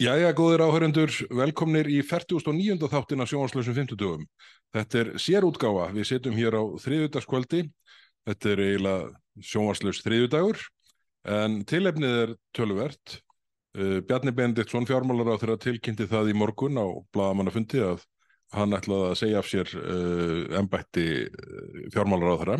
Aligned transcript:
Jæja, 0.00 0.30
góðir 0.32 0.62
áhörundur, 0.64 1.10
velkomnir 1.28 1.84
í 1.92 1.98
49. 2.00 2.86
þáttin 2.88 3.20
af 3.20 3.28
sjónvarslösum 3.28 3.74
50 3.76 3.98
dögum. 4.00 4.22
Þetta 4.72 4.96
er 4.96 5.08
sérútgáfa, 5.20 5.90
við 5.92 6.06
setjum 6.08 6.38
hér 6.38 6.54
á 6.56 6.62
þriðudagskvöldi, 6.80 7.60
þetta 8.24 8.48
er 8.48 8.62
eiginlega 8.64 9.10
sjónvarslös 9.50 10.00
þriðudagur, 10.06 10.62
en 11.28 11.58
tilefnið 11.68 12.16
er 12.22 12.32
töluvert. 12.56 13.18
Uh, 13.76 14.00
Bjarni 14.00 14.32
Bendiktsson, 14.32 14.88
fjármálar 14.88 15.36
á 15.36 15.40
þeirra 15.42 15.60
tilkynnti 15.66 16.08
það 16.08 16.32
í 16.32 16.38
morgun 16.46 16.80
á 16.80 16.86
bladamannafundi 17.12 17.84
að 17.84 18.08
hann 18.56 18.72
ætlaði 18.80 19.10
að 19.10 19.20
segja 19.20 19.44
af 19.44 19.52
sér 19.52 19.74
uh, 19.84 20.40
embætti 20.62 21.06
uh, 21.28 21.84
fjármálar 21.92 22.32
á 22.32 22.40
þeirra 22.40 22.58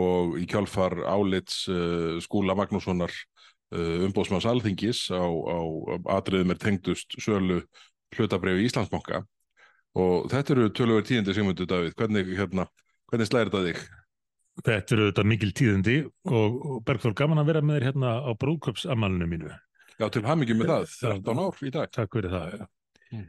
og 0.00 0.40
í 0.40 0.48
kjálfar 0.48 0.96
álits 1.08 1.62
skúla 2.24 2.56
Magnússonar 2.56 3.12
umbóðsmanns 3.74 4.46
alþingis 4.48 5.06
á, 5.12 5.20
á 5.20 5.58
atriðum 6.18 6.54
er 6.54 6.60
tengdust 6.62 7.18
sölu 7.20 7.60
hlutabreyfi 8.16 8.64
í 8.64 8.68
Íslandsbanka 8.70 9.22
og 9.98 10.28
þetta 10.32 10.54
eru 10.54 10.68
tölur 10.72 11.04
tíðindi 11.04 11.34
Sigmundur 11.36 11.68
Davíð, 11.68 11.94
hvernig, 11.98 12.30
hérna, 12.38 12.68
hvernig 13.10 13.28
slæðir 13.28 13.52
þetta 13.52 13.64
þig? 13.66 13.82
Þetta 14.58 14.96
eru 14.96 15.08
þetta 15.10 15.24
mikil 15.28 15.50
tíðindi 15.54 15.96
og, 16.06 16.58
og 16.58 16.80
Bergþór 16.88 17.16
gaman 17.18 17.42
að 17.42 17.50
vera 17.52 17.62
með 17.62 17.78
þér 17.78 17.88
hérna 17.90 18.14
á 18.24 18.30
brúðköpsamalinu 18.40 19.28
mínu. 19.30 19.52
Já, 19.98 20.06
til 20.14 20.24
hamingjum 20.26 20.60
með 20.62 20.72
það, 20.72 20.96
13 21.02 21.42
ár 21.44 21.62
í 21.62 21.72
dag. 21.74 21.92
Takk 21.94 22.16
fyrir 22.16 22.34
það. 22.34 22.66
Mm. 23.12 23.28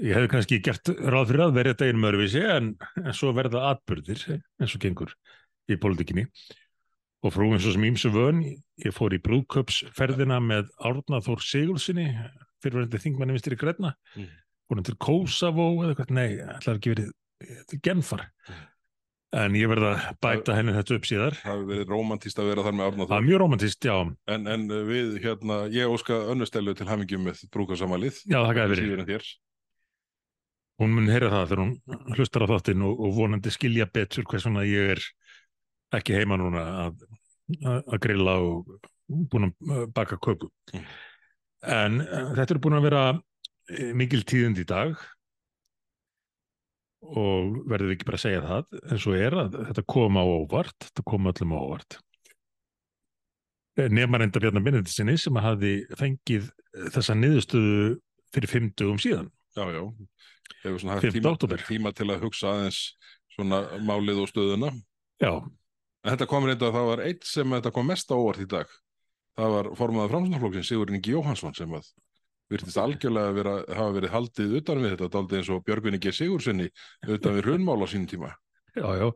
Ég 0.00 0.16
hefði 0.16 0.32
kannski 0.32 0.60
gert 0.64 0.90
ráð 0.96 1.32
fyrir 1.32 1.44
að 1.44 1.54
verða 1.58 1.74
þetta 1.74 1.88
einum 1.90 2.08
öðruvísi 2.08 2.42
en, 2.54 2.72
en 3.02 3.16
svo 3.16 3.34
verða 3.36 3.66
atbyrðir 3.72 4.24
eins 4.32 4.76
og 4.76 4.84
gengur 4.84 5.12
í 5.68 5.76
pólitíkinni 5.80 6.26
og 7.22 7.34
frú 7.34 7.48
eins 7.54 7.66
og 7.68 7.76
sem 7.76 7.86
ímsu 7.86 8.10
vön 8.14 8.42
ég 8.82 8.94
fór 8.94 9.14
í 9.14 9.20
brúðköpsferðina 9.22 10.40
með 10.42 10.70
Árnaþór 10.82 11.42
Sigurðssoni 11.46 12.08
fyrirverðandi 12.62 13.02
þingmanni 13.04 13.36
vinstri 13.36 13.58
Gretna 13.58 13.94
Mm. 14.16 14.28
fórum 14.68 14.84
til 14.86 14.96
Kosovo 14.96 15.68
eða 15.82 15.94
eitthvað, 15.94 16.12
nei, 16.16 16.28
ætlaði 16.40 16.78
ekki 16.78 16.92
verið 16.94 17.10
til 17.68 17.80
Genfar. 17.82 18.26
Mm. 18.48 18.60
en 19.32 19.54
ég 19.56 19.68
verða 19.70 19.90
að 19.96 20.16
bæta 20.20 20.54
henni 20.58 20.74
þetta 20.76 20.96
upp 20.98 21.06
síðar. 21.08 21.36
Það 21.40 21.52
hefur 21.54 21.68
verið 21.70 21.92
romantíst 21.94 22.38
að 22.38 22.48
vera 22.50 22.64
þar 22.66 22.74
með 22.76 22.88
Árna 22.90 23.06
það 23.08 23.16
er 23.16 23.28
mjög 23.28 23.40
romantist, 23.40 23.86
já, 23.88 23.94
en, 24.28 24.50
en 24.54 24.66
við, 24.90 25.14
hérna, 25.24 25.56
ég 25.72 25.88
óska 25.88 26.18
önnustelu 26.34 26.74
til 26.76 26.88
hamingjum 26.90 27.24
með 27.24 27.40
brúkarsamalið. 27.54 28.20
já, 28.28 28.38
það 28.42 28.58
gæði 28.58 28.74
verið 28.74 29.32
hún 30.82 30.94
mun 30.96 31.10
heyra 31.12 31.30
það 31.32 31.48
þegar 31.50 31.62
hún 31.62 32.14
hlustar 32.16 32.44
á 32.44 32.52
þáttinn 32.52 32.84
og, 32.86 33.00
og 33.06 33.16
vonandi 33.16 33.52
skilja 33.54 33.86
betur 33.92 34.26
er 34.26 35.02
ekki 35.92 36.16
heima 36.16 36.38
núna 36.40 36.62
að, 36.86 37.02
að, 37.60 37.96
grilla 38.04 38.36
og 38.42 38.70
búin 39.32 39.48
að 39.48 39.72
uh, 39.72 39.86
baka 39.94 40.18
köku 40.22 40.50
en 41.62 42.00
uh, 42.02 42.30
þetta 42.36 42.54
er 42.54 42.62
búin 42.62 42.78
að 42.78 42.86
vera 42.88 43.02
eh, 43.72 43.90
mikil 43.96 44.22
tíðind 44.28 44.62
í 44.62 44.68
dag 44.68 44.94
og 47.02 47.58
verðum 47.66 47.90
við 47.90 47.96
ekki 47.96 48.08
bara 48.08 48.20
að 48.20 48.24
segja 48.24 48.46
það 48.46 48.80
en 48.86 49.02
svo 49.02 49.18
er 49.18 49.36
að 49.42 49.58
þetta 49.68 49.86
kom 49.90 50.18
á 50.18 50.24
óvart 50.24 50.88
þetta 50.88 51.06
kom 51.10 51.30
öllum 51.32 51.54
á 51.54 51.58
óvart 51.58 51.98
nema 53.90 54.20
reynda 54.20 54.40
Bjarnar 54.40 54.64
Benediktsini 54.64 55.16
sem 55.18 55.38
að 55.40 55.46
hafi 55.48 55.76
fengið 55.98 56.50
þessa 56.92 57.16
niðurstöðu 57.16 57.86
fyrir 58.32 58.52
fimm 58.52 58.68
dögum 58.76 59.00
síðan 59.00 59.30
Já, 59.56 59.68
já. 59.68 59.82
Hefur 60.62 60.78
svona 60.80 60.94
haft 60.96 61.06
5. 61.06 61.12
tíma, 61.12 61.58
tíma 61.68 61.92
til 61.92 62.08
að 62.08 62.22
hugsa 62.24 62.52
aðeins 62.54 62.78
svona 63.34 63.62
málið 63.84 64.22
og 64.22 64.30
stöðuna. 64.30 64.70
já, 65.20 65.32
þetta 66.06 66.28
kom 66.30 66.48
reynda 66.48 66.68
að 66.68 66.78
það 66.78 66.88
var 66.90 67.04
eitt 67.08 67.26
sem 67.28 67.58
þetta 67.58 67.74
kom 67.74 67.90
mest 67.92 68.10
á 68.10 68.16
óvart 68.16 68.42
í 68.42 68.48
dag. 68.50 68.72
Það 69.38 69.54
var 69.56 69.68
formaður 69.78 70.14
framsóknarflokksins 70.14 70.72
Sigurinn 70.72 70.98
Ingi 70.98 71.14
Jóhansson 71.14 71.54
sem 71.56 71.76
að 71.78 71.86
virtist 72.52 72.80
algjörlega 72.80 73.36
vera, 73.36 73.54
hafa 73.72 73.94
verið 73.96 74.12
haldið 74.12 74.58
utan 74.60 74.82
við 74.82 74.94
þetta, 74.96 75.08
daldið 75.14 75.38
eins 75.38 75.50
og 75.54 75.62
Björgvin 75.64 75.96
Ingi 75.96 76.12
Sigurssoni 76.12 76.68
utan 77.08 77.38
við 77.38 77.46
hrunmál 77.46 77.80
á 77.80 77.86
sínum 77.88 78.10
tíma. 78.10 78.34
já, 78.76 78.88
já 78.98 79.08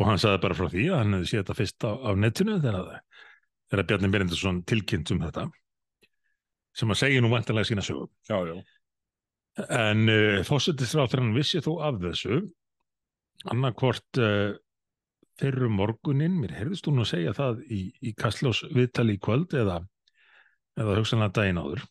og 0.00 0.08
hann 0.08 0.20
sagði 0.20 0.42
bara 0.44 0.56
frá 0.56 0.68
því 0.72 0.84
að 0.88 1.00
hann 1.02 1.16
hefði 1.16 1.30
séð 1.30 1.42
þetta 1.42 1.56
fyrst 1.58 1.84
á, 1.84 1.90
á 1.92 2.10
netinu 2.16 2.56
þegar, 2.64 3.84
Bjarni 3.86 4.10
Benediktsson 4.12 4.62
tilkynnt 4.68 5.12
um 5.14 5.24
þetta 5.26 5.46
sem 6.80 6.92
að 6.92 7.00
segja 7.02 7.22
nú 7.22 7.30
vantilega 7.32 7.68
sína 7.68 7.84
sögum 7.84 8.08
Já, 8.30 8.38
já. 8.48 8.56
En 9.66 10.06
uh, 10.08 10.40
fósittisráþrann 10.46 11.34
vissi 11.34 11.60
þó 11.60 11.72
af 11.90 12.00
þessu 12.00 12.40
annarkvort 13.50 14.20
uh, 14.22 14.54
þeirru 15.40 15.70
morgunin, 15.72 16.36
mér 16.40 16.54
heyrðist 16.58 16.88
hún 16.88 17.02
að 17.02 17.10
segja 17.12 17.34
það 17.36 17.62
í, 17.66 17.80
í 18.04 18.12
Kastlós 18.18 18.62
viðtali 18.74 19.16
í 19.16 19.22
kvöld 19.22 19.54
eða, 19.56 19.80
eða 20.78 20.98
hugsanlega 20.98 21.36
daginn 21.40 21.60
áður. 21.60 21.84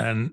En 0.00 0.26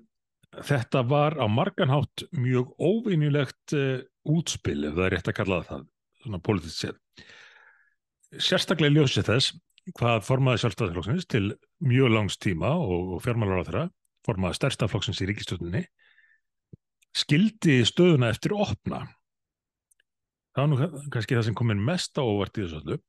þetta 0.66 1.04
var 1.08 1.36
á 1.38 1.46
marganhátt 1.50 2.26
mjög 2.34 2.72
óvinnulegt 2.80 3.76
uh, 3.76 4.00
útspil, 4.28 4.80
ef 4.88 4.96
það 4.96 5.06
er 5.06 5.16
rétt 5.16 5.32
að 5.32 5.38
kalla 5.40 5.62
það, 5.68 5.86
svona 6.24 6.42
politist 6.44 6.84
séð. 6.84 7.26
Sérstaklega 8.40 8.94
ljósið 8.94 9.30
þess 9.30 9.54
hvað 9.96 10.20
formaði 10.26 10.62
sjálfstæðarflokksins 10.62 11.26
til 11.30 11.46
mjög 11.82 12.12
langs 12.14 12.36
tíma 12.42 12.74
og, 12.78 13.16
og 13.16 13.24
fjármálar 13.24 13.64
á 13.64 13.66
þeirra 13.66 13.86
formaði 14.26 14.58
stærsta 14.58 14.88
flokksins 14.90 15.22
í 15.24 15.28
ríkistjórninni 15.30 15.82
skildi 17.16 17.80
stöðuna 17.88 18.30
eftir 18.30 18.54
opna 18.54 19.02
það 20.60 20.66
var 20.66 20.98
nú 21.00 21.10
kannski 21.14 21.36
það 21.38 21.46
sem 21.48 21.56
komin 21.58 21.84
mest 21.84 22.20
á 22.20 22.22
óvart 22.22 22.58
í 22.58 22.64
þessu 22.64 22.82
öllu 22.82 23.00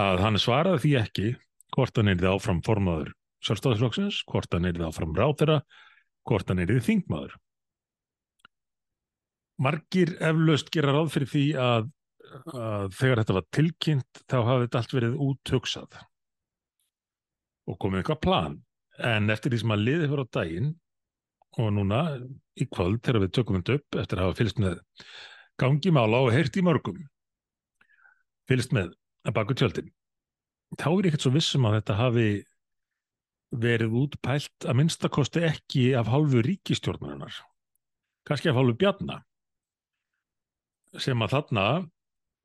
að 0.00 0.22
hann 0.22 0.38
svaraði 0.38 0.82
því 0.84 0.92
ekki 1.00 1.28
hvort 1.74 1.96
hann 1.98 2.12
er 2.12 2.26
áfram 2.30 2.60
formaður 2.66 3.14
sjálfstæðisflokksins, 3.46 4.24
hvort 4.28 4.52
hann 4.54 4.68
er 4.68 4.82
áfram 4.84 5.14
ráðherra, 5.16 5.60
hvort 6.28 6.50
hann 6.50 6.60
er 6.62 6.74
þingmaður. 6.84 7.36
Margir 9.60 10.14
eflaust 10.24 10.70
gera 10.72 10.92
ráð 10.96 11.10
fyrir 11.14 11.30
því 11.30 11.44
að, 11.60 11.88
að 12.56 12.86
þegar 12.96 13.22
þetta 13.22 13.36
var 13.36 13.48
tilkynnt 13.56 14.22
þá 14.24 14.36
hafði 14.38 14.66
þetta 14.66 14.80
allt 14.80 14.94
verið 14.96 15.18
úthugsað 15.26 15.98
og 17.70 17.80
komið 17.80 18.02
eitthvað 18.02 18.22
plan. 18.24 18.60
En 19.00 19.32
eftir 19.32 19.52
því 19.52 19.62
sem 19.62 19.74
að 19.74 19.84
liði 19.86 20.08
fyrir 20.08 20.24
á 20.24 20.34
daginn 20.36 20.70
og 21.60 21.72
núna 21.74 22.00
í 22.60 22.66
kvöld 22.70 23.02
þegar 23.04 23.24
við 23.24 23.34
tökum 23.36 23.58
þetta 23.58 23.76
upp 23.80 24.00
eftir 24.02 24.20
að 24.20 24.28
hafa 24.28 24.38
fylgst 24.40 24.62
með 24.62 24.80
gangi 25.60 25.92
mála 25.94 26.22
og 26.24 26.32
heyrt 26.34 26.56
í 26.56 26.62
mörgum. 26.64 27.00
Fylgst 28.48 28.72
með 28.74 28.94
að 29.28 29.34
baku 29.36 29.56
tjöldin. 29.58 29.90
Þá 30.80 30.86
er 30.94 31.08
ekkert 31.10 31.24
svo 31.26 31.32
vissum 31.34 31.66
að 31.68 31.76
þetta 31.80 31.98
hafi 31.98 32.28
verið 33.60 33.94
útpælt 34.04 34.66
að 34.70 34.76
minnstakosti 34.78 35.42
ekki 35.48 35.88
af 35.98 36.06
hálfu 36.12 36.38
ríkistjórnarinnar 36.46 37.34
kannski 38.28 38.46
af 38.52 38.54
hálfu 38.60 38.76
bjarna 38.78 39.16
sem 41.02 41.18
að 41.26 41.32
þarna 41.34 41.64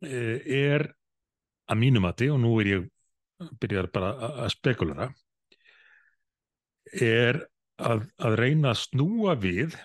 eh, 0.01 0.41
er 0.71 0.87
að 1.69 1.79
mínumati 1.83 2.31
og 2.33 2.39
nú 2.41 2.55
er 2.63 2.71
ég 2.71 2.87
byrjar 3.61 3.91
bara 3.93 4.09
að- 4.31 4.49
spekulera 4.55 5.07
er 7.01 7.39
að, 7.77 8.05
að 8.17 8.37
reyna 8.41 8.73
að 8.73 8.81
snúa 8.87 9.35
við 9.41 9.77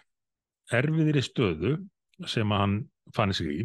erfiðri 0.72 1.22
stöðu 1.26 1.74
sem 2.30 2.52
hann 2.54 2.78
fann 3.16 3.34
sig 3.36 3.52
í. 3.52 3.60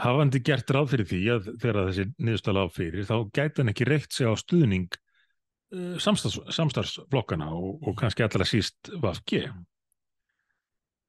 Hafandi 0.00 0.40
gert 0.44 0.70
ráð 0.72 0.94
fyrir 0.94 1.08
því 1.10 1.20
að 1.34 1.48
þegar 1.60 1.88
þessi 1.90 2.06
niðurstöla 2.16 2.64
á 2.64 2.68
fyrir 2.72 3.08
þá 3.08 3.16
gæti 3.36 3.60
hann 3.60 3.72
ekki 3.72 3.88
reykt 3.88 4.16
sig 4.16 4.30
á 4.30 4.34
stuðning 4.38 4.88
uh, 4.96 5.96
samstarfs, 6.00 6.40
samstarfsflokkana 6.56 7.50
og, 7.52 7.82
og 7.84 7.98
kannski 8.00 8.24
allra 8.24 8.46
síst 8.48 8.92
VFG 8.94 9.50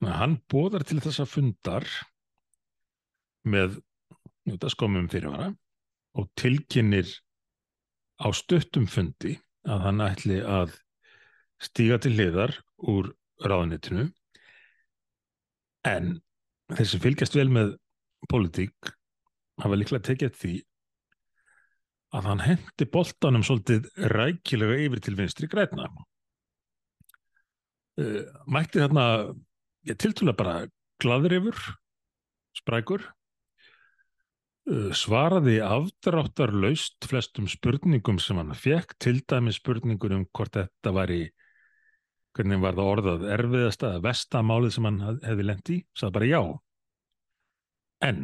hann 0.09 0.39
bóðar 0.49 0.83
til 0.87 0.99
þessa 1.01 1.27
fundar 1.29 1.85
með 3.45 3.77
skomum 4.73 5.07
fyrirvara 5.11 5.51
og 6.17 6.29
tilkynir 6.39 7.09
á 8.21 8.27
stuttum 8.35 8.87
fundi 8.89 9.37
að 9.69 9.85
hann 9.85 10.01
ætli 10.03 10.39
að 10.41 10.73
stíga 11.61 11.99
til 12.01 12.15
hliðar 12.17 12.55
úr 12.89 13.11
ráðunitinu 13.45 14.07
en 15.87 16.11
þeir 16.77 16.89
sem 16.89 17.03
fylgjast 17.03 17.37
vel 17.37 17.49
með 17.53 17.75
pólitík 18.31 18.91
hafa 19.61 19.77
líklega 19.77 20.07
tekið 20.11 20.37
því 20.41 20.53
að 22.17 22.27
hann 22.27 22.43
hendi 22.43 22.87
boltanum 22.91 23.43
svolítið 23.47 23.87
rækilega 24.11 24.79
yfir 24.85 25.03
til 25.03 25.15
vinstri 25.19 25.47
græna 25.51 25.87
uh, 28.01 28.23
mætti 28.51 28.81
þarna 28.83 29.05
ég 29.87 29.99
tiltúlega 30.01 30.39
bara 30.41 30.55
glaður 31.01 31.37
yfir 31.39 31.61
sprækur 32.59 33.05
uh, 33.07 34.91
svaraði 34.97 35.57
afdráttarlaust 35.65 37.07
flestum 37.07 37.47
spurningum 37.51 38.19
sem 38.19 38.39
hann 38.41 38.55
fekk, 38.57 38.97
til 38.99 39.23
dæmi 39.23 39.53
spurningur 39.55 40.17
um 40.17 40.27
hvort 40.35 40.55
þetta 40.59 40.95
var 40.95 41.13
í 41.15 41.23
hvernig 42.37 42.61
var 42.63 42.77
það 42.77 42.91
orðað 42.95 43.25
erfiðasta 43.35 43.89
eða 43.89 44.03
vestamálið 44.07 44.75
sem 44.75 44.87
hann 44.87 44.99
hefði 45.25 45.47
lent 45.47 45.71
í, 45.71 45.77
sagði 45.97 46.15
bara 46.17 46.29
já. 46.29 46.41
En 48.07 48.21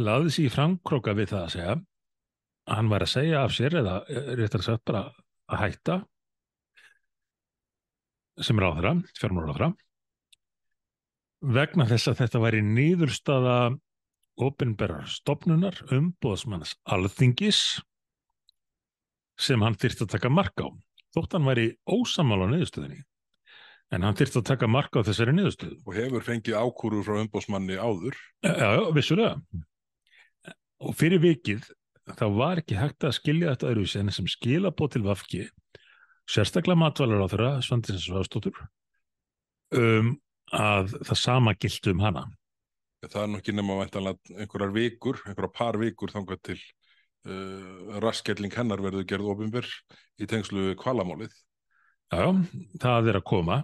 laði 0.00 0.34
sér 0.34 0.46
í 0.46 0.54
framkróka 0.54 1.16
við 1.18 1.32
það 1.32 1.42
að 1.42 1.52
segja 1.54 1.74
að 1.74 1.84
hann 2.70 2.90
var 2.92 3.04
að 3.04 3.12
segja 3.14 3.44
af 3.44 3.54
sér 3.56 3.76
eða 3.80 3.98
eh, 4.06 4.32
réttar 4.38 4.64
sagt 4.64 4.84
bara 4.88 5.04
að 5.50 5.62
hætta 5.64 6.00
sem 8.40 8.60
ráðra, 8.60 8.94
fjármálaráðra 9.18 9.72
vegna 11.40 11.86
þess 11.88 12.10
að 12.10 12.20
þetta 12.20 12.42
væri 12.44 12.60
nýðurstaða 12.64 13.56
opinberar 14.40 15.08
stopnunar 15.10 15.76
umbóðsmanns 15.92 16.76
alþingis 16.84 17.80
sem 19.40 19.60
hann 19.64 19.76
þyrst 19.80 20.04
að 20.04 20.14
taka 20.16 20.32
marka 20.32 20.68
á. 20.68 20.70
Þótt 21.14 21.36
hann 21.36 21.48
væri 21.48 21.66
ósamála 21.90 22.46
á 22.46 22.52
niðurstöðinni 22.52 23.02
en 23.90 24.06
hann 24.06 24.18
þyrst 24.18 24.38
að 24.38 24.46
taka 24.52 24.68
marka 24.70 25.02
á 25.02 25.06
þessari 25.08 25.34
niðurstöðu. 25.34 25.80
Og 25.82 25.96
hefur 25.96 26.26
fengið 26.26 26.58
ákúru 26.62 27.02
frá 27.06 27.16
umbóðsmanni 27.24 27.78
áður. 27.80 28.18
Já, 28.46 28.68
já, 28.78 28.84
vissulega. 28.94 29.34
Og 30.80 30.94
fyrir 30.96 31.22
vikið 31.22 31.66
þá 32.10 32.26
var 32.36 32.60
ekki 32.62 32.78
hægt 32.78 33.06
að 33.06 33.16
skilja 33.18 33.54
þetta 33.54 33.70
öðruvísi 33.72 34.00
en 34.00 34.14
sem 34.14 34.28
skila 34.30 34.72
bóð 34.74 34.94
til 34.94 35.04
Vafki 35.06 35.42
sérstaklega 36.30 36.78
matvalar 36.78 37.24
á 37.26 37.30
þeirra 37.30 37.50
Svandins 37.66 38.06
Svástóttur 38.06 38.56
um, 39.74 40.14
að 40.54 40.94
það 41.08 41.18
sama 41.18 41.54
gilt 41.58 41.90
um 41.90 42.02
hana. 42.04 42.26
Það 43.06 43.22
er 43.22 43.30
nokkið 43.34 43.56
nema 43.56 43.78
væntanlega 43.80 44.42
einhverjar 44.42 44.74
vikur, 44.76 45.20
einhverjar 45.26 45.54
par 45.56 45.78
vikur 45.80 46.12
þangað 46.12 46.42
til 46.50 46.58
uh, 47.28 47.98
raskelling 48.02 48.54
hennar 48.56 48.82
verður 48.84 49.06
gerð 49.08 49.32
ofinbyr 49.34 49.68
í 50.20 50.28
tengslu 50.30 50.74
kvalamálið. 50.80 51.32
Já, 52.10 52.26
það 52.82 53.12
er 53.12 53.20
að 53.20 53.26
koma. 53.30 53.60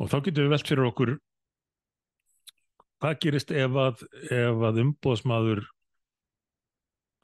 Og 0.00 0.10
þá 0.10 0.18
getum 0.24 0.46
við 0.46 0.54
velt 0.54 0.68
fyrir 0.68 0.88
okkur 0.88 1.14
hvað 3.04 3.18
gerist 3.20 3.50
ef 3.52 3.74
að, 3.76 4.04
að 4.32 4.78
umbóðsmaður 4.80 5.66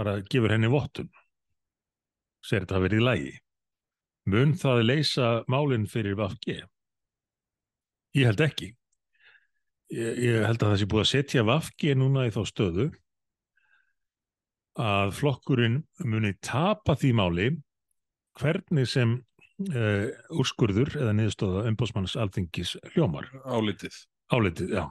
bara 0.00 0.18
gefur 0.28 0.52
henni 0.52 0.68
vottun? 0.70 1.08
Segir 2.44 2.66
þetta 2.66 2.76
að 2.76 2.84
verið 2.86 3.00
í 3.00 3.06
lægi 3.06 3.38
mun 4.30 4.52
það 4.58 4.84
leysa 4.84 5.30
málinn 5.50 5.88
fyrir 5.90 6.18
Vafge? 6.18 6.60
Ég 8.16 8.26
held 8.26 8.42
ekki. 8.44 8.72
Ég, 9.94 10.18
ég 10.22 10.44
held 10.46 10.60
að 10.60 10.72
það 10.72 10.80
sé 10.80 10.88
búið 10.90 11.04
að 11.04 11.10
setja 11.12 11.46
Vafge 11.46 11.94
núna 11.98 12.26
í 12.28 12.34
þá 12.34 12.42
stöðu 12.48 12.90
að 14.80 15.12
flokkurinn 15.18 15.82
muni 16.08 16.32
tapa 16.44 16.96
því 16.98 17.10
máli 17.18 17.48
hvernig 18.40 18.88
sem 18.88 19.18
uh, 19.68 20.06
úrskurður 20.32 20.94
eða 20.98 21.14
niðurstöða 21.18 21.66
umbóðsmanns 21.70 22.16
alþingis 22.20 22.76
hljómar. 22.94 23.28
Álitið. 23.44 23.96
Álitið, 24.32 24.74
já. 24.78 24.84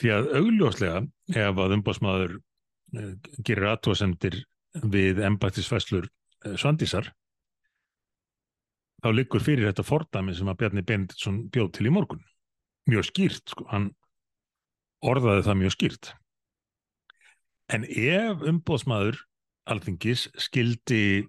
Því 0.00 0.12
að 0.16 0.30
augljóslega 0.40 1.02
ef 1.46 1.62
að 1.64 1.76
umbóðsmaður 1.78 2.36
uh, 2.38 3.12
gerir 3.40 3.70
aðtóasendir 3.72 4.42
við 4.82 5.22
embættisfæslur 5.24 6.08
uh, 6.08 6.56
Svandísar 6.56 7.12
þá 9.02 9.10
liggur 9.16 9.42
fyrir 9.42 9.70
þetta 9.70 9.86
fordami 9.86 10.34
sem 10.36 10.50
að 10.50 10.60
Bjarni 10.60 10.84
Benediktsson 10.86 11.42
bjóð 11.52 11.72
til 11.76 11.88
í 11.88 11.94
morgun. 11.94 12.22
Mjög 12.90 13.08
skýrt, 13.10 13.44
sko. 13.50 13.66
Hann 13.70 13.90
orðaði 15.02 15.46
það 15.46 15.58
mjög 15.62 15.74
skýrt. 15.76 16.12
En 17.72 17.84
ef 17.88 18.42
umbóðsmaður 18.44 19.22
alþingis 19.72 20.26
skildi 20.40 21.24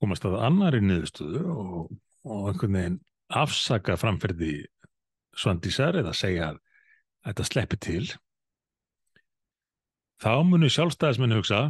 komast 0.00 0.24
að 0.28 0.38
annari 0.46 0.80
niðurstöðu 0.84 1.44
og, 1.50 1.94
og 2.24 2.50
einhvern 2.52 2.76
veginn 2.76 2.98
afsaka 3.40 3.96
framferði 4.00 4.54
svandísar 5.36 5.98
eða 6.00 6.14
segja 6.16 6.50
að 6.52 6.60
þetta 7.26 7.46
sleppi 7.48 7.78
til 7.80 8.04
þá 10.20 10.32
munu 10.46 10.68
sjálfstæðismenn 10.72 11.36
hugsa 11.38 11.60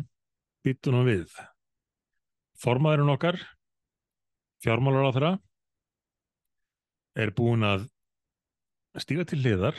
býtunum 0.67 1.07
við. 1.09 1.31
Formaðurinn 2.61 3.13
okkar 3.15 3.39
fjármálar 4.61 5.09
á 5.09 5.15
þeirra 5.15 5.33
er 7.21 7.33
búin 7.37 7.65
að 7.67 7.87
stíga 9.01 9.25
til 9.29 9.41
liðar 9.45 9.79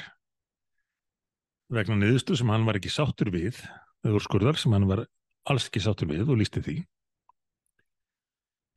vegna 1.72 1.98
niðurstu 1.98 2.36
sem 2.38 2.52
hann 2.52 2.68
var 2.68 2.80
ekki 2.80 2.92
sáttur 2.92 3.32
við 3.34 3.60
eða 4.04 4.18
úrskurðar 4.18 4.60
sem 4.60 4.74
hann 4.76 4.90
var 4.90 5.06
alls 5.50 5.70
ekki 5.70 5.84
sáttur 5.84 6.10
við 6.12 6.30
og 6.30 6.42
lísti 6.42 6.64
því 6.64 6.82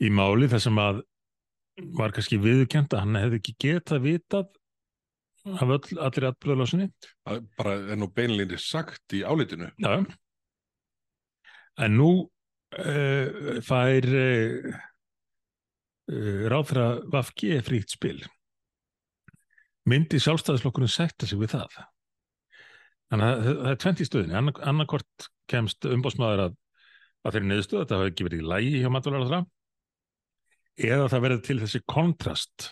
í 0.03 0.11
máli 0.13 0.49
þar 0.51 0.63
sem 0.63 0.81
að 0.81 1.01
var 1.99 2.15
kannski 2.15 2.39
viðkjent 2.43 2.95
að 2.95 3.03
hann 3.03 3.19
hefði 3.19 3.41
ekki 3.41 3.57
getað 3.65 4.05
vitað 4.05 4.53
af 5.45 5.73
öll, 5.77 5.97
allir 6.01 6.29
atbyrðalásinni. 6.31 6.89
Það 7.27 7.41
bara 7.59 7.75
er 7.93 7.99
nú 8.01 8.09
beinleginni 8.15 8.61
sagt 8.63 9.17
í 9.17 9.25
álitinu. 9.27 9.69
Já. 9.83 9.99
En 11.85 11.99
nú 11.99 12.11
uh, 12.23 13.59
fær 13.67 14.09
uh, 14.09 14.71
uh, 16.15 16.45
ráðfæra 16.53 16.87
Vafki 17.13 17.59
fríkt 17.67 17.97
spil. 17.97 18.23
Myndi 19.91 20.23
sjálfstæðislokkurinn 20.23 20.93
sætta 20.93 21.29
sig 21.29 21.43
við 21.43 21.59
það. 21.59 21.83
Þannig 23.13 23.31
að 23.31 23.43
það 23.49 23.71
er 23.71 23.81
tvent 23.83 24.01
í 24.01 24.07
stöðinni. 24.09 24.37
Anna, 24.39 24.55
annarkort 24.71 25.27
kemst 25.51 25.87
umbásmaður 25.89 26.47
að, 26.47 26.55
að 27.25 27.37
þeirri 27.37 27.51
neðstöð, 27.51 27.83
þetta 27.83 27.99
hafi 28.01 28.13
ekki 28.13 28.27
verið 28.29 28.43
í 28.43 28.49
lægi 28.53 28.81
hjá 28.81 28.91
matvalara 28.93 29.29
þrá 29.31 29.43
eða 30.75 31.11
það 31.11 31.25
verður 31.25 31.43
til 31.47 31.59
þessi 31.63 31.81
kontrast 31.87 32.71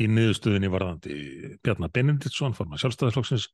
í 0.00 0.08
niðurstöðinni 0.08 0.70
varðandi 0.72 1.16
Bjarnar 1.64 1.92
Benediktsson, 1.92 2.54
forman 2.56 2.80
sjálfstæðisflokksins 2.80 3.48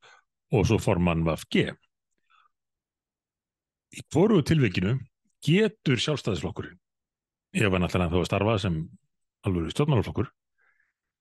og 0.55 0.67
svo 0.69 0.79
forman 0.81 1.25
VFG. 1.27 1.65
Í 3.97 4.05
hvoru 4.13 4.43
tilveikinu 4.45 4.95
getur 5.45 5.99
sjálfstæðisflokkurinn, 6.01 6.77
ef 7.57 7.73
hann 7.73 7.87
alltaf 7.87 8.13
þá 8.13 8.19
að 8.21 8.29
starfa 8.29 8.57
sem 8.61 8.79
alveg 9.47 9.73
stjórnmálaflokkur, 9.73 10.29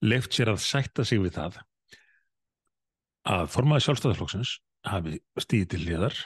leift 0.04 0.36
sér 0.36 0.52
að 0.52 0.62
sætta 0.62 1.06
sig 1.08 1.22
við 1.22 1.38
það 1.38 1.60
að 3.28 3.48
formaði 3.52 3.86
sjálfstæðisflokksins 3.86 4.58
hafi 4.88 5.18
stíði 5.42 5.70
til 5.72 5.80
liðar 5.84 6.18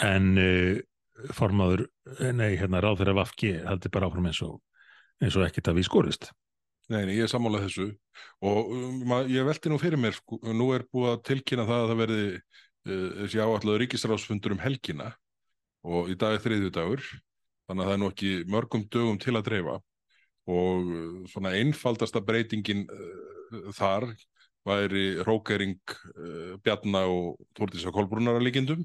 en 0.00 0.32
uh, 0.40 0.78
formaður, 1.36 1.84
nei, 2.32 2.54
hérna 2.56 2.80
ráð 2.82 3.02
þeirra 3.02 3.16
Vafki 3.20 3.54
heldur 3.66 3.92
bara 3.92 4.08
áfram 4.08 4.28
eins 4.30 4.40
og, 4.46 4.60
eins 5.20 5.36
og 5.36 5.44
ekkert 5.44 5.70
að 5.72 5.80
við 5.80 5.88
skorist. 5.90 6.30
Nei, 6.90 7.04
nei, 7.06 7.14
ég 7.18 7.26
er 7.26 7.30
sammálað 7.30 7.68
þessu 7.68 7.86
og 8.46 8.70
um, 8.74 9.12
ég 9.30 9.46
velti 9.46 9.70
nú 9.70 9.78
fyrir 9.78 10.00
mér, 10.00 10.16
sko, 10.16 10.40
nú 10.50 10.70
er 10.74 10.86
búið 10.90 11.12
að 11.12 11.24
tilkynna 11.28 11.66
það 11.68 11.82
að 11.82 11.92
það 11.92 12.00
verði 12.02 12.24
uh, 12.30 13.10
þessi 13.20 13.42
áallega 13.44 13.82
ríkistráðsfundur 13.84 14.56
um 14.56 14.62
helgina 14.64 15.12
og 15.86 16.10
í 16.12 16.16
dag 16.18 16.34
er 16.36 16.42
þriðju 16.44 16.72
dagur, 16.74 17.04
þannig 17.68 17.84
að 17.84 17.90
það 17.90 17.94
er 17.94 18.02
nú 18.02 18.10
ekki 18.10 18.32
mörgum 18.50 18.88
dögum 18.90 19.20
til 19.22 19.36
að 19.36 19.46
dreifa 19.46 19.76
og 20.50 20.90
uh, 20.90 21.14
svona 21.30 21.54
einfaldasta 21.60 22.24
breytingin 22.24 22.86
uh, 22.90 23.70
þar 23.76 24.10
væri 24.68 25.04
rókering 25.24 25.80
Bjarnar 26.64 27.08
og 27.08 27.38
Þórtísa 27.56 27.90
Kolbrúnar 27.94 28.36
að 28.36 28.46
líkindum 28.48 28.82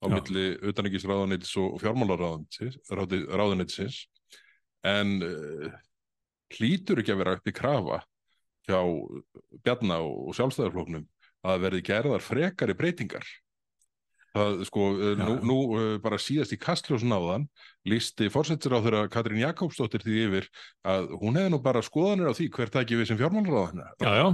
á 0.00 0.08
Já. 0.08 0.14
milli 0.16 0.44
utanengisráðanætis 0.70 1.52
og 1.60 1.68
fjármálaráðanætisins 1.82 3.96
en 4.88 5.08
uh, 5.20 5.68
hlýtur 6.56 6.98
ekki 7.02 7.12
að 7.14 7.20
vera 7.20 7.36
upp 7.36 7.46
í 7.46 7.52
krafa 7.56 7.98
hjá 8.68 8.80
Bjarnar 9.64 10.00
og 10.06 10.34
sjálfstæðarfloknum 10.38 11.04
að 11.44 11.62
verði 11.66 11.82
gerðar 11.84 12.22
frekari 12.24 12.74
breytingar? 12.76 13.24
Það 14.30 14.60
sko 14.68 14.82
Já. 14.94 14.98
nú, 15.20 15.32
nú 15.44 15.58
uh, 15.74 15.98
bara 16.00 16.18
síðast 16.22 16.54
í 16.54 16.58
kastljósun 16.60 17.12
áðan 17.12 17.48
lísti 17.84 18.30
fórsettir 18.32 18.72
á 18.72 18.80
þeirra 18.80 19.12
Katrín 19.12 19.44
Jakobsdóttir 19.44 20.02
því 20.06 20.16
yfir 20.28 20.44
að 20.86 21.02
hún 21.20 21.36
hefði 21.36 21.50
nú 21.52 21.58
bara 21.64 21.82
skoðanir 21.84 22.30
á 22.30 22.36
því 22.38 22.46
hvert 22.56 22.74
ekki 22.80 22.96
við 23.00 23.06
sem 23.10 23.20
fjármálaráðan 23.20 23.84
Já, 24.00 24.12
já 24.16 24.28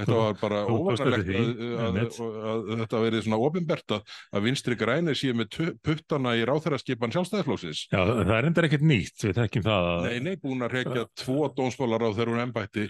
Þetta 0.00 0.16
var 0.16 0.36
bara 0.40 0.60
óvanarlegt 0.66 1.28
að, 1.28 1.48
að, 1.60 1.96
að, 2.00 2.28
að 2.48 2.70
þetta 2.80 3.00
verið 3.02 3.24
svona 3.26 3.38
ofinbert 3.44 3.94
að 3.94 4.46
vinstri 4.46 4.76
græni 4.80 5.14
séu 5.18 5.36
með 5.36 5.58
puttana 5.84 6.32
í 6.38 6.46
ráþæraskipan 6.48 7.12
sjálfstæðiflóksins. 7.12 7.84
Já, 7.92 8.00
það 8.00 8.32
er 8.38 8.48
endur 8.48 8.68
ekkert 8.68 8.86
nýtt, 8.88 9.18
við 9.20 9.36
þekkjum 9.36 9.66
það. 9.66 9.90
Nei, 10.06 10.16
nei, 10.24 10.32
búin 10.40 10.64
að 10.64 10.78
rekja 10.78 11.04
tvo 11.22 11.50
dónsmálar 11.52 12.06
á 12.08 12.10
þeirra 12.16 12.34
hún 12.34 12.44
ennbætti 12.46 12.86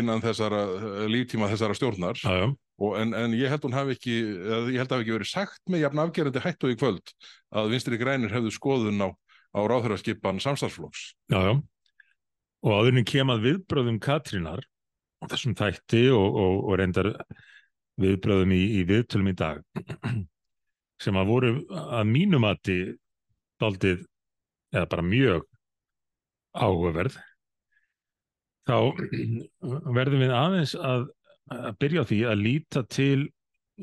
innan 0.00 0.24
þessara 0.24 0.62
líftíma 1.12 1.52
þessara 1.52 1.76
stjórnar. 1.76 2.24
Já, 2.24 2.32
já. 2.40 2.48
En, 2.98 3.12
en 3.14 3.36
ég 3.38 3.52
held 3.52 3.68
hún 3.68 3.76
hafi 3.76 3.94
ekki, 3.94 4.16
ég 4.72 4.80
held 4.80 4.88
að 4.88 4.96
hafi 4.96 5.04
ekki 5.04 5.16
verið 5.18 5.30
sagt 5.30 5.60
með 5.70 5.84
jafn 5.84 6.02
afgerandi 6.02 6.42
hættu 6.42 6.72
í 6.72 6.78
kvöld 6.80 7.12
að 7.54 7.70
vinstri 7.76 8.00
grænir 8.00 8.32
hefðu 8.32 8.50
skoðun 8.56 9.04
á, 9.06 9.08
á 9.54 9.60
ráþæraskipan 9.70 10.40
samstarflóks. 10.42 11.12
Já, 11.30 11.38
já. 11.52 11.54
Og 12.62 12.74
áðurinn 12.78 13.06
kemað 13.06 13.44
viðbröðum 13.46 14.00
Katrínar 14.02 14.64
þessum 15.30 15.56
þætti 15.58 16.04
og, 16.14 16.38
og, 16.42 16.58
og 16.68 16.78
reyndar 16.80 17.10
viðbröðum 18.02 18.54
í, 18.56 18.62
í 18.80 18.84
viðtölum 18.88 19.30
í 19.32 19.36
dag 19.38 19.60
sem 21.02 21.18
að 21.18 21.30
voru 21.30 21.52
að 21.70 22.08
mínumati 22.10 22.78
daldið 23.62 24.04
eða 24.72 24.88
bara 24.90 25.06
mjög 25.06 25.46
áhugaverð 26.56 27.18
þá 28.68 28.76
verðum 29.98 30.24
við 30.24 30.36
aðeins 30.36 30.76
að, 30.78 31.08
að 31.52 31.80
byrja 31.82 32.06
á 32.06 32.08
því 32.10 32.20
að 32.30 32.44
líta 32.46 32.84
til 32.88 33.18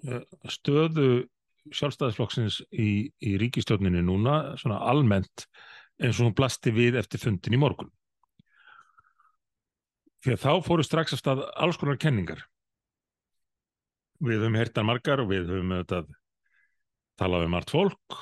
eh, 0.06 0.24
stöðu 0.50 1.10
sjálfstæðisflokksins 1.76 2.64
í, 2.72 3.10
í 3.22 3.36
ríkistjórninu 3.38 4.02
núna 4.06 4.56
svona 4.58 4.80
almennt 4.90 5.46
eins 6.00 6.18
og 6.18 6.30
hún 6.30 6.38
blasti 6.38 6.74
við 6.74 6.98
eftir 7.02 7.22
fundin 7.22 7.56
í 7.56 7.62
morgun 7.62 7.92
Að 10.28 10.42
þá 10.42 10.52
fóru 10.66 10.84
strax 10.84 11.16
að 11.16 11.22
stað 11.22 11.42
alls 11.56 11.78
konar 11.80 12.00
kenningar. 12.00 12.42
Við 14.20 14.42
höfum 14.42 14.58
heyrtar 14.60 14.88
margar 14.88 15.22
og 15.24 15.30
við 15.32 15.48
höfum 15.48 15.72
auðvitað 15.78 16.10
talað 17.20 17.46
um 17.46 17.54
margt 17.56 17.72
fólk 17.72 18.18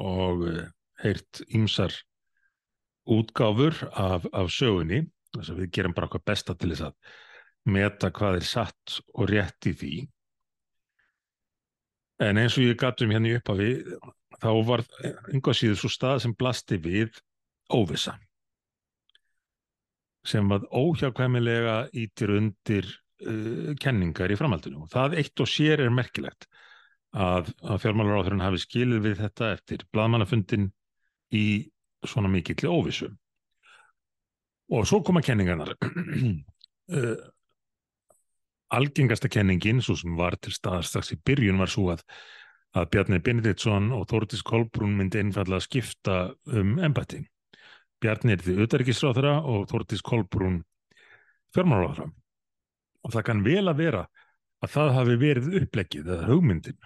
og 0.00 0.46
eh, 0.48 0.70
heyrt 1.04 1.42
ýmsar 1.52 1.92
útgáfur 3.04 3.76
af, 3.92 4.24
af 4.32 4.48
sögunni. 4.52 5.04
Þess 5.34 5.52
að 5.52 5.60
við 5.60 5.70
gerum 5.76 5.96
bara 5.96 6.08
hvað 6.08 6.26
besta 6.30 6.56
til 6.56 6.72
þess 6.72 6.88
að 6.88 6.96
meta 7.74 8.12
hvað 8.14 8.40
er 8.40 8.48
satt 8.48 8.98
og 9.12 9.28
rétt 9.28 9.68
í 9.68 9.76
því. 9.76 9.94
En 12.24 12.40
eins 12.40 12.56
og 12.56 12.64
ég 12.64 12.78
gatum 12.78 13.12
hérna 13.12 13.32
í 13.32 13.36
upphafi, 13.36 13.70
þá 14.40 14.50
var 14.64 14.84
einhvað 15.32 15.58
síður 15.58 15.80
svo 15.82 15.90
stað 15.92 16.22
sem 16.24 16.36
blasti 16.38 16.78
við 16.80 17.18
óvisa 17.74 18.14
sem 20.24 20.48
var 20.48 20.64
óhjákvæmilega 20.72 21.76
ítir 21.92 22.32
undir 22.38 22.88
uh, 23.26 23.74
kenningar 23.80 24.32
í 24.32 24.38
framhaldinu. 24.40 24.86
Það 24.92 25.18
eitt 25.20 25.44
og 25.44 25.50
sér 25.50 25.84
er 25.84 25.92
merkilegt 25.94 26.48
að, 27.14 27.52
að 27.62 27.82
fjármálaráþurinn 27.84 28.44
hafi 28.44 28.62
skilið 28.62 29.04
við 29.08 29.20
þetta 29.20 29.52
eftir 29.58 29.84
bladmannafundin 29.94 30.70
í 31.34 31.46
svona 32.04 32.30
mikill 32.32 32.70
óvisu. 32.70 33.10
Og 34.72 34.88
svo 34.88 35.02
koma 35.04 35.22
kenningarnar. 35.24 35.74
uh, 35.84 37.14
algengasta 38.74 39.28
kenningin, 39.28 39.82
svo 39.84 39.96
sem 39.98 40.16
var 40.18 40.38
til 40.40 40.54
staðar 40.54 40.86
strax 40.88 41.12
í 41.14 41.20
byrjun, 41.20 41.60
var 41.60 41.70
svo 41.70 41.90
að, 41.94 42.02
að 42.74 42.88
Bjarni 42.94 43.20
Benediktsson 43.22 43.92
og 43.94 44.08
Þórtis 44.10 44.42
Kolbrún 44.46 44.96
myndi 44.98 45.20
einfalla 45.22 45.60
að 45.60 45.66
skipta 45.68 46.18
um 46.50 46.78
embætti. 46.82 47.22
Bjarni 48.02 48.34
er 48.34 48.42
því 48.42 48.56
auðverkisráðara 48.60 49.34
og 49.48 49.66
Þórtis 49.70 50.02
Kolbrún 50.04 50.62
fjármálaráðara. 51.54 52.08
Og 53.04 53.12
það 53.14 53.26
kann 53.28 53.44
vel 53.44 53.64
að 53.68 53.80
vera 53.80 54.06
að 54.64 54.72
það 54.74 54.94
hafi 54.98 55.18
verið 55.20 55.50
upplegið 55.60 56.10
eða 56.14 56.28
hugmyndin. 56.30 56.80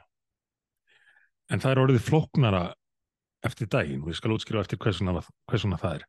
En 1.48 1.62
það 1.62 1.72
er 1.72 1.82
orðið 1.84 2.04
flóknara 2.08 2.64
eftir 3.46 3.70
daginn 3.70 4.02
og 4.02 4.12
ég 4.12 4.18
skal 4.18 4.34
útskrifa 4.34 4.64
eftir 4.66 4.80
hversuna 4.82 5.80
það 5.80 5.94
er. 5.94 6.04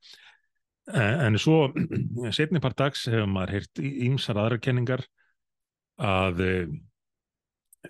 En 1.27 1.37
svo 1.41 1.69
setni 2.37 2.61
part 2.63 2.79
dags 2.79 3.05
hefur 3.09 3.29
maður 3.29 3.59
heyrt 3.59 3.81
ímsar 3.85 4.41
aðra 4.41 4.59
kenningar 4.61 5.05
að 5.99 6.43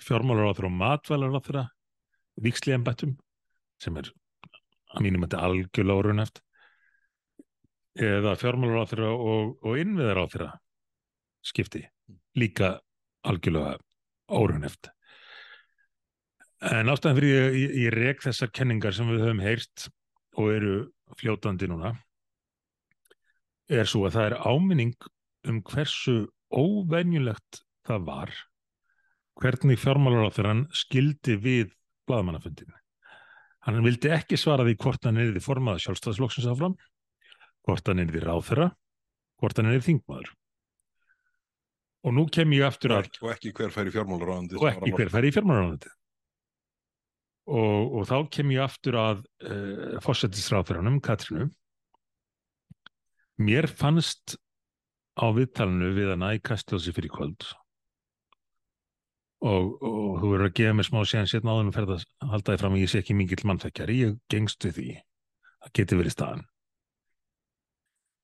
fjármálaráður 0.03 0.69
og 0.69 0.75
matvælaráður 0.77 1.63
viksli 2.43 2.75
embættum 2.75 3.15
sem 3.81 3.97
er 3.99 4.11
að 4.93 5.05
mínum 5.05 5.25
þetta 5.25 5.41
algjörlega 5.47 6.03
orðuneft 6.03 6.41
eða 8.00 8.36
fjármálaráður 8.39 9.03
og, 9.10 9.51
og 9.65 9.79
innviðaráður 9.82 10.48
skipti 11.46 11.84
líka 12.39 12.77
algjörlega 13.27 13.77
óruneft. 14.29 14.91
En 16.60 16.91
ástæðan 16.91 17.18
fyrir 17.20 17.36
ég, 17.36 17.58
ég, 17.60 17.75
ég 17.86 17.96
rek 17.96 18.24
þessar 18.24 18.51
kenningar 18.56 18.96
sem 18.96 19.08
við 19.10 19.24
höfum 19.24 19.44
heyrt 19.44 19.88
og 20.39 20.51
eru 20.53 20.75
fljótandi 21.20 21.70
núna 21.72 21.94
er 23.70 23.88
svo 23.88 24.06
að 24.08 24.15
það 24.18 24.27
er 24.27 24.38
áminning 24.50 25.10
um 25.50 25.62
hversu 25.65 26.15
óvenjulegt 26.50 27.62
það 27.88 28.06
var 28.08 28.34
hvernig 29.39 29.79
fjármálaráþurann 29.79 30.65
skildi 30.75 31.38
við 31.39 31.70
bladamannafundinu. 32.10 32.74
Hann 33.63 33.84
vildi 33.86 34.12
ekki 34.12 34.39
svara 34.39 34.65
því 34.68 34.75
hvort 34.82 35.06
hann 35.08 35.20
er 35.22 35.32
því 35.36 35.44
formaða 35.44 35.84
sjálfstæðsflokksins 35.86 36.48
áfram, 36.50 36.75
hvort 37.69 37.91
hann 37.91 38.01
er 38.01 38.09
því 38.09 38.25
ráþura, 38.25 38.67
hvort 39.39 39.61
hann 39.61 39.69
er 39.69 39.77
því 39.77 39.85
þingmaður. 39.85 40.33
Og 42.07 42.15
nú 42.15 42.25
kem 42.31 42.53
ég 42.55 42.65
aftur 42.65 42.95
að... 42.95 43.09
Og 43.21 43.31
ekki 43.33 43.53
hver 43.55 43.73
fær 43.75 43.89
í 43.89 43.93
fjármálaráðandi. 43.93 44.59
Og 44.59 44.67
ekki 44.71 44.93
hver 44.95 45.13
fær 45.13 45.27
í 45.27 45.31
fjármálaráðandi. 45.35 45.93
Og, 47.49 47.95
og 47.99 48.05
þá 48.07 48.17
kem 48.31 48.53
ég 48.55 48.63
aftur 48.63 48.99
að 48.99 49.23
uh, 49.43 49.97
fósettisráþuranum, 50.05 50.99
Katrinu. 51.03 51.49
Mér 53.39 53.67
fannst 53.71 54.38
á 55.19 55.27
viðtalinu 55.35 55.91
við 55.95 56.13
hana 56.13 56.33
í 56.38 56.43
Kastljósi 56.43 56.93
fyrir 56.95 57.11
kvöld 57.11 57.47
og, 59.39 59.75
og 59.79 60.19
þú 60.19 60.31
verður 60.33 60.47
að 60.49 60.55
gefa 60.59 60.75
mér 60.75 60.88
smá 60.88 60.99
séðan 61.07 61.29
sérna 61.31 61.55
áður 61.55 61.67
með 61.69 61.77
ferð 61.77 61.93
að 61.95 62.31
halda 62.33 62.53
þig 62.53 62.61
fram 62.63 62.75
og 62.75 62.83
ég 62.83 62.91
sé 62.91 63.01
ekki 63.01 63.15
mingill 63.15 63.45
mannfækjar, 63.47 63.93
ég 63.95 64.15
gengst 64.31 64.67
við 64.67 64.75
því 64.77 64.88
það 64.99 65.75
getur 65.79 66.01
verið 66.01 66.15
staðan 66.15 66.45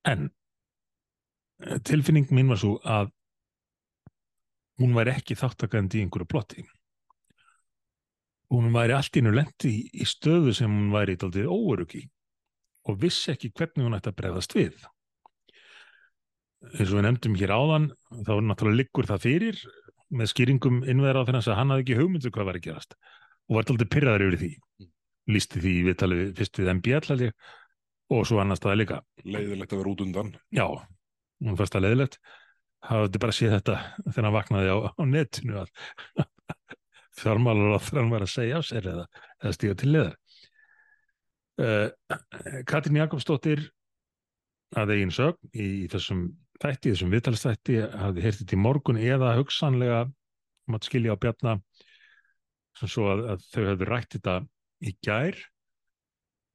en 0.06 0.30
tilfinning 1.88 2.28
mín 2.34 2.50
var 2.52 2.60
svo 2.60 2.76
að 2.84 3.12
hún 4.80 4.96
væri 4.96 5.14
ekki 5.16 5.36
þáttakandi 5.38 6.00
í 6.00 6.04
einhverju 6.04 6.28
plotti. 6.28 6.64
Hún 8.52 8.68
væri 8.74 8.94
allt 8.94 9.16
innu 9.18 9.32
lendi 9.34 9.72
í, 9.72 9.78
í 10.02 10.04
stöðu 10.06 10.52
sem 10.54 10.70
hún 10.70 10.92
væri 10.94 11.16
í 11.16 11.20
daldið 11.20 11.48
óörugi 11.50 12.04
og 12.86 13.00
vissi 13.02 13.32
ekki 13.32 13.50
hvernig 13.56 13.86
hún 13.86 13.96
ætti 13.96 14.12
að 14.12 14.18
bregðast 14.20 14.54
við. 14.54 14.76
Eins 16.76 16.90
og 16.90 16.98
við 16.98 17.06
nefndum 17.06 17.38
hér 17.40 17.54
áðan 17.56 17.90
þá 18.26 18.32
er 18.36 18.46
náttúrulega 18.46 18.80
liggur 18.82 19.08
það 19.08 19.24
fyrir 19.24 19.60
með 20.16 20.30
skýringum 20.30 20.82
innveðra 20.86 21.24
á 21.26 21.28
þess 21.28 21.50
að 21.50 21.58
hann 21.58 21.72
hafði 21.74 21.84
ekki 21.86 21.98
hugmyndu 22.00 22.30
um 22.30 22.36
hvað 22.36 22.48
var 22.48 22.58
að 22.60 22.66
gerast 22.68 22.96
og 23.46 23.56
var 23.56 23.70
alltaf 23.72 23.90
pyrraður 23.90 24.26
yfir 24.28 24.42
því. 24.42 24.52
Lísti 25.34 25.62
því 25.62 25.74
við 25.88 25.96
talið 26.02 26.26
fyrst 26.38 26.60
við 26.60 26.72
MBL 26.76 27.30
og 28.12 28.26
svo 28.28 28.40
annars 28.42 28.60
staði 28.62 28.82
líka. 28.84 29.00
Leiðilegt 29.24 29.72
að 29.72 29.80
vera 29.82 29.92
út 29.92 30.02
undan. 30.04 30.34
Já, 30.54 30.66
hún 31.42 31.58
fannst 31.58 31.74
það 31.74 31.88
leiðilegt 31.88 32.20
hafði 32.86 33.22
bara 33.22 33.34
séð 33.34 33.54
þetta 33.56 33.76
þegar 34.04 34.26
hann 34.26 34.36
vaknaði 34.36 34.72
á, 34.72 34.78
á 34.92 35.02
netinu 35.08 35.60
að 35.62 35.70
fjármálur 37.20 37.76
á 37.76 37.80
þegar 37.80 38.02
hann 38.02 38.12
var 38.12 38.26
að 38.26 38.32
segja 38.34 38.60
á 38.60 38.62
sér 38.66 38.90
eða, 38.92 39.06
eða 39.42 39.56
stíga 39.56 39.78
til 39.80 39.92
leðar 39.94 40.16
uh, 41.62 41.88
Katrin 42.68 43.00
Jakobsdóttir 43.00 43.64
að 44.76 44.96
eigin 44.96 45.14
sögn 45.14 45.52
í 45.54 45.86
þessum 45.90 46.28
þætti, 46.60 46.92
þessum 46.92 47.12
viðtalstætti 47.14 47.80
hafði 47.86 48.24
heyrtið 48.26 48.50
til 48.52 48.60
morgun 48.60 49.00
eða 49.00 49.34
hugsanlega 49.38 50.04
maður 50.66 50.90
skilja 50.90 51.16
á 51.16 51.22
bjarna 51.22 51.58
sem 52.76 52.90
svo 52.90 53.10
að, 53.12 53.26
að 53.34 53.44
þau 53.52 53.62
hefðu 53.70 53.88
rætt 53.88 54.16
þetta 54.16 54.38
í 54.84 54.96
gær 55.04 55.38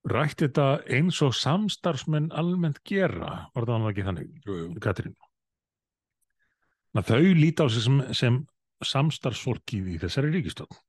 rætt 0.10 0.41
þetta 0.41 0.67
eins 0.89 1.20
og 1.22 1.36
samstarfsmenn 1.38 2.31
almennt 2.34 2.81
gera, 2.88 3.51
var 3.53 3.67
það 3.70 3.89
ekki 3.91 4.08
þannig. 4.08 4.31
Katrín? 4.81 5.17
Þau 6.98 7.22
líti 7.38 7.63
á 7.63 7.67
sig 7.72 7.86
sem, 7.86 8.00
sem 8.17 8.39
samstarfsfólki 8.84 9.84
í 9.93 10.00
þessari 10.01 10.34
ríkistöld 10.34 10.79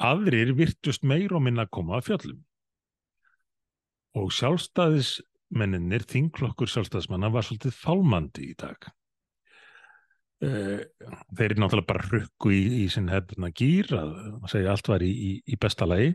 aðrir 0.00 0.54
virtust 0.56 1.04
meir 1.04 1.34
og 1.36 1.44
minna 1.44 1.66
að 1.66 1.74
koma 1.76 1.98
að 1.98 2.06
fjöllum. 2.08 2.38
Og 4.18 4.32
sjálfstæðis 4.34 5.18
menninir, 5.54 6.06
þingklokkur 6.08 6.70
sjálfstæðismanna 6.70 7.30
var 7.34 7.46
svolítið 7.46 7.76
fálmandi 7.76 8.48
í 8.50 8.56
dag. 8.58 8.88
Eh, 10.40 10.80
þeir 11.36 11.50
eru 11.50 11.60
náttúrulega 11.60 11.90
bara 11.90 12.06
rukku 12.08 12.52
í, 12.56 12.62
í 12.80 12.84
sinn 12.88 13.10
hefðuna 13.12 13.50
gýr 13.52 13.90
að 13.98 14.14
segja 14.48 14.72
allt 14.72 14.88
var 14.88 15.04
í, 15.04 15.10
í, 15.10 15.32
í 15.44 15.58
besta 15.60 15.88
lagi 15.88 16.14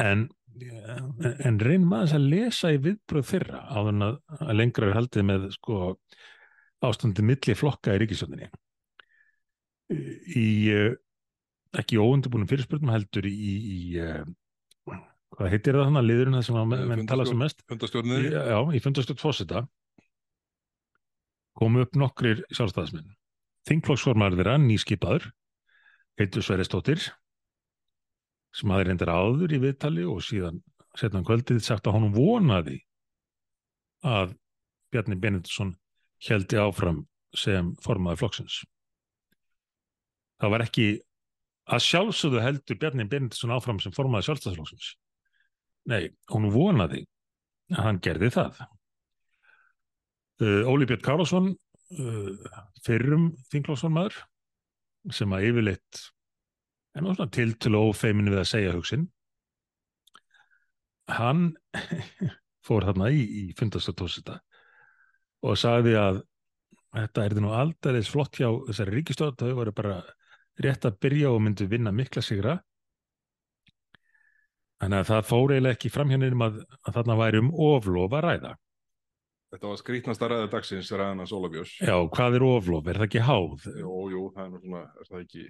en, 0.00 0.26
en 1.48 1.60
reynum 1.60 1.94
aðeins 1.96 2.16
að 2.16 2.28
lesa 2.32 2.72
í 2.72 2.80
viðbröð 2.82 3.28
þeirra 3.28 3.62
á 3.68 3.78
þann 3.88 4.06
að, 4.08 4.18
lengra 4.56 4.88
er 4.88 4.98
haldið 4.98 5.26
með 5.28 5.48
sko, 5.56 5.94
ástandi 6.84 7.24
milli 7.26 7.56
flokka 7.58 7.96
í 7.96 8.02
ríkisjóninni 8.02 8.50
í 9.92 10.48
eh, 10.72 10.92
ekki 11.76 12.00
óundabúnum 12.00 12.48
fyrirspurnum 12.48 12.92
heldur 12.92 13.26
í 13.28 13.98
eh, 14.00 14.22
hvað 15.32 15.52
heitir 15.52 15.76
það 15.76 15.86
þannig 15.88 16.02
að 16.02 16.08
liðurinn 16.10 16.36
það 16.38 16.46
sem 16.48 16.58
að 16.60 16.74
menn 16.90 17.06
tala 17.08 17.26
sem 17.28 17.40
mest? 17.40 17.62
fundastjórnir 17.70 18.26
já, 18.32 18.58
í 18.76 18.82
fundastjórn 18.84 19.20
fósita 19.20 19.62
komu 21.58 21.84
upp 21.84 21.96
nokkrir 22.00 22.42
sjálfstæðismenn. 22.52 23.12
Þingflokksformar 23.68 24.36
þeirra 24.36 24.56
nýskipaður 24.60 25.28
heitur 26.20 26.44
Sveristóttir 26.44 27.04
sem 28.52 28.72
hafi 28.72 28.88
reyndar 28.88 29.12
áður 29.12 29.54
í 29.56 29.60
viðtali 29.62 30.06
og 30.08 30.22
síðan 30.24 30.60
setna 30.98 31.22
kvöldið 31.24 31.62
sagt 31.64 31.88
að 31.88 31.96
honum 31.98 32.16
vonaði 32.16 32.82
að 34.04 34.34
Bjarni 34.92 35.16
Benediktsson 35.16 35.76
heldi 36.26 36.58
áfram 36.60 37.04
sem 37.36 37.72
formaði 37.84 38.20
flokksins 38.20 38.58
það 40.42 40.52
var 40.52 40.66
ekki 40.66 40.88
að 41.72 41.86
sjálfsögðu 41.86 42.42
heldur 42.44 42.80
Bjarni 42.82 43.08
Benediktsson 43.08 43.54
áfram 43.54 43.80
sem 43.80 43.94
formaði 43.96 44.28
sjálfstæðisflokksins 44.28 44.92
Nei, 45.90 46.12
hún 46.30 46.46
vonaði 46.54 47.02
að 47.72 47.86
hann 47.88 48.00
gerði 48.04 48.30
það. 48.34 48.62
Uh, 50.42 50.68
Óli 50.70 50.86
Björn 50.86 51.02
Kárásson, 51.02 51.48
uh, 51.98 52.58
fyrrum 52.86 53.30
þinglásson 53.50 53.94
maður, 53.94 54.18
sem 55.14 55.34
að 55.34 55.48
yfirleitt 55.50 56.02
en 56.96 57.08
á 57.08 57.10
svona 57.12 57.32
til 57.32 57.54
til 57.56 57.76
ófeiminu 57.78 58.34
við 58.34 58.42
að 58.42 58.50
segja 58.50 58.74
hugsin, 58.76 59.06
hann 61.12 61.52
fór 62.66 62.86
þarna 62.88 63.10
í, 63.10 63.22
í 63.22 63.44
fundastöðtósita 63.58 64.38
og 65.42 65.58
sagði 65.58 65.96
að 65.98 66.20
þetta 66.92 67.24
er 67.24 67.38
nú 67.42 67.54
aldrei 67.56 68.02
flott 68.06 68.36
hjá 68.38 68.50
þessari 68.68 68.98
ríkistöð 68.98 69.38
þau 69.40 69.54
voru 69.58 69.74
bara 69.74 70.02
rétt 70.62 70.84
að 70.86 70.98
byrja 71.02 71.32
og 71.32 71.40
myndu 71.42 71.66
vinna 71.70 71.92
mikla 71.94 72.22
sigra 72.22 72.58
þannig 74.82 75.00
að 75.00 75.08
það 75.08 75.30
fór 75.30 75.54
eiginlega 75.54 75.78
ekki 75.78 75.92
fram 75.94 76.12
hérna 76.12 76.28
um 76.34 76.44
að, 76.46 76.60
að 76.82 76.98
þarna 76.98 77.18
væri 77.22 77.42
um 77.42 77.50
oflof 77.70 78.18
að 78.18 78.28
ræða 78.28 78.52
Þetta 79.52 79.68
var 79.68 79.76
skrítnasta 79.76 80.28
ræða 80.32 80.44
dagsins 80.48 80.88
ræðanas 80.88 81.32
Ólafjós. 81.36 81.74
Já, 81.84 81.92
hvað 82.08 82.38
er 82.38 82.44
oflof? 82.46 82.86
Er 82.88 82.96
það 83.02 83.04
ekki 83.04 83.20
háð? 83.26 83.66
Jú, 83.82 83.96
jú, 84.08 84.22
það 84.32 84.46
er 84.46 84.48
nú 84.48 84.60
svona, 84.62 84.80
er 84.96 85.10
það 85.10 85.24
ekki 85.26 85.42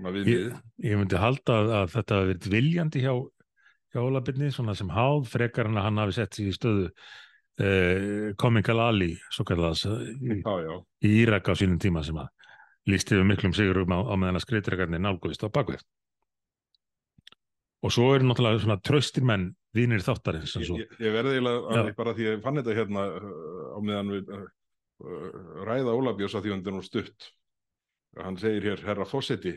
Ég, 0.00 0.54
ég 0.84 0.96
myndi 1.00 1.20
halda 1.20 1.58
að, 1.60 1.72
að 1.80 1.94
þetta 1.96 2.18
hafi 2.18 2.30
verið 2.32 2.50
viljandi 2.54 3.02
hjá, 3.04 3.12
hjá 3.92 4.00
Ólafbyrni, 4.00 4.50
svona 4.54 4.76
sem 4.78 4.92
háð, 4.94 5.26
frekar 5.28 5.68
en 5.68 5.80
að 5.80 5.88
hann 5.88 6.00
hafi 6.04 6.16
sett 6.16 6.38
sig 6.38 6.50
í 6.50 6.56
stöðu 6.56 6.86
eh, 7.60 8.30
Komingal 8.40 8.80
Ali, 8.86 9.12
svo 9.34 9.44
kallaðas, 9.48 9.84
í, 9.86 10.40
Já, 10.40 10.52
já. 10.64 10.74
í 11.04 11.14
Írak 11.22 11.50
á 11.50 11.54
sínum 11.58 11.80
tíma 11.82 12.04
sem 12.06 12.20
að 12.20 12.30
lísti 12.88 13.18
við 13.18 13.26
miklum 13.28 13.54
sigurum 13.56 13.92
á, 13.92 13.98
á 14.00 14.14
meðan 14.16 14.40
að 14.40 14.46
skriðdregarnir 14.46 15.02
nálguðist 15.04 15.44
á 15.44 15.52
bakvið. 15.52 15.82
Og 17.80 17.92
svo 17.94 18.10
eru 18.12 18.28
náttúrulega 18.28 18.60
svona 18.60 18.80
tröstir 18.84 19.24
menn 19.24 19.50
vinir 19.76 20.02
þáttarins. 20.04 20.56
Ég, 20.60 20.90
ég 21.00 21.14
verði 21.14 21.36
eiginlega 21.36 21.76
Já. 21.76 21.82
að 21.82 21.92
bara 21.96 22.14
því 22.16 22.26
að 22.26 22.34
ég 22.34 22.42
fann 22.44 22.60
þetta 22.60 22.76
hérna 22.76 23.04
uh, 23.16 23.28
á 23.72 23.78
meðan 23.84 24.12
við 24.16 24.32
uh, 24.36 24.42
uh, 25.04 25.28
ræða 25.68 25.94
Ólafjós 25.96 26.36
að 26.36 26.46
því 26.46 26.54
hann 26.54 26.64
er 26.64 26.76
nú 26.76 26.82
stutt. 26.84 27.30
Hann 28.18 28.38
segir 28.40 28.66
hér, 28.66 28.82
herra 28.88 29.06
Fossetti, 29.08 29.54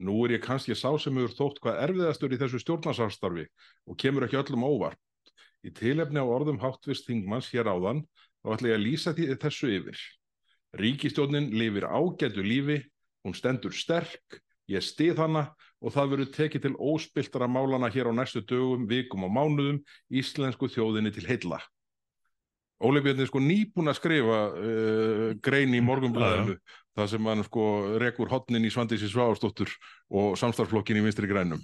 nú 0.00 0.22
er 0.24 0.36
ég 0.38 0.44
kannski 0.44 0.76
sá 0.78 0.90
sem 0.98 1.16
hefur 1.18 1.34
þótt 1.36 1.60
hvað 1.62 1.80
erfiðastur 1.86 2.34
í 2.34 2.38
þessu 2.40 2.60
stjórnarsamstarfi 2.62 3.46
og 3.86 3.98
kemur 3.98 4.26
ekki 4.26 4.40
öllum 4.40 4.66
óvart. 4.66 5.00
Í 5.62 5.70
tilefni 5.74 6.18
á 6.18 6.26
orðum 6.26 6.60
háttvist 6.62 7.06
þingmanns 7.06 7.52
hér 7.52 7.70
áðan, 7.70 8.02
þá 8.42 8.54
ætla 8.56 8.72
ég 8.72 8.78
að 8.78 8.86
lýsa 8.86 9.12
því 9.14 9.28
þessu 9.42 9.70
yfir. 9.76 10.00
Ríkistjórnin 10.80 11.52
lifir 11.54 11.86
ágætu 11.86 12.42
lífi, 12.42 12.80
hún 13.22 13.36
stendur 13.36 13.74
sterk, 13.76 14.40
ég 14.66 14.82
stið 14.82 15.20
hana 15.22 15.44
og 15.82 15.94
það 15.94 16.14
verður 16.14 16.32
tekið 16.36 16.64
til 16.64 16.74
óspiltara 16.78 17.48
málana 17.50 17.90
hér 17.92 18.10
á 18.10 18.12
næstu 18.14 18.42
dögum, 18.42 18.88
vikum 18.90 19.26
og 19.26 19.34
mánuðum 19.34 19.78
íslensku 20.10 20.70
þjóðinni 20.70 21.14
til 21.14 21.28
heilla. 21.28 21.60
Er 22.82 23.26
sko 23.28 23.38
nýbúin 23.38 23.92
að 23.92 23.98
skrifa 24.00 24.38
uh, 24.50 25.28
grein 25.38 25.74
í 25.74 25.82
morgunblæðinu 25.86 26.56
það 26.98 27.12
sem 27.12 27.28
hann 27.30 27.44
sko 27.46 27.66
rekur 28.02 28.30
hotnin 28.32 28.66
í 28.66 28.72
Svandísi 28.72 29.10
Sváastóttur 29.10 29.70
og 30.12 30.34
samstarflokkin 30.40 31.00
í 31.00 31.04
vinstri 31.06 31.30
grænum. 31.30 31.62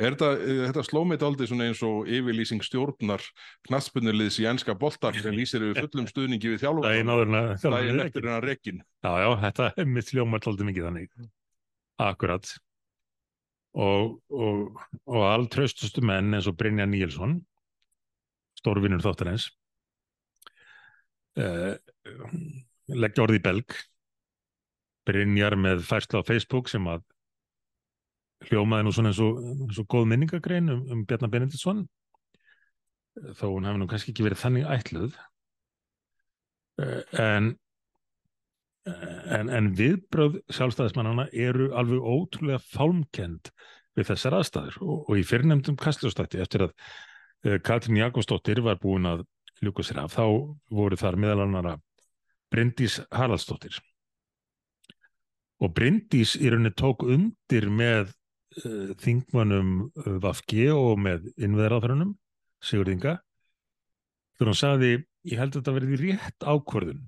Er 0.00 0.14
þetta, 0.14 0.28
uh, 0.40 0.62
þetta 0.70 0.82
sló 0.86 1.02
mig 1.04 1.20
aldrei 1.24 1.44
svona 1.48 1.66
eins 1.68 1.82
og 1.84 2.08
yfirlýsing 2.08 2.64
stjórnar 2.64 3.24
knattspunnuliðs 3.68 4.38
í 4.40 4.48
enska 4.48 4.74
boltar 4.78 5.18
sem 5.20 5.36
lýsir 5.36 5.66
við 5.66 5.82
fullum 5.82 6.08
stuðningi 6.08 6.54
við 6.54 6.62
þjálfum 6.64 7.12
áður 7.12 7.28
en 7.28 7.38
að 7.38 7.48
þjálfarinn 7.60 7.74
daginn 7.76 8.00
er 8.00 8.06
eftir 8.06 8.22
ekki. 8.22 8.28
hennar 8.30 8.46
rekin. 8.48 8.82
Já, 9.04 9.12
já, 9.20 9.28
þetta 9.44 9.68
er 9.76 9.90
mitt 9.92 10.12
hljómar 10.14 10.44
tóldi 10.44 10.68
mikið 10.68 10.88
þannig. 10.88 11.12
Akkurat. 12.00 12.54
Og, 13.72 14.16
og, 14.32 14.80
og 15.08 15.26
alltraustustu 15.28 16.04
menn 16.04 16.32
eins 16.36 16.48
og 16.48 16.56
Brynja 16.60 16.88
Níelsson, 16.88 17.38
stórvinnur 18.60 19.04
þáttarins, 19.04 19.50
uh, 21.36 21.76
leggja 22.92 23.26
orði 23.26 23.40
í 23.40 23.44
belg, 23.44 23.76
Brynjar 25.08 25.56
með 25.58 25.82
færslu 25.88 26.22
á 26.22 26.28
Facebook 26.28 26.70
sem 26.70 26.86
að 26.90 27.02
hljómaði 28.48 28.86
nú 28.86 28.92
svona 28.94 29.12
eins 29.12 29.20
og, 29.22 29.40
eins 29.66 29.80
og 29.82 29.88
góð 29.90 30.08
minningagrein 30.10 30.70
um, 30.72 30.86
um 30.92 31.02
Bjarnar 31.06 31.30
Benediktsson, 31.30 31.84
þó 33.38 33.46
hún 33.52 33.68
hafi 33.68 33.82
nú 33.82 33.88
kannski 33.90 34.14
ekki 34.14 34.26
verið 34.26 34.42
þannig 34.42 34.70
ætluð. 34.76 35.18
Uh, 36.80 37.02
en 37.20 37.52
en, 38.82 39.50
en 39.52 39.70
viðbröð 39.78 40.40
sjálfstæðismannana 40.52 41.28
eru 41.30 41.70
alveg 41.78 42.02
ótrúlega 42.02 42.62
fálmkend 42.72 43.52
við 43.96 44.08
þessar 44.10 44.38
aðstæður 44.38 44.78
og, 44.82 44.96
og 45.06 45.20
í 45.20 45.24
fyrrnefndum 45.26 45.78
kastljóstætti 45.80 46.40
eftir 46.42 46.66
að 46.66 46.72
uh, 46.72 47.58
Katrín 47.64 48.00
Jakobsdóttir 48.00 48.62
var 48.64 48.80
búin 48.82 49.06
að 49.08 49.24
ljúka 49.62 49.86
sér 49.86 50.02
af 50.02 50.16
þá 50.16 50.24
voru 50.72 50.98
þar 50.98 51.20
meðal 51.22 51.44
annara 51.46 51.76
Bryndís 52.52 52.98
Haraldsdóttir 53.14 53.78
og 55.62 55.74
Bryndís 55.76 56.34
í 56.40 56.50
rauninni 56.50 56.72
tók 56.78 57.04
undir 57.06 57.68
með 57.70 58.10
uh, 58.64 58.92
þingmönnum 59.02 59.72
uh, 59.86 60.16
Vafge 60.22 60.68
og 60.74 60.98
með 61.02 61.30
innveðráþrunum 61.36 62.16
Sigurðinga 62.62 63.16
þegar 64.36 64.52
hún 64.52 64.58
sagði 64.58 64.92
ég 65.28 65.38
held 65.38 65.54
að 65.54 65.60
þetta 65.60 65.76
verði 65.78 66.00
rétt 66.02 66.46
ákvörðun 66.46 67.02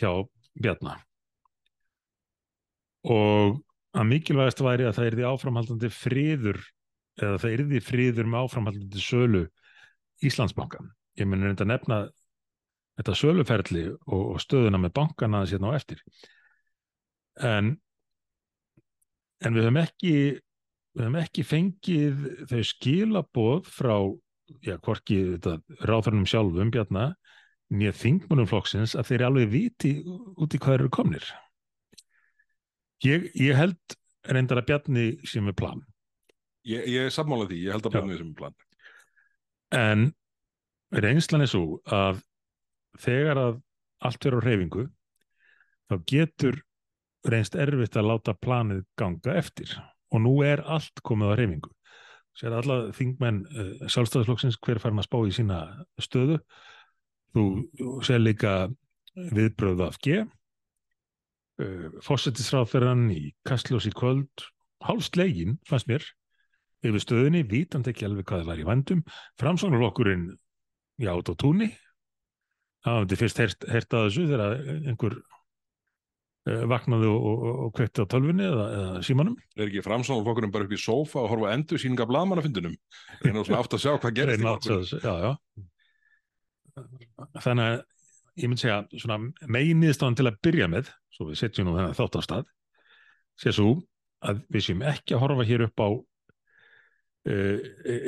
hjá 0.00 0.12
Bjarna 0.60 0.96
og 3.10 3.60
að 3.96 4.06
mikilvægast 4.06 4.60
væri 4.62 4.86
að 4.86 4.96
það 4.98 5.10
yrði 5.10 5.26
áframhaldandi 5.30 5.90
friður 5.92 6.60
eða 7.20 7.40
það 7.42 7.54
yrði 7.56 7.80
friður 7.84 8.28
með 8.30 8.46
áframhaldandi 8.46 9.02
sölu 9.02 9.44
Íslandsbanka. 10.24 10.82
Ég 11.16 11.28
mun 11.28 11.42
reynda 11.44 11.64
að 11.64 11.72
nefna 11.72 11.98
þetta 13.00 13.16
söluferli 13.16 13.86
og, 13.90 14.22
og 14.34 14.42
stöðuna 14.42 14.80
með 14.82 14.94
bankana 14.98 15.42
sérna 15.48 15.72
á 15.72 15.78
eftir. 15.78 16.02
En, 17.40 17.74
en 19.40 19.56
við 19.56 19.66
höfum 19.66 19.80
ekki 19.80 20.14
við 20.96 21.04
höfum 21.04 21.20
ekki 21.20 21.44
fengið 21.46 22.24
þau 22.50 22.62
skilaboð 22.66 23.68
frá 23.70 23.94
já, 24.66 24.74
hvorki 24.82 25.20
ráðfærnum 25.86 26.26
sjálfum 26.28 26.72
Bjarna 26.74 27.12
nýja 27.70 27.94
þingmunum 27.94 28.48
flokksins 28.50 28.96
að 28.98 29.12
þeir 29.12 29.24
alveg 29.28 29.52
viti 29.52 29.92
út 30.04 30.56
í 30.56 30.58
hvað 30.58 30.80
eru 30.80 30.90
komnir. 30.92 31.26
Ég, 33.06 33.30
ég 33.38 33.56
held 33.56 33.94
reyndar 34.28 34.60
að 34.60 34.66
Bjarni 34.72 35.04
sé 35.24 35.40
með 35.40 35.56
plan, 35.62 35.84
Ég, 36.68 36.82
ég 36.92 37.06
er 37.08 37.14
sammála 37.14 37.46
því, 37.48 37.58
ég 37.64 37.72
held 37.72 37.86
að 37.86 37.94
Já. 37.94 37.94
björnum 37.94 38.12
þessum 38.12 38.32
plan. 38.36 38.56
en 39.72 40.02
reynslan 40.92 41.44
er 41.46 41.48
svo 41.48 41.78
að 41.86 42.18
þegar 43.00 43.38
að 43.40 43.60
allt 44.04 44.26
verður 44.26 44.44
á 44.44 44.46
reyfingu, 44.48 44.84
þá 45.88 45.94
getur 46.10 46.58
reynst 47.28 47.56
erfitt 47.58 47.98
að 48.00 48.08
láta 48.12 48.36
planið 48.38 48.84
ganga 48.98 49.36
eftir 49.36 49.74
og 50.10 50.24
nú 50.24 50.40
er 50.46 50.62
allt 50.64 51.02
komið 51.06 51.32
á 51.32 51.38
reyfingu. 51.38 51.70
Sér 52.38 52.54
alla 52.56 52.82
þingmenn 52.96 53.44
uh, 53.50 53.72
sjálfstæðisflokksins 53.90 54.58
hver 54.64 54.80
farin 54.80 55.02
að 55.02 55.08
spá 55.10 55.18
í 55.26 55.32
sína 55.34 55.60
stöðu 56.00 56.38
Þú 57.34 57.44
segir 58.02 58.22
líka 58.24 58.52
viðbröðu 59.14 59.86
af 59.86 59.98
G. 60.02 60.22
Uh, 61.60 61.90
Fossetisráðferðan 62.02 63.10
í 63.14 63.34
Kastljós 63.46 63.86
í 63.86 63.92
kvöld, 63.94 64.46
hálfslegin, 64.86 65.58
fannst 65.68 65.90
mér, 65.90 66.06
yfir 66.86 67.04
stöðinni, 67.04 67.44
vitandi 67.46 67.92
ekki 67.92 68.08
alveg 68.08 68.26
hvað 68.26 68.42
það 68.42 68.50
var 68.50 68.62
í 68.62 68.66
vandum. 68.66 69.04
Framsóknarlokkurinn, 69.40 70.26
já, 71.02 71.12
át 71.12 71.30
á 71.30 71.34
túnni. 71.38 71.70
Það 72.80 72.96
hafði 72.96 73.20
fyrst 73.20 73.42
heyrt, 73.42 73.68
heyrt 73.68 73.94
að 73.94 74.06
þessu 74.08 74.26
þegar 74.30 74.60
einhver 74.88 75.16
vaknaði 76.46 77.08
og, 77.10 77.26
og, 77.30 77.58
og 77.66 77.72
kvekti 77.76 78.00
á 78.00 78.06
tölvunni 78.10 78.46
eða, 78.46 78.66
eða 78.78 79.02
símanum. 79.04 79.36
Er 79.58 79.66
ekki 79.66 79.82
framsóknarflokkurinn 79.84 80.54
bara 80.54 80.64
upp 80.66 80.72
í 80.72 80.80
sófa 80.80 81.20
og 81.20 81.28
horfa 81.34 81.52
endur 81.52 81.80
síninga 81.82 82.06
blaðmannafundunum? 82.08 82.76
Reyna 83.20 83.44
svona 83.44 83.60
átt 83.60 83.76
að 83.76 83.84
sjá 83.84 83.92
hvað 83.92 84.16
gerist 84.16 84.40
í 84.40 84.40
Reyna 84.40 84.54
að 84.54 84.56
flokkunum. 84.56 84.86
sjá 84.88 84.96
þessu, 84.96 84.98
já, 85.04 85.14
já. 85.26 85.32
Þannig 87.44 87.66
að 87.66 87.78
ég 88.40 88.48
myndi 88.48 88.64
segja 88.64 88.78
svona 89.02 89.18
meginniðstofan 89.52 90.18
til 90.18 90.28
að 90.30 90.40
byrja 90.46 90.70
með, 90.72 90.90
svo 91.12 91.28
við 91.28 91.40
setjum 91.42 91.68
nú 91.68 91.76
þennan 91.76 91.98
þátt 91.98 92.16
á 92.16 92.20
stað, 92.24 92.52
sé 93.40 93.54
svo 93.56 93.74
að 94.24 94.42
við 94.52 94.66
séum 94.66 94.84
ekki 94.88 95.16
að 95.16 95.22
horfa 95.24 95.46
hér 95.48 95.66
upp 95.66 95.82
á 95.84 95.88
uh, 95.90 97.58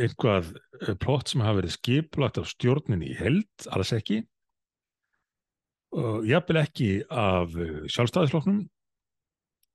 einhvað 0.02 0.52
eh, 0.80 0.94
plott 1.00 1.32
sem 1.32 1.44
hafa 1.44 1.60
verið 1.60 1.76
skiplagt 1.76 2.40
af 2.40 2.50
stjórninni 2.52 3.12
í 3.12 3.18
held, 3.18 3.68
alls 3.72 3.92
ekki, 3.96 4.22
og 5.92 6.26
jafnvel 6.28 6.62
ekki 6.62 6.90
af 7.10 7.52
eh, 7.60 7.84
sjálfstæðisflokknum, 7.92 8.62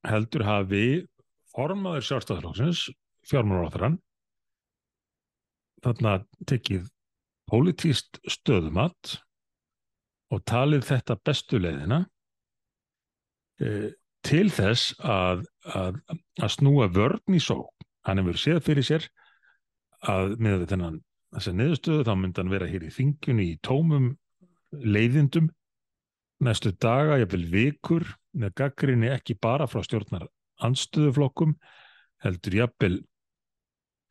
heldur 0.08 0.46
hafi 0.48 0.84
formaður 1.54 2.06
sjálfstæðisflokksins, 2.08 2.88
fjármálaráþarann, 3.28 3.98
þarna 5.86 6.20
tekið 6.50 6.88
pólitíst 7.48 8.20
stöðumat 8.28 9.18
og 10.34 10.44
talið 10.50 10.86
þetta 10.90 11.16
bestu 11.24 11.60
leiðina 11.62 12.02
e, 13.62 13.94
til 14.28 14.48
þess 14.52 14.96
að, 15.00 15.46
að, 15.72 16.02
að 16.42 16.54
snúa 16.58 16.90
vörn 16.92 17.38
í 17.38 17.42
sók. 17.44 17.72
Hann 18.08 18.20
hefur 18.22 18.40
séð 18.42 18.64
fyrir 18.66 18.88
sér 18.88 19.08
að 20.08 20.36
með 20.44 20.68
þennan 20.72 21.00
þessa 21.36 21.54
niðurstöðu 21.56 22.08
þá 22.08 22.14
myndi 22.16 22.42
hann 22.42 22.54
vera 22.54 22.70
hér 22.72 22.88
í 22.88 22.94
þingjunni 22.94 23.48
í 23.54 23.60
tómum 23.66 24.12
leiðindum 24.72 25.50
næstu 26.44 26.72
daga, 26.78 27.18
jafnvel 27.22 27.46
vikur 27.52 28.06
með 28.38 28.54
gaggrinni 28.62 29.10
ekki 29.14 29.38
bara 29.42 29.68
frá 29.70 29.82
stjórnar 29.86 30.28
anstöðuflokkum 30.64 31.56
heldur 32.24 32.58
jafnvel 32.62 32.98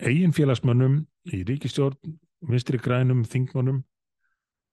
eiginfélagsmönnum 0.03 1.01
í 1.33 1.43
ríkistjórn 1.47 2.17
vinstri 2.47 2.79
grænum, 2.79 3.25
þingmönnum. 3.25 3.83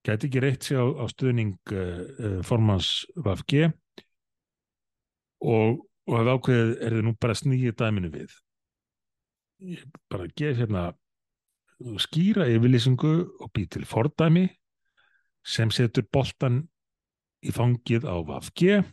Gæti 0.03 0.27
ekki 0.27 0.41
reitt 0.43 0.65
sig 0.67 0.77
á, 0.77 0.83
á 0.83 1.05
stuðning 1.07 1.55
uh, 1.71 2.41
formans 2.43 3.05
VFG 3.15 3.69
og, 5.47 5.79
og 6.09 6.17
hafði 6.17 6.33
ákveðið 6.35 6.73
er 6.83 6.97
þið 6.97 7.07
nú 7.07 7.13
bara 7.23 7.37
snýið 7.39 7.77
dæminu 7.79 8.11
við. 8.11 8.35
Ég 9.63 9.85
bara 10.11 10.27
gef 10.35 10.59
hérna 10.59 10.89
skýra 12.03 12.49
yfirlýsingu 12.51 13.13
og 13.39 13.53
bý 13.55 13.63
til 13.71 13.87
fordæmi 13.87 14.49
sem 15.43 15.71
setur 15.71 16.05
boltan 16.11 16.65
í 17.43 17.53
fangið 17.53 18.07
á 18.07 18.15
VFG 18.23 18.83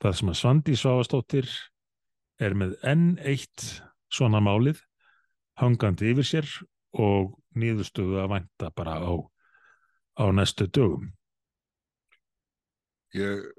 það 0.00 0.16
sem 0.18 0.32
að 0.32 0.38
Svandi 0.40 0.76
Svavastóttir 0.78 1.48
er 2.40 2.56
með 2.56 2.76
enn 2.86 3.18
eitt 3.20 3.66
svona 4.12 4.40
málið 4.42 4.80
hangandi 5.60 6.12
yfir 6.14 6.26
sér 6.26 6.50
og 6.96 7.34
nýðustöðu 7.58 8.20
að 8.22 8.30
vænta 8.34 8.70
bara 8.74 8.96
á, 9.02 9.12
á 10.16 10.24
næstu 10.32 10.66
dögum. 10.70 11.10
Ég 13.14 13.50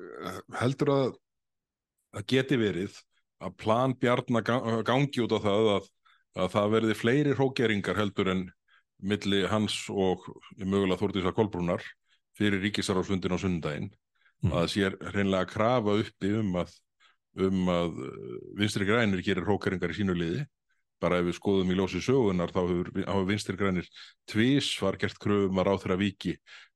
heldur 0.59 0.93
að 0.95 1.07
það 2.15 2.27
geti 2.33 2.59
verið 2.59 2.99
að 3.41 3.57
plan 3.59 3.93
Bjarnar 3.99 4.45
gangi 4.87 5.23
út 5.23 5.35
á 5.35 5.39
það 5.43 5.69
að, 5.75 5.89
að 6.39 6.51
það 6.55 6.73
verði 6.75 6.97
fleiri 6.97 7.35
hrókeringar 7.35 7.99
heldur 7.99 8.31
en 8.31 8.45
milli 9.01 9.43
hans 9.49 9.83
og 9.89 10.23
mögulega 10.57 10.99
Þórtísa 11.01 11.33
Kolbrúnar 11.35 11.83
fyrir 12.37 12.61
ríkisarársfundin 12.63 13.35
á 13.35 13.39
sundaginn 13.41 13.91
mm. 14.43 14.55
að 14.61 14.71
sér 14.73 14.97
hreinlega 15.11 15.45
að 15.45 15.51
krafa 15.53 15.97
uppi 16.03 16.33
um 16.39 16.55
að, 16.61 16.73
um 17.47 17.71
að 17.71 18.01
vinstri 18.59 18.87
grænir 18.89 19.23
gerir 19.25 19.47
hrókeringar 19.47 19.93
í 19.93 19.99
sínu 20.01 20.17
liði 20.17 20.45
bara 21.01 21.17
ef 21.21 21.27
við 21.29 21.37
skoðum 21.39 21.73
í 21.73 21.77
ljósi 21.79 22.01
sögunar 22.05 22.53
þá 22.53 22.61
hafa 23.07 23.25
vinstri 23.25 23.57
grænir 23.57 23.87
tvís 24.29 24.69
var 24.83 24.99
gert 25.01 25.17
kröfum 25.21 25.61
að 25.61 25.71
ráþra 25.71 25.97
viki 25.97 26.35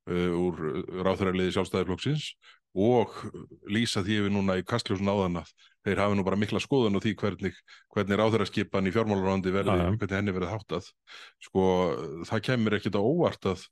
uh, 0.10 0.32
úr 0.34 0.62
ráþra 1.06 1.34
liði 1.36 1.54
sjálfstæðarflokksins 1.56 2.32
og 2.76 3.14
lýsa 3.72 4.04
því 4.04 4.26
við 4.26 4.36
núna 4.36 4.58
í 4.60 4.66
kastljósun 4.68 5.12
áðan 5.12 5.44
að 5.44 5.54
þeir 5.86 6.02
hafi 6.02 6.18
nú 6.18 6.26
bara 6.26 6.40
mikla 6.40 6.62
skoðun 6.64 6.98
og 6.98 7.04
því 7.06 7.14
hvernig, 7.22 7.58
hvernig 7.94 8.20
ráþæraskipan 8.20 8.90
í 8.90 8.94
fjármálarandi 8.96 9.54
verði, 9.54 9.78
ja. 9.80 9.90
hvernig 9.94 10.18
henni 10.18 10.36
verði 10.36 10.52
háttað 10.52 10.90
sko 11.46 11.66
það 12.30 12.44
kemur 12.50 12.78
ekkit 12.80 12.98
á 12.98 13.02
óvart 13.02 13.50
að 13.54 13.66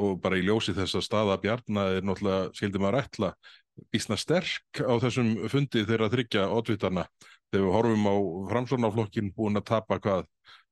og 0.00 0.20
bara 0.22 0.38
í 0.38 0.44
ljósi 0.46 0.74
þess 0.76 0.98
að 0.98 1.06
staða 1.06 1.40
bjarna 1.42 1.88
er 1.96 2.06
náttúrulega, 2.06 2.50
skildi 2.54 2.82
maður 2.82 3.00
ætla 3.02 3.32
ísna 3.96 4.18
sterk 4.20 4.82
á 4.82 4.94
þessum 5.02 5.32
fundi 5.50 5.82
þeirra 5.88 6.10
þryggja 6.12 6.48
ótvitana 6.52 7.06
þegar 7.50 7.64
við 7.64 7.74
horfum 7.74 8.06
á 8.06 8.14
framsvonarflokkin 8.52 9.32
búin 9.34 9.58
að 9.58 9.70
tapa 9.72 9.98
hvað 10.02 10.26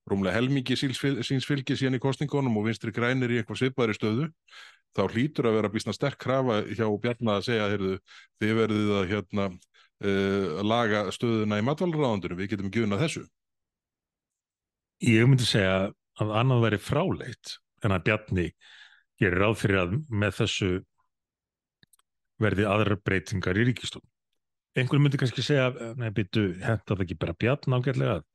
rúmlega 0.09 0.39
helmingi 0.39 0.77
síns 0.79 1.47
fylgi 1.47 1.77
síðan 1.77 1.99
í 1.99 2.03
kostningunum 2.03 2.57
og 2.61 2.69
vinstri 2.69 2.95
grænir 2.95 3.33
í 3.33 3.41
eitthvað 3.41 3.63
svipaðri 3.63 3.97
stöðu 3.97 4.29
þá 4.97 5.03
hlýtur 5.13 5.49
að 5.49 5.59
vera 5.59 5.71
býstna 5.73 5.95
sterk 5.95 6.19
krafa 6.23 6.63
hjá 6.73 6.87
Bjarnar 7.03 7.41
að 7.41 7.49
segja 7.49 7.69
heyrðu, 7.73 7.99
þið 8.41 8.55
verðið 8.63 8.93
að 8.99 9.11
hérna, 9.13 9.49
uh, 10.05 10.61
laga 10.67 11.07
stöðuna 11.15 11.61
í 11.61 11.67
matvalraðandunum, 11.67 12.39
við 12.39 12.55
getum 12.55 12.71
unnað 12.85 13.05
þessu. 13.07 13.25
Ég 15.07 15.29
myndi 15.31 15.47
segja 15.47 15.91
að 16.19 16.35
annað 16.35 16.65
veri 16.67 16.83
fráleitt 16.83 17.59
en 17.87 17.95
að 17.95 18.05
Bjarni 18.09 18.47
gerir 19.19 19.43
ráð 19.43 19.59
fyrir 19.61 19.83
að 19.83 19.99
með 20.11 20.39
þessu 20.41 20.71
verði 22.43 22.67
aðra 22.71 22.99
breytingar 23.03 23.59
í 23.59 23.67
ríkistofn. 23.69 24.07
Einhvern 24.79 25.03
myndi 25.03 25.19
kannski 25.19 25.43
segja, 25.43 25.71
nei, 25.99 26.11
byttu, 26.15 26.53
henda 26.63 26.93
það 26.93 27.05
ekki 27.05 27.19
bara 27.19 27.35
bjarn 27.39 27.75
ágætlega 27.75 28.17
að, 28.19 28.27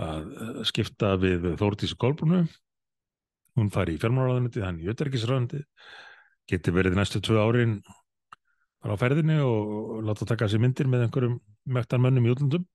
að 0.00 0.60
skipta 0.70 1.14
við 1.20 1.50
Þórtísu 1.60 1.98
Kolbrunu, 2.00 2.44
hún 3.58 3.72
fari 3.74 3.96
í 3.96 4.00
fjármáraðunandi, 4.00 4.62
hann 4.64 4.78
í 4.80 4.86
Jötterkisraðunandi, 4.88 5.64
geti 6.48 6.74
verið 6.74 6.96
næstu 6.96 7.20
tvö 7.24 7.42
árin 7.42 7.80
bara 8.80 8.96
á 8.96 9.00
ferðinni 9.00 9.40
og, 9.44 9.96
láta 10.08 10.28
taka 10.28 10.48
sér 10.50 10.62
myndir 10.62 10.88
með 10.90 11.06
einhverjum 11.06 11.40
mektarmönnum 11.70 12.28
í 12.28 12.34
útlöndum. 12.34 12.68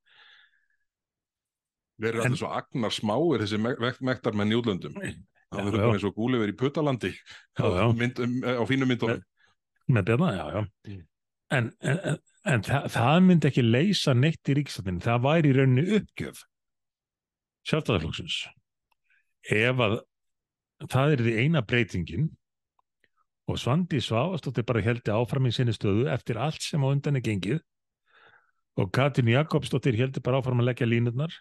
Verður 2.01 2.25
alltaf 2.25 2.41
svo 2.41 2.51
agnar 2.51 2.93
smáir 2.93 3.45
þessi 3.45 3.61
mektarmenn 4.03 4.51
í 4.51 4.59
útlöndum? 4.59 4.99
það 5.55 5.67
verður 5.67 5.83
bara 5.83 5.97
eins 5.97 6.07
og 6.07 6.15
Gúlifur 6.15 6.51
í 6.51 6.55
Putalandi 6.59 7.11
á, 7.59 7.65
mynd, 7.95 8.21
um, 8.23 8.35
á 8.43 8.63
fínu 8.67 8.87
myndunum 8.89 9.19
með, 9.19 9.27
með 9.97 10.07
björna, 10.09 10.31
já, 10.35 10.45
já 10.55 10.61
mm. 10.63 11.03
en, 11.57 11.69
en, 11.91 12.01
en, 12.53 12.65
það, 12.65 12.87
það 12.95 13.19
myndi 13.27 13.49
ekki 13.51 13.65
leysa 13.65 14.15
neitt 14.17 14.51
í 14.51 14.57
ríkstættin 14.59 15.01
það 15.05 15.23
væri 15.27 15.51
í 15.51 15.57
rauninni 15.59 15.99
uppgjöf 15.99 16.43
sjálfstæðarflokksins 17.69 18.39
ef 19.55 19.85
að 19.87 19.99
það 20.91 21.15
er 21.15 21.25
því 21.25 21.37
eina 21.43 21.63
breytingin 21.65 22.31
og 23.45 23.59
Svandi 23.61 24.01
Svavastóttir 24.01 24.65
bara 24.65 24.81
heldi 24.81 25.13
áfram 25.13 25.47
í 25.49 25.53
sinni 25.53 25.73
stöðu 25.75 26.07
eftir 26.11 26.39
allt 26.41 26.63
sem 26.65 26.81
á 26.81 26.87
undan 26.89 27.19
er 27.19 27.25
gengið. 27.25 27.59
Og 28.81 28.89
Katrin 28.91 29.29
Jakobsdóttir 29.31 29.95
heldi 29.99 30.23
bara 30.23 30.41
áfram 30.41 30.63
að 30.63 30.71
leggja 30.71 30.87
línurnar 30.89 31.33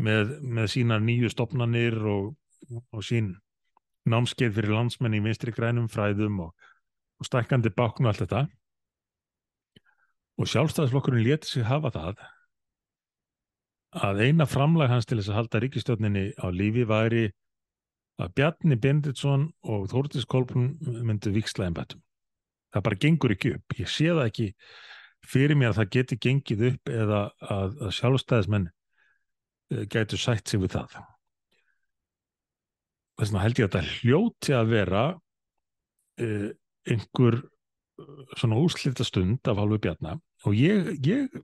með, 0.00 0.38
með 0.42 0.70
sína 0.72 0.98
nýju 0.98 1.30
stopnarnir 1.30 1.98
og 2.00 2.32
og 2.70 3.04
sín 3.06 3.34
námskeið 4.08 4.56
fyrir 4.56 4.74
landsmenn 4.74 5.16
í 5.18 5.22
vinstri 5.22 5.54
grænum 5.54 5.88
fræðum 5.90 6.40
og, 6.46 6.52
og 7.20 7.28
stækkandi 7.28 7.72
báknu 7.74 8.10
allt 8.10 8.22
þetta. 8.24 8.46
Og 10.40 10.48
sjálfstæðisflokkurinn 10.48 11.24
leti 11.26 11.50
sig 11.50 11.66
hafa 11.68 11.92
það 11.94 12.22
að 14.02 14.22
eina 14.24 14.46
framlag 14.48 14.90
hans 14.90 15.06
til 15.06 15.18
þess 15.18 15.30
að 15.30 15.38
halda 15.40 15.60
ríkistjóninni 15.62 16.24
á 16.40 16.46
lífi 16.48 16.86
væri 16.88 17.26
að 18.22 18.34
Bjarni 18.38 18.78
Benditsson 18.80 19.48
og 19.68 19.88
Þórtis 19.92 20.26
Kolbrun 20.30 20.74
myndi 21.02 21.32
viksla 21.34 21.68
einn 21.68 21.76
bættum. 21.76 22.02
Það 22.72 22.86
bara 22.88 23.00
gengur 23.04 23.34
ekki 23.34 23.56
upp. 23.58 23.78
Ég 23.78 23.90
sé 23.90 24.10
það 24.10 24.26
ekki 24.30 24.50
fyrir 25.28 25.58
mér 25.58 25.72
að 25.72 25.82
það 25.82 25.90
geti 25.96 26.20
gengið 26.26 26.68
upp 26.72 26.92
eða 26.92 27.24
að, 27.46 27.80
að 27.86 27.96
sjálfstæðismenn 27.98 28.68
eh, 28.70 29.84
gætu 29.90 30.18
sætt 30.18 30.48
sig 30.50 30.62
við 30.62 30.78
það 30.78 31.02
þess 33.22 33.32
vegna 33.32 33.44
held 33.44 33.60
ég 33.60 33.66
að 33.66 33.74
þetta 33.74 33.96
hljóti 34.00 34.54
að 34.56 34.70
vera 34.72 35.02
uh, 35.12 36.48
einhver 36.90 37.38
uh, 37.38 38.22
svona 38.38 38.60
úrslita 38.60 39.06
stund 39.06 39.50
af 39.50 39.60
halvu 39.60 39.78
bjarnar 39.82 40.20
og 40.48 40.56
ég, 40.58 40.94
ég 41.06 41.42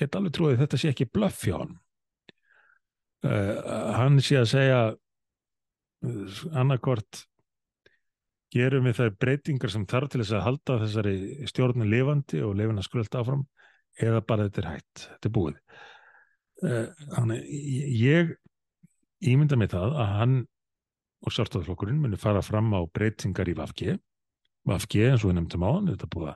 get 0.00 0.16
alveg 0.16 0.34
trúið 0.36 0.56
að 0.56 0.64
þetta 0.64 0.80
sé 0.82 0.92
ekki 0.92 1.08
blöff 1.12 1.44
hjá 1.46 1.56
hann 1.56 1.76
uh, 3.24 3.54
hann 3.96 4.20
sé 4.24 4.40
að 4.42 4.50
segja 4.52 4.82
annarkort 6.56 7.24
gerum 8.50 8.88
við 8.88 8.98
þær 8.98 9.16
breytingar 9.22 9.72
sem 9.72 9.86
þarf 9.88 10.10
til 10.10 10.22
þess 10.22 10.36
að 10.36 10.46
halda 10.46 10.78
þessari 10.82 11.16
stjórnum 11.50 11.90
lifandi 11.90 12.42
og 12.42 12.56
lifina 12.58 12.82
skröld 12.82 13.14
áfram 13.14 13.44
eða 14.00 14.22
bara 14.26 14.46
þetta 14.48 14.62
er 14.62 14.70
hægt, 14.70 15.02
þetta 15.06 15.28
er 15.28 15.34
búið. 15.36 15.58
Þannig 17.14 17.50
ég 18.00 18.32
ímynda 19.30 19.58
mig 19.60 19.70
það 19.72 19.98
að 20.00 20.14
hann 20.16 20.38
og 21.20 21.34
sjálfstæðarflokkurinn 21.36 22.00
muni 22.00 22.18
fara 22.20 22.40
fram 22.44 22.72
á 22.72 22.80
breytingar 22.88 23.50
í 23.52 23.56
VFG 23.58 23.98
VFG 24.68 25.04
eins 25.10 25.24
og 25.24 25.30
við 25.30 25.36
nefndum 25.38 25.66
á 25.68 25.70
hann 25.70 25.92
þetta 25.92 26.08
búið 26.14 26.32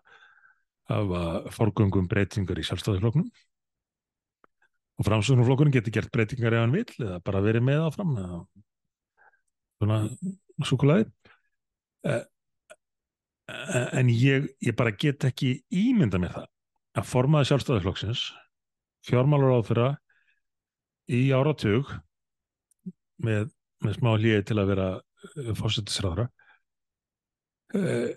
að 0.95 1.49
forgöngum 1.57 2.09
breytingar 2.11 2.61
í 2.61 2.67
sjálfstæðarflokknum 2.69 3.31
og 4.95 5.09
framsögnarflokkurinn 5.09 5.75
getur 5.75 5.97
gert 5.97 6.13
breytingar 6.13 6.57
ef 6.57 6.65
hann 6.67 6.77
vil 6.77 6.87
eða 7.01 7.19
bara 7.25 7.43
verið 7.45 7.65
með 7.67 7.87
áfram 7.89 8.13
svona 9.79 9.99
sukulæði 10.69 11.09
eh, 12.09 12.23
eh, 13.51 13.89
en 14.01 14.13
ég, 14.13 14.49
ég 14.65 14.77
bara 14.79 14.95
get 14.95 15.27
ekki 15.29 15.57
ímynda 15.75 16.21
með 16.23 16.39
það 16.39 16.51
að 16.95 17.11
formaði 17.11 17.51
sjálfstæðarflokksins 17.51 18.25
fjármálur 19.05 19.59
á 19.59 19.67
þeirra 19.67 19.91
í 21.13 21.27
áratug 21.35 21.91
með 23.25 23.51
með 23.85 23.99
smá 23.99 24.15
hlýði 24.17 24.45
til 24.49 24.61
að 24.61 24.71
vera 24.73 24.89
eh, 24.95 25.51
fórsettisræðra 25.59 26.27
eh, 27.77 28.15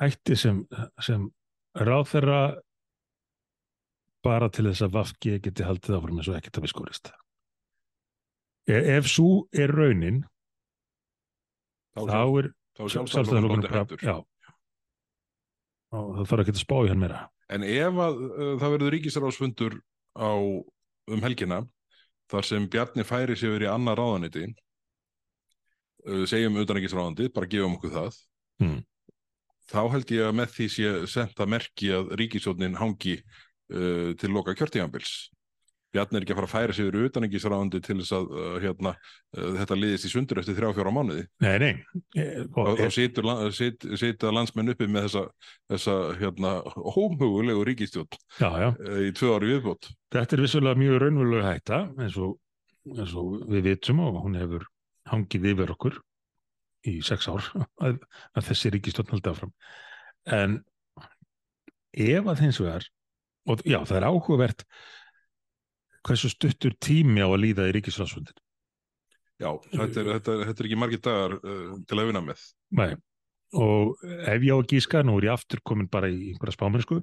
ætti 0.00 0.36
sem, 0.38 0.62
sem 1.02 1.28
ráð 1.78 2.04
þeirra 2.14 2.42
bara 4.24 4.50
til 4.52 4.66
þess 4.68 4.84
að 4.84 4.94
Vafki 4.98 5.38
geti 5.42 5.64
haldið 5.64 5.96
áfram 5.96 6.20
eins 6.20 6.28
og 6.30 6.38
ekkert 6.38 6.60
að 6.60 6.66
við 6.66 6.72
skorist. 6.74 7.10
e, 7.10 7.29
ef 8.78 9.08
svo 9.10 9.44
er 9.52 9.72
raunin 9.74 10.22
þá, 11.96 12.02
þá 12.06 12.22
er 12.40 12.50
sjálfstæðarflokkurinn 12.94 14.04
já. 14.04 14.16
Og 15.90 16.10
það 16.20 16.26
þarf 16.30 16.42
ekki 16.44 16.54
að 16.54 16.60
spá 16.62 16.76
í 16.84 16.90
hann 16.92 17.02
meira. 17.02 17.20
En 17.50 17.66
ef 17.66 18.00
að, 18.04 18.20
uh, 18.30 18.52
það 18.60 18.74
verður 18.76 18.94
ríkisarásfundur 18.94 19.78
á 20.14 20.30
um 21.10 21.24
helgina 21.24 21.64
þar 22.30 22.46
sem 22.46 22.68
Bjarni 22.70 23.06
færi 23.06 23.36
sér 23.38 23.56
verið 23.56 23.68
í 23.68 23.72
annar 23.72 23.98
ráðaniti 23.98 24.44
uh, 26.06 26.24
segjum 26.30 26.60
utanækisráðandi, 26.62 27.30
bara 27.34 27.50
gefum 27.50 27.74
okkur 27.78 27.94
það 27.96 28.20
mm. 28.62 28.78
þá 29.72 29.82
held 29.96 30.14
ég 30.14 30.28
að 30.28 30.38
með 30.38 30.54
því 30.56 30.68
sé 30.76 30.94
senda 31.10 31.48
merki 31.50 31.90
að 31.96 32.14
ríkisjónin 32.20 32.78
hangi 32.78 33.18
uh, 33.18 34.14
til 34.20 34.30
loka 34.30 34.54
kjörtígambils 34.54 35.30
Bjarni 35.90 36.20
er 36.20 36.22
ekki 36.22 36.34
að 36.34 36.38
fara 36.38 36.46
að 36.46 36.52
færa 36.54 36.74
sig 36.76 36.86
yfir 36.86 37.06
utanengisráðandi 37.08 37.78
til 37.82 37.96
þess 37.98 38.12
að 38.14 38.26
uh, 38.30 38.50
hérna, 38.62 38.92
uh, 39.34 39.46
þetta 39.58 39.78
liðist 39.80 40.06
í 40.06 40.10
sundur 40.12 40.38
eftir 40.38 40.54
þrjá 40.54 40.68
fjóra 40.76 40.92
mánuði. 40.94 41.24
Nei, 41.42 41.54
nei. 41.58 41.70
Eh, 42.14 42.44
Þá, 42.46 42.60
og- 42.62 42.78
þá 42.78 42.84
situr, 42.94 43.26
lan- 43.26 43.42
sit, 43.56 43.86
landsmenn 44.36 44.70
uppi 44.70 44.86
með 44.86 45.08
þessa, 45.08 45.24
þessa 45.72 45.96
hérna, 46.20 46.52
Já, 48.38 48.50
já. 48.62 48.68
uh, 48.70 49.00
í 49.02 49.10
tvö 49.18 49.32
ári 49.34 49.50
viðbót. 49.56 49.90
Þetta 50.14 50.38
er 50.38 50.44
vissulega 50.46 50.78
mjög 50.84 51.00
raunverulega 51.02 51.50
hætta 51.56 51.80
eins 51.98 52.20
og, 52.22 52.36
eins 52.94 53.16
og 53.18 53.34
við 53.50 53.66
vitum 53.72 54.04
og 54.06 54.22
hún 54.28 54.38
hefur 54.38 54.68
hangið 55.10 55.50
yfir 55.56 55.74
okkur 55.74 55.98
í 56.86 57.00
sex 57.04 57.26
ár 57.28 57.42
að, 57.84 57.98
að 58.38 58.46
þessi 58.52 58.70
ríkistjórn 58.76 59.10
haldi 59.16 59.34
áfram. 59.34 59.50
En 60.30 60.60
ef 61.98 62.30
að 62.30 62.44
hins 62.46 62.62
vegar, 62.62 62.86
og 63.50 63.62
já, 63.66 63.80
það 63.82 63.96
er 63.98 64.06
áhugavert 64.06 64.64
hversu 66.06 66.30
stuttur 66.32 66.74
tími 66.80 67.20
á 67.24 67.28
að 67.28 67.42
líða 67.44 67.68
í 67.70 67.74
ríkisráðsfundin. 67.76 68.38
Já, 69.40 69.50
þetta 69.72 70.02
er, 70.02 70.08
þetta, 70.14 70.32
er- 70.34 70.46
þetta 70.50 70.62
er 70.62 70.68
ekki 70.68 70.78
margir 70.80 71.02
dagar 71.04 71.36
uh, 71.40 71.74
til 71.88 71.98
að 72.00 72.10
vinna 72.10 72.22
með. 72.24 72.42
Nei, 72.76 72.90
og 73.56 74.00
ef 74.04 74.44
ég 74.44 74.52
á 74.52 74.58
að 74.60 74.66
gíska, 74.74 75.04
nú 75.06 75.16
er 75.20 75.30
ég 75.30 75.34
aftur 75.36 75.62
komin 75.64 75.88
bara 75.92 76.10
í 76.12 76.32
einhverja 76.32 76.58
spámennsku, 76.58 77.00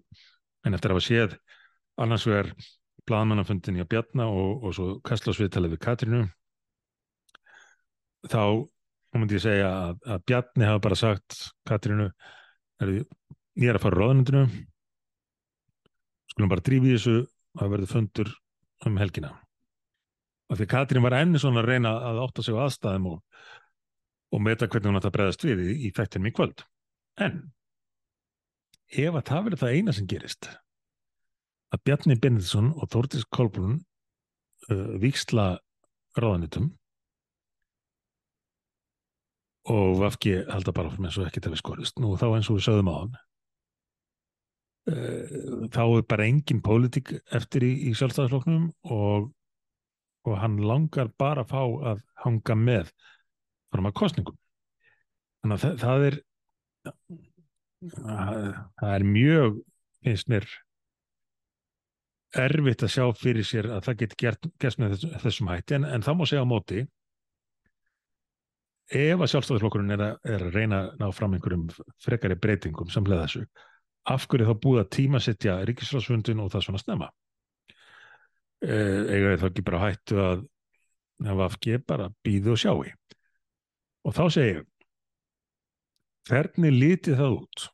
en 0.66 0.78
eftir 0.78 0.94
að 0.94 0.98
hafa 1.00 1.08
séð 1.08 1.38
annars 1.98 2.28
vegar 2.30 2.52
blaðmannafundin 3.08 3.80
í 3.80 3.84
að 3.86 3.90
bjarna 3.96 4.28
og, 4.30 4.66
og 4.68 4.76
svo 4.78 4.88
kastlásviðtalið 5.08 5.78
við 5.78 5.84
Katrínu, 5.86 6.24
þá 8.28 8.42
myndi 9.18 9.38
ég 9.38 9.42
segja 9.42 9.70
að, 9.72 9.94
að 10.14 10.26
Bjarni 10.30 10.68
hafa 10.68 10.82
bara 10.84 10.98
sagt 11.00 11.38
Katrínu, 11.66 12.10
er, 12.84 12.92
ég 13.58 13.72
er 13.72 13.80
að 13.80 13.86
fara 13.88 13.98
á 13.98 14.00
ráðnundinu, 14.04 14.44
skulum 16.34 16.52
bara 16.52 16.66
drífi 16.68 16.94
þessu 16.94 17.16
það 17.58 17.72
verður 17.74 17.92
fundur 17.96 18.34
um 18.86 18.98
helgina. 19.02 19.34
Af 20.48 20.60
því 20.60 20.68
Katrín 20.72 21.04
var 21.04 21.18
enni 21.18 21.40
svona 21.42 21.64
að 21.64 21.72
reyna 21.74 21.96
að 22.08 22.22
átta 22.24 22.44
sig 22.46 22.56
á 22.56 22.64
aðstæðum 22.68 23.10
og 23.16 23.24
og 24.34 24.44
meta 24.44 24.68
hvernig 24.68 24.92
hún 24.92 25.00
ætti 25.00 25.10
að 25.10 25.16
bregðast 25.18 25.46
við 25.48 25.62
í, 25.64 25.76
í 25.88 25.92
þættinum 25.96 26.30
í 26.30 26.34
kvöld. 26.36 26.64
En 27.24 27.38
ef 28.88 29.16
að 29.20 29.28
það 29.30 29.46
verður 29.46 29.62
það 29.64 29.78
eina 29.78 29.96
sem 29.96 30.10
gerist 30.10 30.50
að 31.76 31.84
Bjarni 31.88 32.18
Benediktsson 32.24 32.74
og 32.76 32.92
Þórdís 32.92 33.28
Kolbrún 33.34 33.80
uh, 34.72 34.92
víksla 35.02 35.48
ráðanitum 36.18 36.70
og 39.68 39.98
Vafki 40.00 40.38
halda 40.48 40.72
bara 40.76 40.92
fyrir 40.94 41.10
eins 41.10 41.20
og 41.20 41.28
ekki 41.28 41.44
til 41.44 41.52
við 41.52 41.60
skorist. 41.60 41.98
Nú 42.00 42.14
þá 42.20 42.30
eins 42.30 42.48
og 42.52 42.60
við 42.60 42.68
sögðum 42.70 42.92
á 42.92 42.96
hann 42.96 43.18
þá 44.88 45.82
er 45.84 46.04
bara 46.08 46.28
engin 46.30 46.62
pólitík 46.64 47.12
eftir 47.36 47.66
í, 47.68 47.72
í 47.90 47.94
sjálfstæðarfloknum 47.98 48.70
og, 48.96 49.26
og 50.28 50.38
hann 50.40 50.58
langar 50.64 51.10
bara 51.20 51.44
að 51.44 51.52
fá 51.52 51.62
að 51.92 52.04
hanga 52.24 52.56
með 52.60 52.92
fram 53.74 53.90
að 53.90 53.98
kostningum. 54.00 54.38
Þannig 55.44 55.58
að 55.58 55.66
það, 55.66 55.76
það 55.84 56.06
er 56.08 56.20
það, 57.98 58.48
það 58.80 58.94
er 58.96 59.06
mjög 59.12 59.60
finnst 60.08 60.32
mér 60.32 60.48
erfitt 62.38 62.84
að 62.86 62.92
sjá 62.94 63.06
fyrir 63.18 63.46
sér 63.48 63.68
að 63.76 63.86
það 63.88 64.00
geti 64.04 64.18
gert, 64.24 64.48
gert 64.62 64.80
með 64.82 64.96
þess, 64.96 65.20
þessum 65.24 65.52
hætti 65.52 65.78
en, 65.78 65.86
en 65.88 66.04
það 66.06 66.18
má 66.20 66.26
segja 66.30 66.44
á 66.44 66.52
móti 66.52 66.82
ef 68.98 69.20
að 69.24 69.32
sjálfstæðisflokkurinn 69.34 69.96
er, 69.96 70.04
að- 70.12 70.30
er 70.36 70.44
að 70.48 70.54
reyna 70.56 70.82
að 70.86 70.92
ná 71.02 71.08
fram 71.16 71.34
einhverjum 71.36 71.66
frekari 72.04 72.38
breytingum 72.40 72.92
samlega 72.94 73.26
þessu 73.26 73.46
af 74.08 74.28
hverju 74.30 74.48
þá 74.48 74.60
búið 74.64 74.82
að 74.84 74.92
tímasetja 74.96 75.58
ríkisráðsfundin 75.68 76.44
og 76.44 76.52
það 76.54 76.68
svona 76.68 76.82
snemma? 76.84 77.10
Eh, 78.64 79.02
eiga 79.14 79.38
þá 79.42 79.50
ekki 79.52 79.66
bara 79.68 79.84
hættu 79.84 80.22
að 80.24 80.46
hafa 81.28 81.50
afgið 81.52 81.84
bara 81.90 82.10
býðu 82.26 82.54
og 82.54 82.62
sjáu 82.62 82.80
og 84.08 84.16
þá 84.16 84.24
ég 84.42 84.62
hvernig 86.28 86.74
litið 86.76 87.20
það 87.20 87.36
út 87.38 87.68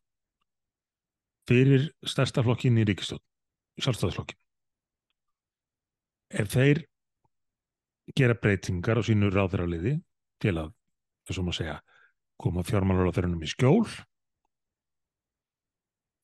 fyrir 1.50 1.90
stærsta 2.08 2.44
flokkin 2.46 2.80
í 2.80 2.86
ríkistjórn 2.88 3.24
sjálfstæðisflokkin 3.84 4.40
ef 6.44 6.52
þeir 6.54 6.84
gera 8.18 8.38
breytingar 8.38 9.00
á 9.00 9.04
sínu 9.08 9.32
ráðuraliði 9.34 9.98
til 10.44 10.56
að, 10.60 10.72
þess 11.28 11.40
að 11.40 11.46
maður 11.48 11.60
segja 11.60 11.78
koma 12.44 12.66
fjármálar 12.68 13.10
á 13.12 13.16
þeirrunum 13.16 13.46
í 13.46 13.52
skjól 13.52 13.88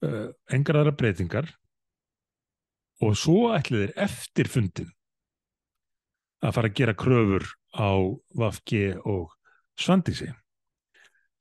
uh, 0.05 0.29
engar 0.53 0.81
aðra 0.81 0.95
breytingar 0.99 1.49
og 3.03 3.15
svo 3.17 3.51
ætli 3.55 3.85
þeir 3.85 3.95
eftir 4.07 4.51
fundin 4.51 4.91
að 6.43 6.55
fara 6.55 6.71
að 6.71 6.77
gera 6.79 6.95
kröfur 6.99 7.47
á 7.75 7.91
Vafge 8.39 8.93
og 9.03 9.33
Svandísi 9.79 10.29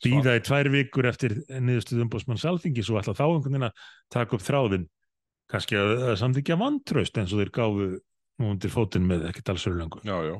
býða 0.04 0.36
í 0.38 0.42
tvær 0.46 0.70
vikur 0.70 1.08
eftir 1.10 1.34
niðurstuð 1.48 2.04
umbúsmanns 2.04 2.46
alþingis 2.46 2.90
og 2.92 3.00
ætla 3.00 3.16
þá 3.18 3.24
einhvern 3.26 3.54
veginn 3.54 3.68
að 3.68 3.88
taka 4.14 4.36
upp 4.38 4.44
þráðin 4.46 4.86
kannski 5.50 5.78
að, 5.80 5.94
að 6.10 6.20
samþykja 6.20 6.58
vantraust 6.60 7.18
eins 7.18 7.34
og 7.34 7.42
þeir 7.42 7.52
gáfu 7.56 7.88
nú 8.38 8.52
undir 8.52 8.70
fótinn 8.70 9.08
með 9.08 9.26
ekki 9.30 9.42
talsöru 9.46 9.80
lengur. 9.80 10.04
Já, 10.06 10.18
já. 10.22 10.36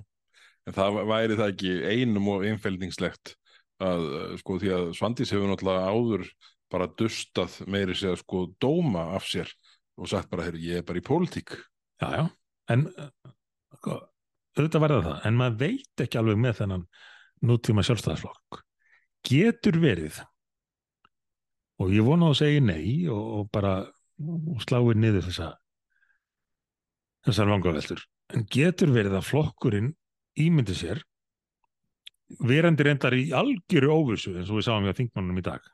En 0.69 0.77
það 0.77 1.01
væri 1.09 1.39
það 1.39 1.53
ekki 1.55 1.73
einum 1.89 2.31
og 2.35 2.45
einfeldingslegt 2.47 3.35
að, 3.83 4.05
uh, 4.05 4.37
sko, 4.39 4.59
því 4.63 4.73
að 4.77 4.87
Svandís 4.99 5.33
hefur 5.35 5.51
náttúrulega 5.51 5.91
áður 5.91 6.29
bara 6.73 6.89
dustað 6.99 7.59
meiri 7.71 7.97
sér 7.97 8.15
að 8.15 8.23
sko 8.23 8.45
dóma 8.61 9.09
af 9.17 9.27
sér 9.29 9.51
og 9.99 10.11
sagt 10.11 10.31
bara, 10.31 10.47
heyrðu, 10.47 10.63
ég 10.63 10.81
er 10.81 10.87
bara 10.87 11.01
í 11.01 11.05
pólitík. 11.05 11.57
Já, 11.99 12.09
já, 12.15 12.25
en 12.71 12.87
uh, 12.93 13.35
sko, 13.81 13.99
auðvitað 14.59 14.85
verða 14.85 15.05
það, 15.07 15.21
en 15.27 15.39
maður 15.41 15.61
veit 15.65 16.05
ekki 16.05 16.21
alveg 16.21 16.43
með 16.43 16.59
þennan 16.61 16.85
nútíma 17.49 17.85
sjálfstæðarflokk. 17.87 18.61
Getur 19.27 19.81
verið 19.83 20.21
og 21.83 21.95
ég 21.95 22.07
vona 22.07 22.31
að 22.31 22.39
segir 22.41 22.63
nei 22.65 23.07
og, 23.11 23.25
og 23.39 23.51
bara 23.55 23.81
og 24.19 24.63
sláir 24.65 24.99
niður 24.99 25.27
þessa 25.29 25.53
þessar 27.27 27.53
vangaveltur. 27.53 28.03
En 28.35 28.47
getur 28.51 28.93
verið 28.95 29.19
að 29.19 29.29
flokkurinn 29.29 29.93
ímyndi 30.39 30.77
sér 30.77 31.03
verandi 32.45 32.85
reyndar 32.85 33.17
í 33.17 33.31
algjöru 33.37 33.93
óvissu 33.95 34.35
eins 34.37 34.51
og 34.51 34.61
við 34.61 34.67
sáum 34.67 34.85
við 34.85 34.93
að 34.93 34.99
þingmannum 35.03 35.41
í 35.41 35.45
dag. 35.47 35.69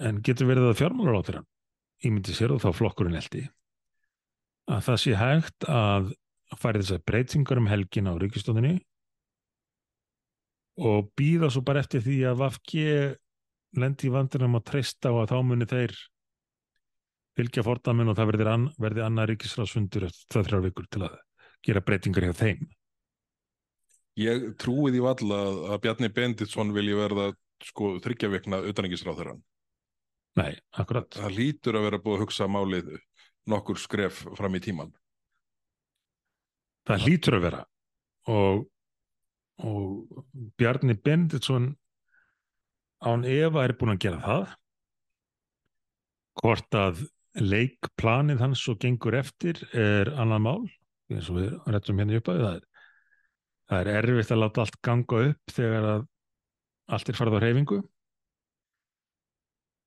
En 0.00 0.22
getur 0.24 0.48
verið 0.48 0.70
að 0.70 0.78
fjármálar 0.80 1.18
á 1.20 1.26
þeirra 1.26 1.42
ímyndi 2.06 2.34
sér 2.34 2.54
og 2.54 2.62
þá 2.62 2.70
flokkurinn 2.74 3.18
eldi 3.18 3.44
að 4.70 4.84
það 4.86 5.00
sé 5.02 5.18
hægt 5.18 5.66
að 5.70 6.12
færi 6.58 6.82
þessar 6.82 7.04
breytingar 7.08 7.60
um 7.60 7.68
helgin 7.70 8.10
á 8.10 8.14
ríkistóðinni 8.20 8.76
og 10.82 11.10
býða 11.18 11.50
svo 11.52 11.62
bara 11.66 11.82
eftir 11.82 12.02
því 12.04 12.18
að 12.30 12.40
Vafki 12.40 12.86
lendi 13.78 14.08
í 14.08 14.12
vandinum 14.12 14.58
að 14.58 14.66
treysta 14.70 15.12
og 15.12 15.22
að 15.22 15.32
þá 15.32 15.48
muni 15.48 15.68
þeir 15.68 15.94
fylgja 17.38 17.64
fordæmin 17.64 18.12
og 18.12 18.18
það 18.18 18.30
verði, 18.32 18.46
an, 18.52 18.66
verði 18.80 19.04
annað 19.06 19.30
ríkisráðsfundur 19.32 20.08
eftir 20.08 20.36
það 20.36 20.48
þrjár 20.48 20.64
vikur 20.66 20.88
til 20.92 21.04
að 21.06 21.18
gera 21.64 21.84
breytingar 21.86 22.26
hjá 22.28 22.34
þeim. 22.36 22.66
Ég 24.20 24.50
trúi 24.60 24.92
því 24.92 25.00
valla 25.06 25.38
að, 25.48 25.78
Bjarni 25.84 26.10
Benditsson 26.12 26.74
vilji 26.76 26.98
verða 26.98 27.30
sko 27.64 27.94
þryggjaveikna 28.04 28.60
utanengisráð 28.68 29.22
Nei, 30.40 30.52
akkurat. 30.80 31.10
Það 31.12 31.36
lítur 31.36 31.76
að 31.76 31.86
vera 31.88 32.00
búið 32.00 32.16
að 32.16 32.24
hugsa 32.24 32.48
málið 32.48 32.92
nokkur 33.52 33.80
skref 33.80 34.22
fram 34.38 34.56
í 34.56 34.62
tíman. 34.64 34.92
Það 36.88 37.06
hlýtur 37.06 37.36
að 37.36 37.44
vera 37.46 37.62
og, 38.32 38.64
og 39.62 40.24
Bjarni 40.58 40.96
Benditsson 40.98 41.72
án 43.02 43.26
Eva 43.28 43.66
er 43.66 43.74
búin 43.78 43.94
að 43.94 44.02
gera 44.06 44.22
það 44.22 44.54
hvort 46.42 46.78
að 46.78 47.04
leikplanið 47.42 48.42
hans 48.42 48.62
svo 48.62 48.74
gengur 48.80 49.16
eftir 49.18 49.58
er 49.72 50.10
annað 50.20 50.44
mál 50.46 50.62
eins 51.12 51.30
og 51.32 51.38
við 51.38 51.54
rættum 51.74 52.00
hérna 52.00 52.18
upp 52.18 52.30
að 52.32 52.42
það 52.42 52.54
er, 52.56 52.66
það 53.68 53.80
er 53.80 53.90
erfitt 54.00 54.34
að 54.34 54.42
láta 54.42 54.64
allt 54.64 54.78
ganga 54.84 55.22
upp 55.30 55.54
þegar 55.56 55.88
að 55.92 56.06
allt 56.92 57.10
er 57.10 57.18
farið 57.18 57.38
á 57.38 57.44
reyfingu 57.44 57.80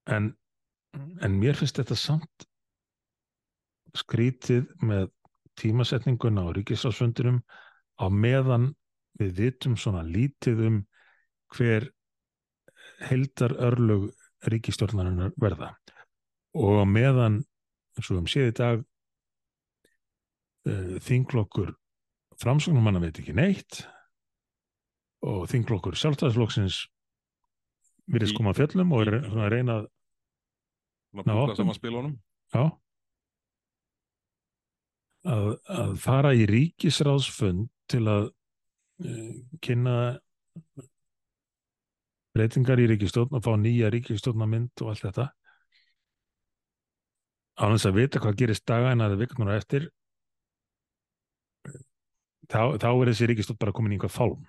en, 0.05 0.31
en 0.95 1.39
mér 1.39 1.57
finnst 1.59 1.79
þetta 1.79 1.97
samt 1.99 2.47
skrítið 3.95 4.67
með 4.83 5.09
tímasetninguna 5.59 6.47
á 6.47 6.49
ríkisásfundunum 6.55 7.39
á 7.95 8.05
meðan 8.11 8.73
við 9.19 9.37
vitum 9.39 9.77
svona 9.79 10.03
lítið 10.03 10.65
um 10.67 10.81
hver 11.55 11.87
heldar 13.07 13.55
örlög 13.63 14.09
ríkistjórnarinnar 14.51 15.31
verða. 15.39 15.71
Og 16.55 16.83
á 16.83 16.85
meðan 16.87 17.41
eins 17.95 18.11
og 18.11 18.19
um 18.19 18.27
séð 18.29 18.51
í 18.51 18.55
dag 18.59 18.83
uh, 20.67 20.95
þinglokkur 21.03 21.73
framsóknumanna 22.41 22.99
veit 23.03 23.19
ekki 23.21 23.35
neitt 23.35 23.85
og 25.25 25.47
þinglokkur 25.49 25.95
sjálfstæðisflokksins 25.97 26.83
virðist 28.11 28.35
koma 28.37 28.51
að 28.51 28.59
fjöllum 28.61 28.91
og 28.93 29.07
er 29.07 29.53
reyna 29.53 29.79
að 29.79 29.85
Ná, 31.15 31.35
opnum. 31.35 31.55
saman 31.55 31.77
spilunum. 31.77 32.17
Já. 32.53 32.65
að, 35.25 35.47
að 35.71 35.95
fara 36.01 36.33
í 36.37 36.45
ríkisráðsfund 36.49 37.69
til 37.89 38.03
að 38.09 38.27
uh, 38.29 39.33
kynna 39.63 39.95
breytingar 42.35 42.81
í 42.83 42.87
ríkistjórn 42.91 43.37
og 43.37 43.43
fá 43.45 43.53
nýja 43.59 43.89
ríkistjórnarmynd 43.93 44.83
og 44.83 44.91
allt 44.91 45.05
þetta 45.07 45.29
á 47.55 47.63
þess 47.71 47.87
að 47.87 47.99
vita 48.01 48.21
hvað 48.23 48.39
gerist 48.41 48.65
dagana 48.67 49.07
eða 49.07 49.21
viknur 49.21 49.53
eftir 49.55 49.87
þá, 52.51 52.75
þá 52.75 52.89
er 52.91 53.11
þessi 53.11 53.29
ríkistjórn 53.31 53.61
bara 53.61 53.75
komin 53.75 53.95
í 53.95 53.97
einhvað 53.97 54.17
fálm 54.17 54.43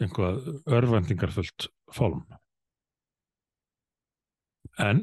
einhvað 0.00 0.38
örvendingarfullt 0.78 1.68
fálm 1.92 2.22
en 4.80 5.02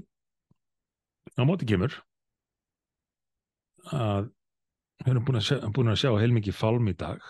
á 1.37 1.43
móti 1.45 1.67
kemur 1.69 1.93
að 3.93 4.29
við 5.03 5.11
erum 5.13 5.25
búin 5.27 5.39
að 5.39 5.47
sjá, 5.47 5.57
að 5.61 5.99
sjá 6.01 6.11
heilmikið 6.17 6.57
fálm 6.57 6.89
í 6.89 6.95
dag. 6.97 7.21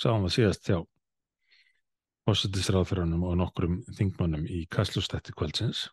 Sáum 0.00 0.26
við 0.26 0.36
síðast 0.36 0.68
hjá 0.68 0.78
fórsetisráðferðunum 2.28 3.24
og 3.26 3.38
nokkrum 3.40 3.80
þingmannum 3.96 4.44
í 4.46 4.66
Kastlustætti 4.70 5.34
kvöldsins. 5.36 5.88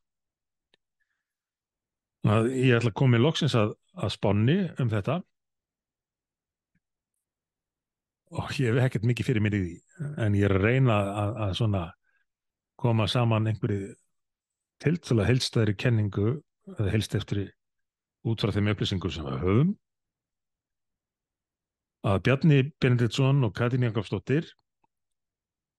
Að 2.27 2.51
ég 2.57 2.75
ætla 2.77 2.91
að 2.91 2.99
koma 2.99 3.17
í 3.17 3.23
loksins 3.23 3.55
að, 3.57 3.73
að 3.95 4.13
sponni 4.17 4.57
um 4.81 4.91
þetta. 4.91 5.21
Og 8.35 8.57
ég 8.59 8.75
hef 8.75 8.89
ekkert 8.89 9.07
mikið 9.07 9.29
fyrir 9.29 9.45
mér 9.45 9.55
í 9.55 9.61
því 9.63 9.75
en 10.25 10.35
ég 10.35 10.49
er 10.49 10.57
að 10.57 10.65
reyna 10.67 10.97
að, 10.99 11.37
að 11.45 11.53
svona 11.61 11.83
koma 12.77 13.07
saman 13.09 13.47
einhverju 13.47 13.93
tiltvöla 14.83 15.25
heilstæðri 15.29 15.77
kenningu 15.79 16.33
eða 16.75 16.93
heilstæftri 16.93 17.47
út 18.27 18.43
frá 18.43 18.51
þeim 18.55 18.71
upplýsingur 18.73 19.13
sem 19.13 19.27
við 19.27 19.43
höfum. 19.43 19.73
Að 22.07 22.21
Bjarni 22.27 22.61
Benediktsson 22.81 23.43
og 23.47 23.55
Katrín 23.57 23.87
Jakobsdóttir 23.87 24.47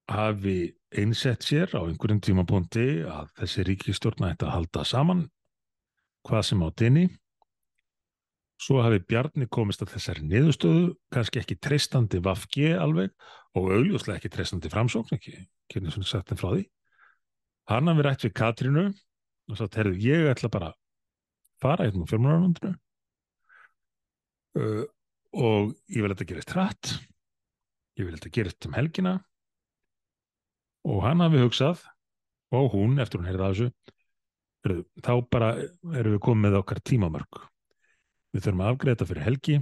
hafi 0.08 0.74
einsett 0.96 1.44
sér 1.44 1.72
á 1.76 1.84
einhverjum 1.84 2.20
tímapunkti 2.24 3.04
að 3.04 3.32
þessi 3.42 3.64
ríkistjórna 3.68 4.32
ætti 4.32 4.48
að 4.48 4.54
halda 4.56 4.84
saman 4.88 5.24
hvað 6.28 6.46
sem 6.48 6.64
á 6.64 6.68
dynni. 6.72 7.06
Svo 8.58 8.80
hafi 8.82 8.98
Bjarni 9.06 9.46
komist 9.46 9.84
að 9.84 9.92
þessari 9.94 10.24
niðurstöðu, 10.26 10.96
kannski 11.14 11.42
ekki 11.42 11.58
treystandi 11.62 12.18
Vafge 12.24 12.72
alveg 12.74 13.12
og 13.54 13.68
augljóslega 13.76 14.18
ekki 14.18 14.32
treystandi 14.34 14.72
framsókn, 14.72 15.14
ekki 15.14 15.36
kynni 15.70 15.92
svona 15.94 16.08
sagt 16.08 16.32
en 16.32 16.40
frá 16.40 16.50
því. 16.56 16.64
Hann 17.70 17.92
hafi 17.92 18.04
rætt 18.04 18.26
við 18.26 18.34
Katrínu 18.40 18.86
og 19.48 19.58
sagt, 19.58 19.78
herru, 19.80 19.94
ég 19.96 20.28
ætla 20.30 20.50
bara 20.52 20.72
að 20.72 20.78
fara 21.62 21.86
hérna 21.86 22.04
á 22.04 22.10
fjármjörnarlandinu 22.10 22.74
uh, 24.58 24.84
og 25.38 25.74
ég 25.92 26.04
vil 26.04 26.12
þetta 26.14 26.28
gerast 26.28 26.54
hratt. 26.54 26.92
Ég 27.98 28.06
vil 28.06 28.16
þetta 28.16 28.34
gerast 28.34 28.68
um 28.68 28.76
helgina. 28.76 29.14
Og 30.88 31.02
hann 31.04 31.20
hafi 31.20 31.40
hugsað 31.42 31.82
og 32.54 32.72
hún, 32.72 32.96
eftir 33.02 33.20
hún 33.20 33.28
heyrði 33.28 33.44
að 33.44 33.56
þessu 33.56 33.68
þá 35.04 35.12
bara 35.30 35.48
erum 35.96 36.14
við 36.16 36.22
komið 36.24 36.44
með 36.44 36.60
okkar 36.60 36.80
tímamörk. 36.84 37.42
Við 38.34 38.44
þurfum 38.44 38.62
að 38.64 38.70
afgreita 38.72 39.06
fyrir 39.08 39.24
helgi 39.24 39.56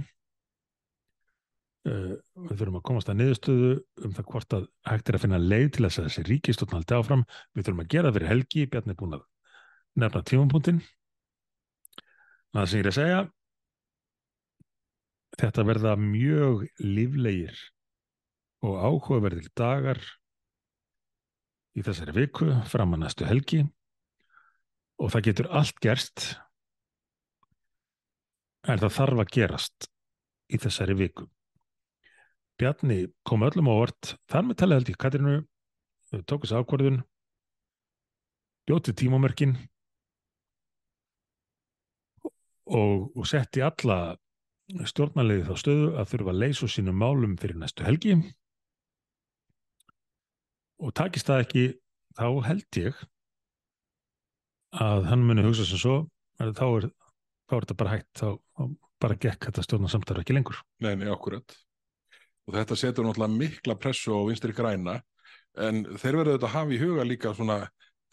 uh, 1.87 2.15
við 2.47 2.55
þurfum 2.59 2.79
að 2.79 2.85
komast 2.89 3.11
að 3.11 3.19
niðurstöðu 3.21 3.71
um 4.03 4.15
það 4.17 4.29
hvort 4.33 4.57
að 4.57 4.67
hægt 4.89 5.09
er 5.09 5.17
að 5.17 5.23
finna 5.25 5.41
leið 5.41 5.69
til 5.77 5.87
að 5.87 5.97
þessi 5.99 6.25
ríkistofn 6.27 6.77
haldi 6.77 6.97
áfram. 6.97 7.25
Við 7.55 7.67
þurfum 7.67 7.83
að 7.83 7.91
gera 7.95 8.13
fyrir 8.15 8.31
helgi 8.33 8.67
Bjarni 8.71 8.95
er 8.95 8.99
búin 8.99 9.17
að 9.19 9.25
nefna 9.97 10.21
tímapunktin 10.25 10.83
það 12.53 12.69
sem 12.69 12.79
ég 12.79 12.85
er 12.85 12.91
að 12.91 12.97
segja 12.97 13.23
þetta 15.37 15.65
verða 15.67 15.95
mjög 16.01 16.65
líflegir 16.81 17.57
og 18.65 18.79
áhugaverðir 18.81 19.51
dagar 19.57 20.01
í 21.77 21.83
þessari 21.85 22.15
viku 22.15 22.49
fram 22.69 22.95
að 22.95 23.03
næstu 23.03 23.27
helgi 23.29 23.61
og 24.97 25.13
það 25.13 25.27
getur 25.29 25.49
allt 25.59 25.81
gerst 25.83 26.27
en 28.67 28.81
það 28.81 28.95
þarf 28.97 29.21
að 29.23 29.33
gerast 29.35 29.87
í 30.51 30.59
þessari 30.59 30.95
viku. 30.97 31.27
Bjarni 32.57 33.03
kom 33.27 33.45
öllum 33.45 33.69
á 33.69 33.73
vort, 33.77 34.15
þar 34.27 34.47
með 34.47 34.59
talið 34.61 34.79
held 34.79 34.89
ég 34.91 34.99
Katrinu, 35.03 35.35
tók 36.25 36.43
þessi 36.43 36.57
ákvörðun, 36.57 37.01
bjóti 38.67 38.95
tímamörkin 38.97 39.53
og, 42.67 43.11
og 43.15 43.27
setti 43.29 43.63
alla 43.63 44.17
stjórnarliði 44.67 45.45
þá 45.47 45.61
stöðu 45.61 45.91
að 45.95 46.09
þurfa 46.11 46.33
að 46.33 46.41
leysa 46.43 46.69
sínum 46.71 46.97
málum 46.99 47.37
fyrir 47.39 47.59
næstu 47.59 47.85
helgi. 47.87 48.17
Og 50.83 50.93
takist 50.97 51.29
það 51.29 51.43
ekki 51.45 51.65
þá 52.17 52.27
held 52.49 52.81
ég 52.81 53.05
að 54.77 55.07
hann 55.09 55.23
muni 55.25 55.45
hugsa 55.45 55.65
sem 55.65 55.79
svo 55.79 55.97
að 56.43 56.51
þá 56.57 56.65
er, 56.67 56.89
þá 57.47 57.55
er 57.55 57.63
þetta 57.65 57.77
bara 57.79 57.93
hægt 57.95 58.19
þá, 58.19 58.27
þá 58.57 58.63
bara 59.01 59.19
gekk 59.23 59.47
þetta 59.47 59.63
stjórna 59.65 59.91
samtara 59.91 60.23
ekki 60.23 60.35
lengur. 60.35 60.59
Nei, 60.83 60.93
nei, 60.99 61.07
akkurat. 61.13 61.55
Og 62.47 62.55
þetta 62.55 62.77
setur 62.79 63.07
náttúrulega 63.07 63.39
mikla 63.39 63.77
pressu 63.79 64.15
á 64.15 64.21
vinstri 64.27 64.55
græna 64.55 64.99
en 65.57 65.83
þeir 65.97 66.19
verður 66.19 66.37
þetta 66.37 66.49
að 66.49 66.55
hafa 66.55 66.75
í 66.75 66.81
huga 66.81 67.07
líka 67.07 67.33
svona 67.37 67.59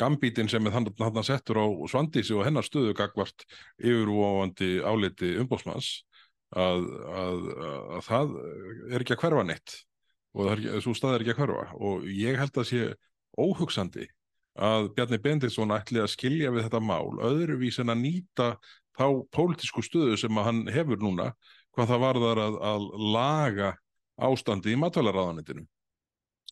gambítin 0.01 0.51
sem 0.51 0.67
er 0.67 0.75
þannig 0.75 1.01
að 1.01 1.27
settur 1.29 1.61
á 1.63 1.67
Svandísi 1.91 2.35
og 2.35 2.45
hennar 2.47 2.67
stöðu 2.67 2.95
gagvart 2.99 3.47
yfirúávandi 3.79 4.79
áliti 4.83 5.35
umbósmanns 5.43 6.05
að, 6.55 6.87
að, 7.11 7.49
að, 7.69 7.81
að 7.99 8.05
það 8.09 8.37
er 8.91 9.05
ekki 9.05 9.17
að 9.17 9.23
hverfa 9.25 9.47
neitt 9.49 9.77
og 10.35 10.65
svo 10.83 10.95
stað 10.99 11.17
er 11.17 11.25
ekki 11.25 11.35
að 11.37 11.41
hverfa. 11.45 11.67
Og 11.79 12.07
ég 12.11 12.39
held 12.41 12.59
að 12.59 12.71
sé 12.71 12.87
óhugsandi 13.39 14.09
að 14.55 14.89
Bjarni 14.95 15.19
Benditsson 15.23 15.75
ætli 15.75 16.03
að 16.03 16.13
skilja 16.13 16.53
við 16.55 16.67
þetta 16.69 16.83
mál 16.83 17.15
öðruvís 17.27 17.81
en 17.83 17.95
að 17.95 18.03
nýta 18.03 18.49
þá 18.95 19.07
pólitísku 19.35 19.83
stöðu 19.83 20.19
sem 20.19 20.39
að 20.39 20.49
hann 20.49 20.61
hefur 20.71 21.01
núna 21.03 21.33
hvað 21.75 21.91
það 21.91 22.05
varðar 22.05 22.43
að, 22.45 22.59
að 22.71 22.85
laga 23.15 23.71
ástandi 24.23 24.75
í 24.75 24.79
matvælaráðanitinu 24.79 25.65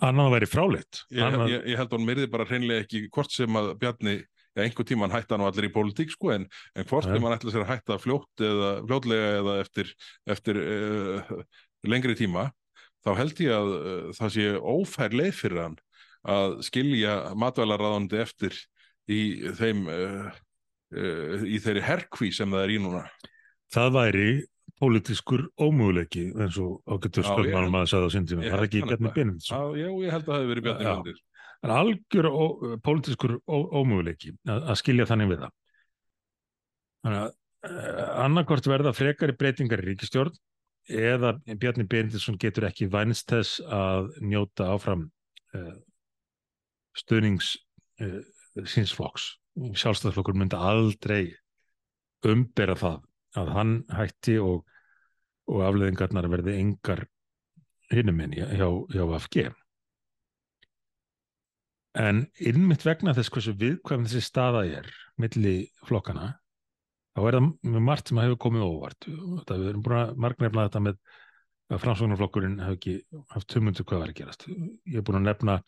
Annan 0.03 0.33
væri 0.35 0.49
fráleitt. 0.51 1.05
Ég, 1.13 1.23
Annan... 1.23 1.49
ég, 1.51 1.65
ég 1.73 1.79
held 1.79 1.91
að 1.93 1.99
hann 1.99 2.09
myrði 2.09 2.29
bara 2.33 2.47
hreinlega 2.49 2.85
ekki 2.87 3.07
hvort 3.13 3.35
sem 3.35 3.59
að 3.61 3.75
Bjarni 3.81 4.21
Já, 4.53 4.67
einhver 4.67 4.85
tíma 4.85 5.07
hann 5.07 5.15
hætta 5.17 5.39
nú 5.41 5.47
allir 5.49 5.71
í 5.71 5.73
pólitík 5.73 6.11
sko 6.13 6.33
en, 6.35 6.43
en 6.77 6.89
hvort 6.89 7.09
sem 7.09 7.25
hann 7.25 7.35
ætla 7.39 7.53
sér 7.55 7.63
að 7.65 7.71
hætta 7.71 7.97
fljótt 8.01 8.43
eða 8.45 8.73
fljótlega 8.85 9.31
eða 9.39 9.55
eftir, 9.63 9.93
eftir 10.29 10.61
uh, 10.61 11.31
lengri 11.89 12.17
tíma 12.19 12.51
þá 13.01 13.15
held 13.17 13.41
ég 13.41 13.55
að 13.57 13.73
uh, 13.79 14.11
það 14.19 14.35
sé 14.37 14.47
ófær 14.61 15.17
leið 15.17 15.33
fyrir 15.39 15.63
hann 15.63 15.79
að 16.37 16.59
skilja 16.69 17.15
matvælaráðandi 17.41 18.21
eftir 18.21 18.59
í 19.09 19.23
þeim 19.57 19.87
uh, 19.89 20.29
í 21.49 21.57
þeirri 21.65 21.87
herkví 21.89 22.29
sem 22.37 22.53
það 22.53 22.67
er 22.67 22.75
í 22.75 22.81
núna. 22.85 23.07
Það 23.73 23.95
væri 23.97 24.31
pólitískur 24.83 25.45
ómöguleiki 25.61 26.29
eins 26.33 26.57
og 26.63 26.81
ágættur 26.91 27.27
spöldmannum 27.27 27.77
að 27.81 27.91
sagða 27.93 28.09
á 28.09 28.15
síndina, 28.15 28.47
það 28.49 28.59
er 28.59 28.67
ekki 28.69 28.83
Bjarni 28.87 29.13
Benedikt 29.15 29.51
Já, 29.53 29.61
ég 29.79 30.15
held 30.15 30.25
að 30.25 30.33
það 30.33 30.41
hefur 30.41 30.53
verið 30.53 30.67
Bjarni 30.69 30.89
Benedikt 30.89 31.23
Það 31.63 31.71
er 31.71 31.79
algjör 31.79 32.27
ó, 32.27 32.45
pólitískur 32.83 33.37
ó, 33.47 33.57
ómöguleiki 33.79 34.33
að, 34.51 34.65
að 34.73 34.79
skilja 34.81 35.05
þannig 35.07 35.29
við 35.31 35.45
það. 35.45 35.53
Þannig 37.07 37.21
að 37.21 37.29
uh, 37.69 38.09
annarkort 38.25 38.69
verða 38.73 38.93
frekari 38.99 39.37
breytingar 39.39 39.83
í 39.85 39.87
ríkistjórn 39.93 40.41
eða 40.91 41.37
Bjarni 41.47 41.87
Berindinsson 41.87 42.41
getur 42.43 42.67
ekki 42.67 42.89
vænst 42.91 43.31
þess 43.31 43.63
að 43.63 44.11
njóta 44.27 44.73
áfram 44.75 45.07
uh, 45.55 45.77
stuðnings 46.99 47.55
uh, 48.03 48.19
sínsflokks. 48.67 49.37
Sjálfstæðarflokkur 49.55 50.35
myndi 50.43 50.59
aldrei 50.59 51.37
umbera 52.27 52.75
það 52.79 52.99
að 53.39 53.51
hann 53.57 53.75
hætti 53.93 54.37
og, 54.43 54.63
og 55.51 55.65
afleðingarnar 55.69 56.29
verði 56.33 56.59
engar 56.61 57.07
hinnuminn 57.93 58.35
hjá, 58.37 58.69
hjá 58.93 59.05
FG. 59.19 59.49
En 62.03 62.25
innmitt 62.41 62.87
vegna 62.87 63.13
þess 63.17 63.33
hversu 63.33 63.53
viðkvæm 63.61 64.07
þessi 64.07 64.25
staða 64.25 64.65
er 64.81 64.89
milli 65.21 65.57
flokkana 65.85 66.31
þá 67.13 67.21
er 67.29 67.37
það 67.37 67.49
með 67.75 67.85
margt 67.85 68.09
sem 68.09 68.21
hefur 68.23 68.39
komið 68.41 68.65
óvart. 68.65 69.09
Þetta, 69.09 69.59
við 69.61 69.73
erum 69.73 69.85
búin 69.85 69.99
að 69.99 70.15
margnefna 70.25 70.67
þetta 70.69 70.83
með 70.87 71.01
að 71.73 71.83
framsvögnarflokkurinn 71.83 72.61
hefur 72.63 72.79
ekki 72.79 72.95
haft 73.35 73.49
tömundu 73.53 73.85
hvað 73.85 74.03
var 74.03 74.13
að 74.13 74.19
gerast. 74.21 74.47
Ég 74.49 74.97
hef 74.97 75.07
búin 75.09 75.21
að 75.21 75.29
nefna 75.29 75.59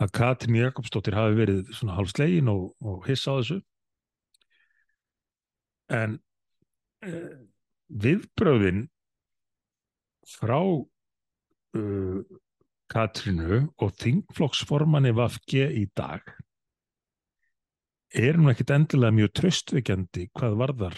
að 0.00 0.14
Katrin 0.16 0.56
Jakobsdóttir 0.56 1.16
hafi 1.16 1.36
verið 1.36 1.74
svona 1.76 1.98
hálf 1.98 2.14
slegin 2.14 2.48
og, 2.52 2.70
og 2.80 3.04
hissa 3.08 3.36
á 3.36 3.38
þessu. 3.40 3.58
En 5.92 6.16
viðbröðin 7.90 8.84
frá 10.30 10.58
uh, 10.60 12.20
Katrinu 12.90 13.60
og 13.78 13.92
þingflokksformanni 14.02 15.12
Vafge 15.16 15.68
í 15.78 15.84
dag 15.96 16.26
er 18.10 18.38
nú 18.38 18.50
ekkit 18.50 18.72
endilega 18.74 19.14
mjög 19.14 19.32
tröstvikjandi 19.38 20.26
hvað 20.34 20.56
varðar 20.58 20.96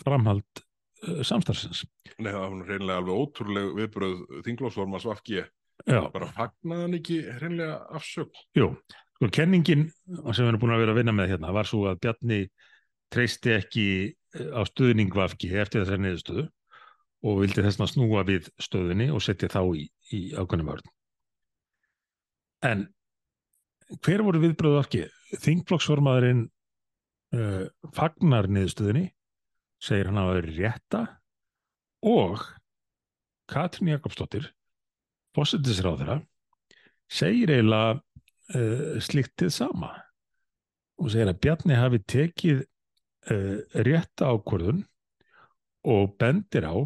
framhald 0.00 0.62
uh, 1.04 1.20
samstarfsins. 1.26 1.84
Nei, 2.18 2.30
það 2.32 2.40
var 2.40 2.54
nú 2.56 2.66
hreinlega 2.68 3.02
alveg 3.02 3.22
ótrúleg 3.24 3.74
viðbröð 3.76 4.16
þinglósformans 4.46 5.08
Vafki. 5.08 5.42
Já, 5.88 6.00
Bara 6.12 6.28
fagnaði 6.36 6.86
hann 6.86 6.96
ekki 6.98 7.20
hreinlega 7.38 7.76
afsögn. 7.96 8.40
jú, 8.56 8.72
sko 9.16 9.28
kenningin 9.32 9.86
sem 9.88 10.42
við 10.42 10.50
erum 10.50 10.60
búin 10.60 10.74
að 10.74 10.82
vera 10.82 10.92
að 10.96 10.98
vinna 11.00 11.14
með 11.16 11.30
hérna 11.34 11.52
var 11.56 11.68
svo 11.68 11.86
að 11.88 12.00
Bjarni 12.04 12.40
treysti 13.12 13.54
ekki 13.56 13.86
á 14.34 14.62
stuðning 14.68 15.12
Vafki 15.14 15.50
eftir 15.58 15.82
þessari 15.82 16.04
niðurstöðu 16.04 16.46
og 17.26 17.42
vildi 17.42 17.64
þess 17.64 17.82
að 17.82 17.92
snúa 17.92 18.22
við 18.28 18.48
stöðunni 18.62 19.10
og 19.12 19.22
setja 19.24 19.50
þá 19.52 19.60
í, 19.76 19.84
í 20.14 20.20
ákveðnum 20.36 20.70
vörn. 20.70 20.92
En 22.64 22.86
hver 24.04 24.24
voru 24.24 24.42
viðbröðu 24.44 24.78
Vafki? 24.78 25.02
Þingflokksformaðurinn 25.40 26.44
uh, 27.36 27.66
fagnar 27.96 28.48
niðurstöðunni, 28.50 29.10
segir 29.80 30.10
hann 30.10 30.20
að 30.20 30.32
vera 30.34 30.54
rétta 30.56 31.02
og 32.06 32.42
Katrín 33.50 33.90
Jakobsdóttir, 33.90 34.46
fósittisráðara, 35.36 36.20
segir 37.10 37.52
eiginlega 37.52 37.98
uh, 37.98 39.00
slíkt 39.02 39.36
til 39.40 39.50
sama 39.54 39.92
og 41.00 41.10
segir 41.12 41.32
að 41.32 41.40
Bjarni 41.42 41.78
hafi 41.78 42.02
tekið 42.04 42.64
uh, 43.30 43.58
rétta 43.86 44.30
ákvörðun 44.34 44.84
og 45.90 46.16
bendir 46.20 46.66
á 46.66 46.76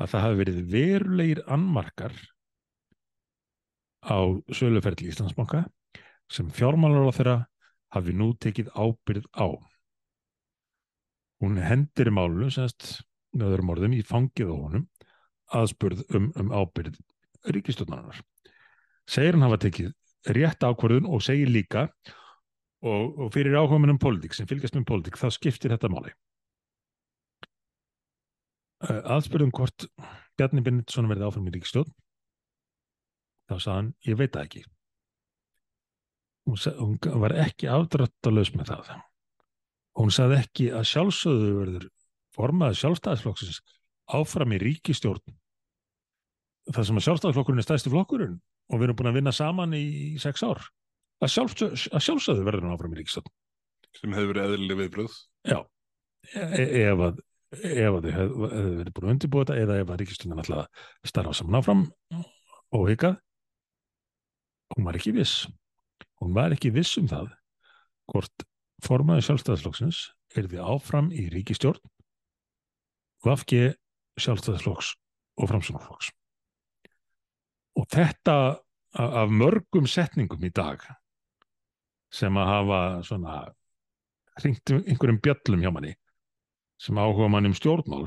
að 0.00 0.12
það 0.12 0.24
hafi 0.24 0.40
verið 0.40 0.60
verulegir 0.72 1.42
annmarkar 1.50 2.14
á 4.00 4.18
söluferðli 4.56 5.10
Íslandsbanka 5.10 5.66
sem 6.32 6.48
fjármálar 6.54 7.10
á 7.10 7.12
þeirra 7.12 7.36
hafi 7.92 8.14
nú 8.16 8.30
tekið 8.40 8.70
ábyrð 8.72 9.26
á. 9.36 9.50
Hún 11.40 11.58
hendir 11.60 12.10
málunu, 12.12 12.50
semst, 12.52 13.02
með 13.34 13.54
öðrum 13.54 13.72
orðum, 13.74 13.96
í 13.96 14.02
fangið 14.06 14.52
á 14.52 14.56
honum 14.56 14.86
aðspurð 15.50 16.04
um, 16.14 16.28
um 16.38 16.52
ábyrð 16.54 16.98
ríkistjónarinnar. 17.50 18.20
Segir 19.10 19.34
hann 19.34 19.46
hafa 19.48 19.58
tekið 19.64 19.92
rétt 20.36 20.62
ákvörðun 20.62 21.08
og 21.10 21.24
segir 21.24 21.50
líka 21.50 21.88
og, 22.80 23.18
og 23.20 23.30
fyrir 23.34 23.56
áhugamunum 23.60 23.98
pólitík 24.00 24.34
sem 24.36 24.48
fylgjast 24.50 24.76
með 24.78 24.86
pólitík 24.88 25.18
þá 25.20 25.28
skiptir 25.34 25.74
þetta 25.74 25.90
máli. 25.92 26.12
Uh, 28.80 29.00
aðspurðum 29.16 29.52
hvort 29.52 29.84
Bjarni 30.40 30.62
Benediktsson 30.64 31.08
verði 31.10 31.26
áfram 31.26 31.48
í 31.50 31.52
ríkistjón 31.52 31.90
þá 33.50 33.56
sagði 33.58 33.74
hann, 33.76 33.90
ég 34.08 34.16
veit 34.16 34.32
það 34.32 34.46
ekki. 34.46 34.62
Hún, 36.48 36.56
sa- 36.62 36.76
hún 36.78 36.96
var 37.20 37.34
ekki 37.42 37.68
afdráttalös 37.68 38.54
með 38.56 38.70
það. 38.72 38.92
Hún 40.00 40.14
sagði 40.14 40.38
ekki 40.40 40.68
að 40.72 40.86
sjálfsögðu 40.94 41.50
verður 41.58 41.86
formaði 42.36 42.78
sjálfstæðisflokksins 42.80 43.60
áfram 44.16 44.54
í 44.56 44.60
ríkistjórn 44.62 45.36
það 46.70 46.86
sem 46.86 47.00
að 47.00 47.06
sjálfstæðisflokkurinn 47.08 47.60
er 47.62 47.66
stæðsti 47.66 47.92
flokkurinn 47.92 48.36
og 48.70 48.78
við 48.78 48.86
erum 48.86 48.98
búin 49.00 49.10
að 49.10 49.16
vinna 49.18 49.32
saman 49.34 49.74
í 49.76 49.84
sex 50.22 50.44
ár 50.46 50.62
að, 51.20 51.32
sjálfsögðu, 51.34 51.80
að 51.94 52.04
sjálfsögðu 52.06 52.46
verður 52.46 52.66
hann 52.66 52.76
áfram 52.76 52.94
í 52.94 53.00
ríkistjórn 53.00 53.32
sem 53.98 54.14
hefur 54.14 54.30
verið 54.32 54.54
eðlileg 54.54 54.80
viðbröð. 54.84 55.16
Já, 55.50 55.58
e 56.30 56.44
e- 56.62 56.84
ef 56.86 57.04
að 57.08 57.24
ef 57.50 57.96
að 57.96 58.04
þau 58.04 58.12
hefðu 58.14 58.50
hef 58.50 58.68
verið 58.78 58.92
búin 58.94 59.08
að 59.08 59.14
undirbúa 59.14 59.42
þetta 59.42 59.64
eða 59.64 59.78
ef 59.82 59.88
að 59.90 60.00
ríkistundan 60.02 60.42
ætlaði 60.44 60.62
að 60.62 61.10
starfa 61.10 61.32
saman 61.34 61.58
áfram 61.58 61.82
og 62.78 62.84
hikað. 62.92 63.16
Hún 64.76 64.86
var 64.86 64.98
ekki 65.00 65.14
viss. 65.16 65.48
Hún 66.22 66.36
var 66.36 66.54
ekki 66.54 66.70
viss 66.70 66.94
um 67.00 67.08
það 67.10 67.32
hvort 68.10 68.46
formaði 68.84 69.26
sjálfstæðisflokksins 69.26 70.04
er 70.38 70.46
því 70.46 70.62
áfram 70.62 71.10
í 71.10 71.26
ríkistjórn 71.32 71.80
VFG 73.26 73.74
sjálfstæðisflokks 74.20 74.94
og 75.40 75.50
framsunarflokks 75.50 76.10
og 77.78 77.86
þetta 77.92 78.36
af 79.00 79.30
mörgum 79.30 79.86
setningum 79.90 80.42
í 80.46 80.52
dag 80.54 80.82
sem 82.10 82.36
að 82.38 82.50
hafa 82.50 82.80
svona 83.06 83.34
hringt 84.40 84.72
einhverjum 84.74 85.20
bjöllum 85.22 85.62
hjá 85.64 85.70
manni 85.74 85.94
sem 86.80 86.98
áhuga 86.98 87.28
mann 87.30 87.48
um 87.50 87.54
stjórnmál 87.56 88.06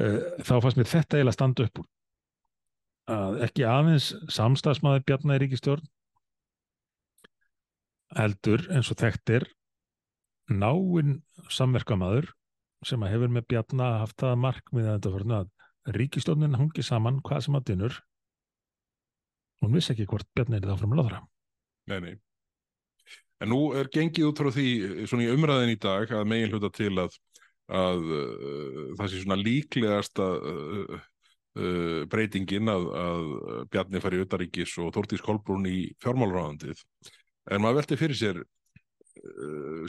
uh, 0.00 0.20
þá 0.44 0.54
fannst 0.62 0.78
mér 0.78 0.90
þetta 0.90 1.18
eiginlega 1.18 1.36
standa 1.36 1.66
upp 1.66 1.82
úr. 1.82 1.90
Að 3.06 3.36
ekki 3.46 3.66
aðeins 3.70 4.08
samstagsmaður 4.34 5.04
Bjarnar 5.06 5.38
Ríkistjórn 5.42 5.84
heldur 8.16 8.64
eins 8.74 8.90
og 8.90 8.98
þekktir 8.98 9.46
náinn 10.50 11.20
samverkamaður 11.50 12.32
sem 12.86 13.02
að 13.02 13.14
hefur 13.14 13.32
með 13.34 13.46
Bjarnar 13.52 14.00
haft 14.02 14.18
það 14.20 14.42
markmið 14.42 14.88
að 14.90 14.98
þetta 14.98 15.14
fyrir 15.14 15.36
að 15.38 15.96
ríkistjórnin 15.96 16.58
hungi 16.58 16.82
saman 16.82 17.22
hvað 17.24 17.46
sem 17.46 17.56
að 17.58 17.66
dynur. 17.70 17.94
Hún 19.62 19.74
vissi 19.78 19.94
ekki 19.94 20.08
hvort 20.10 20.28
Bjarnar 20.34 20.60
er 20.60 20.66
það 20.66 20.76
áfram 20.76 20.98
láðra 20.98 21.22
Nei, 21.86 22.00
nei. 22.02 22.14
En 23.42 23.52
nú 23.52 23.60
er 23.76 23.90
gengið 23.92 24.30
út 24.30 24.40
frá 24.40 24.48
því 24.54 24.68
svona 25.06 25.26
í 25.26 25.32
umræðin 25.34 25.74
í 25.74 25.80
dag 25.80 26.10
að 26.18 26.28
megin 26.30 26.54
hluta 26.54 26.70
til 26.74 26.94
að, 26.98 27.18
að 27.68 28.00
uh, 28.16 28.80
það 28.96 29.10
sé 29.12 29.20
svona 29.20 29.38
líklegasta 29.42 30.26
uh, 30.40 30.96
uh, 31.60 32.00
breytingin 32.10 32.72
að, 32.72 32.88
að 33.02 33.26
Bjarni 33.74 34.02
fari 34.02 34.22
utaríkis 34.24 34.72
og 34.82 34.94
Þórtís 34.96 35.24
Kolbrún 35.24 35.68
í 35.68 35.78
fjármálráðandið. 36.02 36.80
En 37.52 37.62
maður 37.62 37.82
velti 37.82 38.00
fyrir 38.00 38.20
sér 38.22 38.44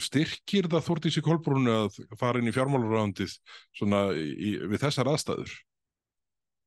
styrkir 0.02 0.66
það 0.72 0.86
Þórtísi 0.86 1.20
Kolbrún 1.22 1.68
að 1.70 1.98
fara 2.18 2.40
inn 2.40 2.48
í 2.48 2.54
fjármálráðandið 2.56 3.34
svona 3.76 4.06
í, 4.16 4.54
við 4.70 4.80
þessar 4.82 5.10
aðstæður? 5.12 5.52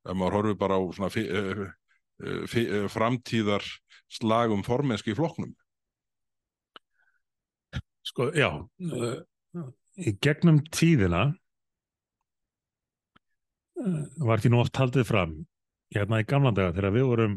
Ef 0.05 0.17
maður 0.17 0.37
horfir 0.37 0.59
bara 0.61 0.77
á 0.77 0.81
svona 0.93 1.09
framtíðar 2.93 3.65
slag 4.11 4.51
um 4.53 4.63
formennsku 4.65 5.13
í 5.13 5.17
flokknum. 5.17 5.53
Sko, 8.07 8.31
já, 8.33 8.49
uh, 8.57 9.19
í 10.01 10.13
gegnum 10.23 10.59
tíðina 10.73 11.23
uh, 13.77 14.03
var 14.25 14.39
ekki 14.39 14.51
nú 14.51 14.59
oft 14.63 14.79
haldið 14.81 15.05
fram 15.11 15.35
hérna 15.93 16.21
í 16.23 16.27
gamla 16.27 16.51
daga 16.55 16.73
þegar 16.75 16.95
við 16.95 17.07
vorum 17.11 17.35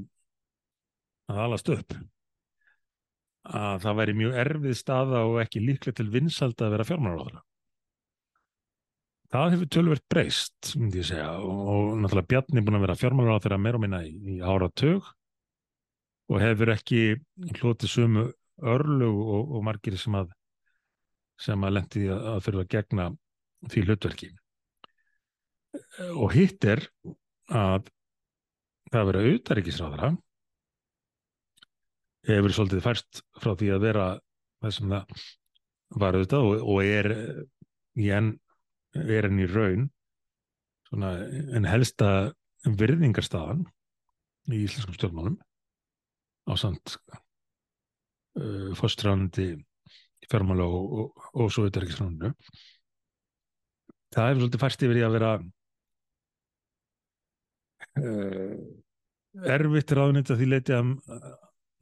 að 1.30 1.40
alast 1.46 1.70
upp 1.74 1.96
að 3.44 3.82
það 3.84 3.98
væri 3.98 4.14
mjög 4.16 4.38
erfið 4.40 4.78
staða 4.78 5.24
og 5.28 5.40
ekki 5.42 5.60
líklega 5.60 5.98
til 5.98 6.08
vinsald 6.12 6.62
að 6.64 6.72
vera 6.74 6.86
fjármálaráðara. 6.88 7.42
Það 9.34 9.50
hefur 9.54 9.68
tölvert 9.74 10.04
breyst, 10.08 10.70
myndi 10.78 11.00
ég 11.02 11.08
segja, 11.08 11.28
og, 11.42 11.60
og 11.74 11.90
náttúrulega 11.98 12.30
Bjarni 12.30 12.62
búin 12.64 12.78
að 12.78 12.84
vera 12.86 12.96
fjármálaráðara 13.02 13.58
meira 13.60 13.80
og 13.80 13.84
minna 13.84 14.00
í, 14.06 14.14
í 14.14 14.38
áratug 14.40 15.10
og 16.30 16.40
hefur 16.40 16.72
ekki 16.74 17.02
hlotið 17.58 17.90
sömu 17.90 18.24
örlug 18.64 19.20
og, 19.20 19.52
og 19.56 19.64
margir 19.66 19.96
sem 20.00 20.16
að 20.16 20.32
sem 21.40 21.66
að 21.66 21.74
lendi 21.74 22.04
að, 22.08 22.26
að 22.30 22.42
þurfa 22.46 22.62
að 22.64 22.72
gegna 22.76 23.06
því 23.72 23.82
hlutverki. 23.88 24.28
Og 26.14 26.30
hitt 26.34 26.64
er 26.68 26.84
að 27.50 27.88
það 28.92 29.00
að 29.00 29.08
vera 29.08 29.24
auðaríkisráðara 29.24 30.12
hefur 32.28 32.54
svolítið 32.56 32.84
færst 32.84 33.24
frá 33.42 33.52
því 33.58 33.72
að 33.74 33.82
vera 33.84 34.06
það 34.62 34.76
sem 34.76 34.94
það 34.94 35.24
var 36.04 36.16
auðvitað 36.18 36.48
og, 36.48 36.62
og 36.72 36.78
er 36.84 37.10
í 38.00 38.08
enn 38.14 38.30
er 38.94 39.28
enn 39.28 39.42
í 39.42 39.48
raun 39.50 39.88
svona 40.88 41.10
en 41.58 41.66
helsta 41.68 42.10
virðingarstaðan 42.64 43.64
í 44.54 44.62
íslenskum 44.64 44.96
stjórnmálum 44.96 45.36
á 46.44 46.52
samt 46.60 46.96
uh, 48.40 48.70
fórstránandi 48.78 49.54
fjármála 50.30 50.66
og, 50.66 50.92
og, 51.00 51.26
og 51.34 51.52
svo 51.52 51.66
þetta 51.66 51.80
er 51.80 51.86
ekki 51.88 51.98
svona 51.98 52.32
það 54.14 54.28
hefur 54.30 54.40
svolítið 54.42 54.62
færst 54.62 54.86
yfir 54.86 55.00
í 55.00 55.04
að 55.06 55.16
vera 55.16 55.32
uh, 58.00 58.54
erfitt 59.54 59.96
ráðnýtt 59.98 60.32
að 60.32 60.40
því 60.40 60.48
leiti 60.52 60.76
að, 60.76 60.94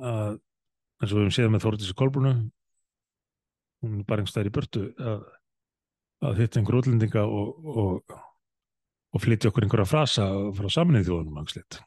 að 0.00 0.40
eins 1.02 1.12
og 1.12 1.16
við 1.18 1.22
höfum 1.22 1.36
séð 1.36 1.52
með 1.52 1.64
Þórdísi 1.66 1.96
Kolbrunu 1.98 2.34
hún 3.82 4.00
er 4.00 4.06
bara 4.08 4.22
einhverstaðar 4.22 4.50
í 4.50 4.54
börtu 4.54 4.84
að, 4.96 5.24
að 6.28 6.42
hitta 6.42 6.60
einhver 6.60 6.78
útlendinga 6.80 7.24
og, 7.26 7.72
og, 7.82 8.18
og 9.12 9.24
flytja 9.24 9.50
okkur 9.50 9.66
einhverja 9.66 9.90
frasa 9.90 10.28
frá 10.56 10.68
saminnið 10.72 11.10
þjóðunum 11.10 11.42
angslitt 11.42 11.82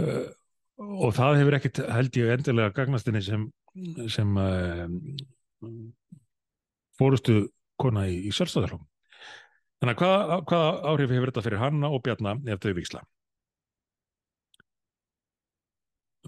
uh, 0.00 0.28
og 0.80 1.14
það 1.16 1.40
hefur 1.40 1.56
ekkit 1.58 1.82
held 1.92 2.20
ég 2.20 2.34
endilega 2.36 2.74
gagnastinni 2.76 3.22
sem 3.24 3.48
sem 4.10 4.36
uh, 4.40 4.86
fórustu 6.98 7.44
kona 7.80 8.06
í, 8.10 8.18
í 8.28 8.34
sjálfstæðarlóm. 8.34 8.82
Þannig 9.80 9.96
að 9.96 10.02
hvaða, 10.02 10.38
hvaða 10.50 10.72
áhrif 10.90 11.14
hefur 11.14 11.32
þetta 11.32 11.44
fyrir 11.46 11.62
hanna 11.62 11.88
og 11.88 12.02
Bjarna 12.04 12.34
ef 12.52 12.60
þau 12.60 12.74
viksla? 12.76 13.02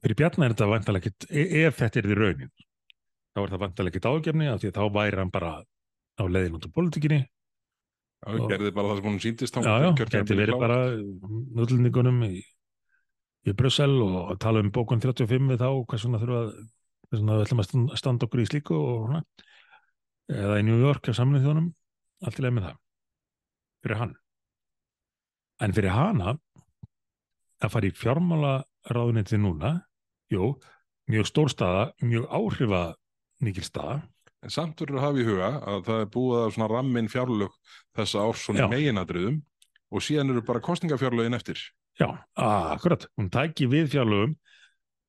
Fyrir 0.01 0.19
Bjarna 0.19 0.47
er 0.47 0.55
þetta 0.55 0.71
vantalega 0.71 1.11
ekkit, 1.11 1.27
ef 1.29 1.77
þetta 1.79 2.01
er 2.01 2.09
því 2.09 2.17
raunin, 2.19 2.55
þá 3.35 3.43
er 3.43 3.53
það 3.53 3.63
vantalega 3.67 3.93
ekkit 3.93 4.09
ágefni 4.09 4.49
af 4.49 4.63
því 4.63 4.71
að 4.71 4.79
þá 4.79 4.97
væri 4.97 5.21
hann 5.21 5.35
bara 5.35 5.53
á 5.61 6.25
leiðin 6.29 6.57
út 6.59 6.67
á 6.69 6.75
politíkinni 6.75 7.21
Já, 8.23 8.39
gerði 8.47 8.71
bara 8.75 8.89
það 8.89 8.99
sem 8.99 9.07
hún 9.09 9.21
síndist 9.23 9.57
Já, 9.59 9.73
já, 9.83 9.89
geti 9.99 10.37
verið 10.39 10.59
bara 10.63 10.79
nútlendingunum 10.95 12.21
í, 12.29 12.43
í 13.47 13.55
Brussel 13.59 13.95
og 14.03 14.37
tala 14.43 14.63
um 14.63 14.71
bókun 14.75 15.03
35 15.03 15.51
við 15.51 15.63
þá, 15.63 15.69
hvað 15.89 16.03
svona 16.05 16.21
þurfa 16.23 16.43
hvað 16.53 17.21
svona 17.21 17.39
við 17.39 17.45
ætlum 17.47 17.63
að 17.63 18.01
standa 18.01 18.29
okkur 18.29 18.43
í 18.43 18.49
slíku 18.49 18.79
og 18.79 19.07
hana, 19.11 19.23
eða 20.33 20.59
í 20.61 20.67
New 20.67 20.79
York 20.81 21.11
á 21.11 21.13
samlið 21.19 21.47
þjónum, 21.47 21.71
allt 22.23 22.39
í 22.39 22.45
leið 22.45 22.55
með 22.57 22.69
það. 22.69 22.79
Fyrir 23.83 24.01
hann. 24.01 24.15
En 25.63 25.75
fyrir 25.77 25.95
hana 25.97 26.37
að 27.63 27.75
fara 27.75 27.89
í 27.89 27.97
fjármála 27.99 28.55
ráðuniti 28.91 29.39
núna, 29.39 29.75
jú 30.33 30.55
mjög 31.11 31.29
stór 31.29 31.51
staða, 31.53 31.85
mjög 32.03 32.27
áhrifa 32.31 32.83
mikil 33.43 33.67
staða. 33.67 34.01
En 34.43 34.51
samt 34.51 34.81
verður 34.83 34.99
að 34.99 35.05
hafa 35.07 35.21
í 35.23 35.27
huga 35.27 35.51
að 35.71 35.85
það 35.87 36.01
er 36.01 36.11
búið 36.15 36.41
að 36.41 36.53
svona 36.57 36.69
rammin 36.73 37.11
fjárlög 37.11 37.53
þessa 37.99 38.25
árs 38.27 38.47
svona 38.47 38.69
meginadriðum 38.73 39.39
og 39.93 40.03
síðan 40.03 40.33
eru 40.33 40.43
bara 40.47 40.63
kostningafjárlögin 40.65 41.39
eftir. 41.39 41.61
Já, 42.01 42.09
akkurat. 42.41 43.05
Hún 43.19 43.29
tæki 43.33 43.69
við 43.71 43.91
fjárlögum 43.93 44.37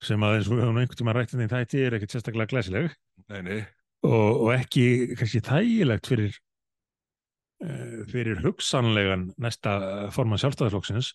sem 0.04 0.24
að 0.26 0.38
eins 0.38 0.50
og 0.50 0.58
við 0.58 0.66
höfum 0.66 0.80
einhvern 0.82 1.00
tíma 1.00 1.16
rættið 1.16 1.42
því 1.42 1.50
þætti 1.54 1.84
er 1.84 1.98
ekkert 1.98 2.16
sérstaklega 2.16 2.52
glæsileg 2.52 2.88
nei, 3.32 3.42
nei. 3.46 3.60
Og, 4.04 4.42
og 4.44 4.50
ekki 4.52 4.86
kannski 5.16 5.40
þægilegt 5.46 6.10
fyrir, 6.12 6.40
uh, 7.64 8.00
fyrir 8.12 8.42
hugsanlegan 8.44 9.30
næsta 9.42 9.76
forman 10.16 10.42
sjálfstæðarflokksins 10.42 11.14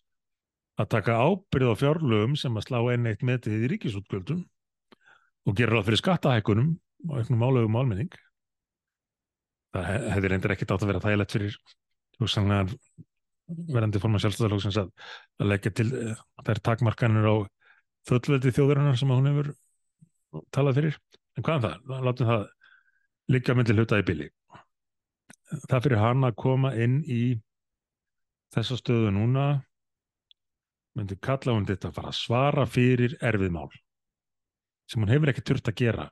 að 0.79 0.91
taka 0.95 1.19
ábyrð 1.21 1.75
á 1.75 1.81
fjárlögum 1.83 2.39
sem 2.39 2.57
að 2.57 2.69
slá 2.69 2.81
enn 2.95 3.11
eitt 3.11 3.27
metið 3.27 3.67
í 3.67 3.73
ríkisútgjöldum 3.75 4.45
og 5.49 5.59
gera 5.59 5.77
ráð 5.77 5.91
fyrir 5.91 6.03
skattahækunum 6.03 6.73
og 7.11 7.19
eitthvað 7.19 7.43
málögum 7.43 7.79
álmenning 7.81 8.17
það 9.75 9.91
hefði 10.15 10.33
reyndir 10.33 10.55
ekkit 10.55 10.73
átt 10.73 10.87
að 10.87 10.93
vera 10.95 11.05
þægilegt 11.05 11.37
fyrir 11.37 11.59
hugsanlegar 12.23 12.73
verandi 13.49 14.01
forman 14.03 14.23
sjálfstæðarlóksins 14.23 14.79
að, 14.83 14.91
að 15.41 15.51
leggja 15.53 15.73
til 15.81 15.89
uh, 15.93 16.23
þær 16.47 16.63
takmarkanir 16.71 17.29
á 17.29 17.37
þöllveldi 18.09 18.55
þjóðurinnar 18.57 18.99
sem 19.01 19.13
hún 19.13 19.31
hefur 19.31 19.53
talað 20.55 20.81
fyrir. 20.81 20.99
En 21.37 21.47
hvað 21.47 21.55
er 21.55 21.79
um 21.79 21.89
það? 21.89 22.05
Látum 22.09 22.31
það 22.31 22.47
líka 23.33 23.57
myndi 23.57 23.77
hluta 23.77 24.01
í 24.01 24.07
bili. 24.07 24.29
Það 25.69 25.85
fyrir 25.87 26.03
hann 26.03 26.29
að 26.29 26.37
koma 26.41 26.75
inn 26.77 27.01
í 27.09 27.23
þessa 28.55 28.79
stöðu 28.81 29.13
núna 29.17 29.49
myndi 30.99 31.19
kalla 31.23 31.55
hún 31.55 31.69
þetta 31.69 31.91
að 31.91 31.99
fara 31.99 32.13
að 32.13 32.19
svara 32.19 32.65
fyrir 32.69 33.15
erfið 33.23 33.53
mál 33.55 33.69
sem 34.89 35.03
hún 35.03 35.13
hefur 35.13 35.31
ekki 35.31 35.45
turt 35.45 35.69
að 35.69 35.77
gera. 35.83 36.07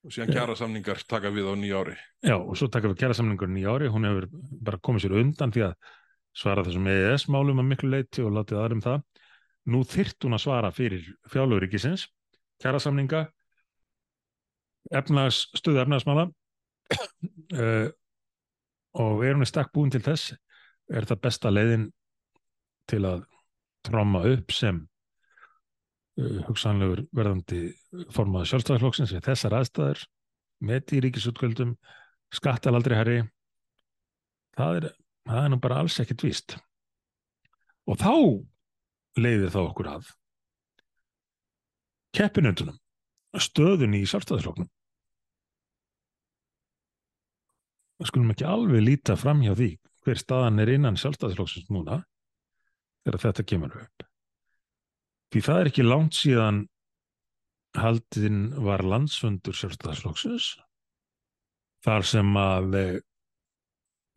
Og 0.00 0.14
síðan 0.14 0.32
kjara 0.32 0.56
samningar 0.56 1.02
taka 1.06 1.30
við 1.32 1.50
á 1.52 1.54
nýja 1.60 1.80
ári. 1.82 1.94
Já, 2.24 2.34
og 2.34 2.56
svo 2.58 2.70
taka 2.72 2.90
við 2.90 3.02
kjara 3.02 3.16
samningar 3.16 3.50
nýja 3.52 3.74
ári. 3.74 3.90
Hún 3.92 4.08
hefur 4.08 4.26
bara 4.64 4.80
komið 4.82 5.04
sér 5.04 5.16
undan 5.20 5.52
því 5.54 5.66
að 5.68 5.74
svara 6.40 6.64
þessum 6.64 6.88
EES-málum 6.88 7.60
að 7.60 7.68
miklu 7.70 7.92
leiti 7.92 8.24
og 8.24 8.34
látið 8.38 8.62
aðrum 8.62 8.82
það. 8.84 9.02
Nú 9.70 9.82
þyrt 9.84 10.24
hún 10.24 10.36
að 10.36 10.44
svara 10.46 10.72
fyrir 10.72 11.04
fjálauríkisins 11.30 12.06
kjara 12.60 12.80
samninga 12.82 13.24
efnags, 14.96 15.46
stuðu 15.56 15.82
efnagsmála 15.84 16.28
uh, 16.28 17.88
og 19.04 19.24
er 19.24 19.36
hún 19.36 19.46
í 19.46 19.48
stakk 19.48 19.72
búin 19.74 19.92
til 19.92 20.02
þess 20.04 20.34
er 20.90 21.06
það 21.08 21.22
besta 21.26 21.52
leiðin 21.52 21.90
til 22.90 23.04
að 23.06 23.26
tróma 23.86 24.24
upp 24.28 24.54
sem 24.54 24.82
uh, 26.20 26.40
hugsanlegur 26.48 27.04
verðandi 27.16 27.68
formaða 28.14 28.50
sjálfstæðarflokksins 28.50 29.14
við 29.16 29.26
þessar 29.28 29.60
aðstæður 29.60 30.06
með 30.66 30.96
í 30.96 31.04
ríkisútgöldum 31.06 31.76
skattalaldri 32.34 32.98
herri 32.98 33.20
það 34.58 34.80
er, 34.80 34.90
það 35.28 35.44
er 35.44 35.52
nú 35.52 35.60
bara 35.62 35.80
alls 35.82 35.98
ekkert 36.02 36.24
víst. 36.24 36.56
Og 37.90 37.98
þá 38.00 38.14
leiðir 39.20 39.52
þá 39.52 39.60
okkur 39.62 39.90
að 39.90 40.10
keppinöndunum 42.16 42.78
stöðun 43.40 43.94
í 43.94 44.02
sjálfstæðarflokknum 44.10 44.68
við 48.00 48.08
skulum 48.08 48.32
ekki 48.32 48.46
alveg 48.48 48.82
líta 48.82 49.16
fram 49.20 49.42
hjá 49.44 49.52
því 49.52 49.70
hver 50.06 50.18
staðan 50.18 50.62
er 50.62 50.72
innan 50.72 50.98
sjálfstæðarflokksins 51.00 51.68
núna 51.70 52.00
þegar 53.04 53.22
þetta 53.26 53.46
kemur 53.52 53.76
upp. 53.82 54.06
Því 55.30 55.42
það 55.46 55.60
er 55.60 55.70
ekki 55.70 55.86
langt 55.86 56.16
síðan 56.16 56.64
haldinn 57.78 58.40
var 58.64 58.82
landsfundur 58.82 59.54
sjálfstæðarsflokksins 59.54 60.48
þar 61.84 62.06
sem 62.08 62.32
að 62.40 62.78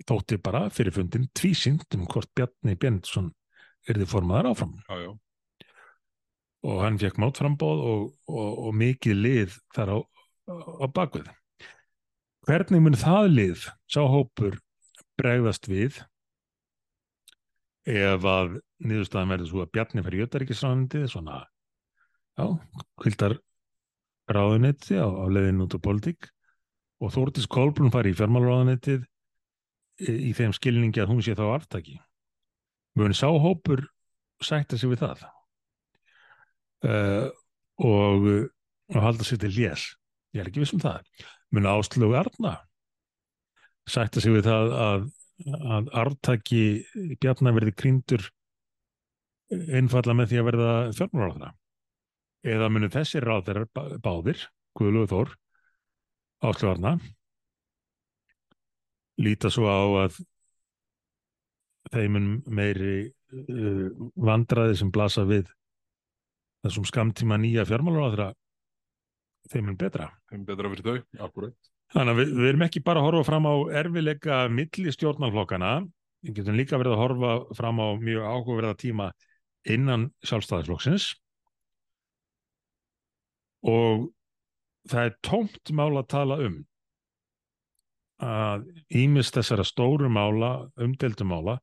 þótti 0.08 0.40
bara 0.44 0.68
fyrir 0.74 0.96
fundin 0.96 1.30
tvísynd 1.38 1.86
um 1.98 2.08
hvort 2.10 2.32
Bjarni 2.36 2.76
Björnsson 2.80 3.30
erði 3.90 4.08
formaðar 4.10 4.52
áfram. 4.54 4.74
Já, 4.88 4.96
já. 5.06 5.12
Og 6.64 6.80
hann 6.80 7.00
fekk 7.00 7.20
mátframbóð 7.20 7.82
og, 7.84 8.04
og, 8.32 8.52
og 8.68 8.76
mikið 8.80 9.18
lið 9.20 9.58
þar 9.76 9.96
á, 9.96 9.98
á 10.80 10.86
bakvið. 10.96 11.28
Hvernig 12.48 12.84
mun 12.84 13.00
það 13.00 13.30
lið, 13.32 13.66
sá 13.88 14.02
hópur, 14.08 14.58
bregðast 15.20 15.68
við 15.72 16.02
ef 17.88 18.26
að 18.28 18.60
niðurstaðan 18.84 19.34
verður 19.34 19.50
svo 19.52 19.64
að 19.64 19.72
Bjarni 19.76 20.04
fær 20.04 20.16
í 20.16 20.22
öttaríkisráðunitið 20.24 21.10
svona, 21.12 21.42
já, 22.40 22.46
kvildar 23.04 23.38
ráðuniti 24.32 25.00
á, 25.00 25.08
á 25.08 25.26
leiðin 25.28 25.64
út 25.66 25.76
á 25.76 25.80
politík 25.84 26.30
og 27.04 27.12
Þórtis 27.12 27.48
Kolbrún 27.52 27.92
fær 27.92 28.08
í 28.08 28.16
fjármálráðunitið 28.16 29.04
í, 30.02 30.34
þeim 30.36 30.54
skilningi 30.56 31.04
að 31.04 31.14
hún 31.14 31.24
sé 31.26 31.36
þá 31.38 31.46
aftaki. 31.54 32.00
Mjög 32.98 33.18
sáhópur 33.18 33.88
sætta 34.44 34.78
sig 34.78 34.92
við 34.92 35.04
það 35.06 35.24
uh, 36.86 37.30
og, 37.82 38.28
og 38.94 39.02
halda 39.02 39.26
sig 39.26 39.42
til 39.42 39.54
lés. 39.56 39.88
Ég 40.34 40.44
er 40.44 40.50
ekki 40.50 40.64
viss 40.64 40.76
um 40.76 40.84
það. 40.84 41.06
Mjög 41.54 41.70
áslögu 41.74 42.18
Arna 42.20 42.58
sætta 43.90 44.22
sig 44.24 44.34
við 44.36 44.48
það 44.48 44.74
að 44.80 45.12
að 45.44 45.90
artaki 45.98 46.64
Bjarnar 47.22 47.56
verði 47.58 47.74
krýndur 47.76 48.26
einfalla 49.52 50.16
með 50.18 50.32
því 50.32 50.40
að 50.40 50.48
verða 50.50 50.74
fjármálaráðara 50.98 51.52
eða 52.54 52.70
munu 52.74 52.90
þessi 52.92 53.22
ráðarar 53.24 53.68
báðir, 54.04 54.40
Guðlu 54.78 55.04
og 55.06 55.12
Þór 55.12 55.34
áslöfarna 56.44 56.96
líta 59.22 59.52
svo 59.54 59.68
á 59.70 59.82
að 60.06 60.22
þeimun 61.94 62.30
meiri 62.48 62.96
uh, 63.06 63.90
vandraði 64.16 64.80
sem 64.80 64.92
blasa 64.94 65.26
við 65.30 65.52
þessum 66.64 66.88
skamtíma 66.88 67.38
nýja 67.42 67.68
fjármálaráðara 67.68 68.32
þeimun 69.52 69.78
betra. 69.78 70.08
Þeimun 70.32 70.48
betra 70.48 70.72
fyrir 70.72 70.88
þau, 70.88 71.26
akkurat. 71.28 71.72
Þannig 71.94 72.14
að 72.14 72.22
við, 72.22 72.32
við 72.40 72.50
erum 72.50 72.66
ekki 72.66 72.82
bara 72.86 73.02
að 73.02 73.10
horfa 73.10 73.28
fram 73.28 73.50
á 73.50 73.56
erfileika 73.84 74.38
milli 74.50 74.94
stjórnalflokkana, 74.96 75.74
við 76.24 76.40
getum 76.40 76.58
líka 76.58 76.80
verið 76.80 76.96
að 76.96 77.04
horfa 77.04 77.34
fram 77.60 77.82
á 77.84 77.88
mjög 78.00 78.24
áhugaverða 78.24 78.78
tíma 78.80 79.12
innan 79.70 80.10
sjálfstæðisflokksins 80.28 81.12
og 83.64 84.10
það 84.92 85.08
er 85.08 85.14
tómt 85.24 85.72
mál 85.76 85.94
að 85.96 86.10
tala 86.12 86.40
um 86.44 86.58
að 88.24 88.66
ímist 89.04 89.36
þessara 89.38 89.66
stóru 89.68 90.10
mála, 90.10 90.70
umdeldu 90.80 91.28
mála 91.28 91.60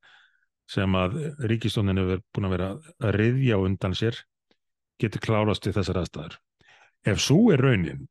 sem 0.70 0.94
að 0.94 1.16
ríkistónin 1.50 1.98
hefur 1.98 2.22
búin 2.30 2.48
að 2.48 2.54
vera 2.54 2.70
að 3.00 3.14
riðja 3.16 3.58
undan 3.58 3.96
sér 3.98 4.18
getur 5.00 5.22
klárast 5.24 5.66
við 5.66 5.80
þessar 5.80 6.02
aðstæður. 6.02 6.36
Ef 7.08 7.22
svo 7.24 7.50
er 7.54 7.62
raunin 7.64 8.04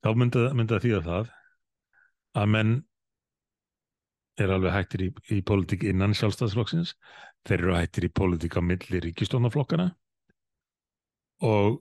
þá 0.00 0.14
myndi, 0.16 0.46
það 0.72 0.86
þýða 0.86 1.02
það 1.06 1.34
að 2.40 2.52
menn 2.54 2.72
er 4.40 4.54
alveg 4.54 4.72
hættir 4.72 5.04
í, 5.04 5.08
í 5.36 5.40
politík 5.44 5.84
innan 5.84 6.16
sjálfstæðsflokksins, 6.16 6.94
þeir 7.44 7.58
eru 7.58 7.76
hættir 7.76 8.06
í 8.08 8.12
politík 8.14 8.56
á 8.56 8.62
milli 8.64 9.02
ríkistónaflokkana 9.04 9.90
og 11.44 11.80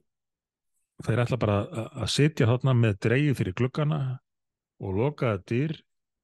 þeir 1.05 1.23
ætla 1.23 1.39
bara 1.39 1.59
að 2.03 2.09
setja 2.11 2.47
þarna 2.49 2.75
með 2.75 2.99
dreigi 3.05 3.37
fyrir 3.39 3.55
glukkana 3.55 3.99
og 4.79 4.95
lokaða 4.97 5.41
dýr 5.49 5.75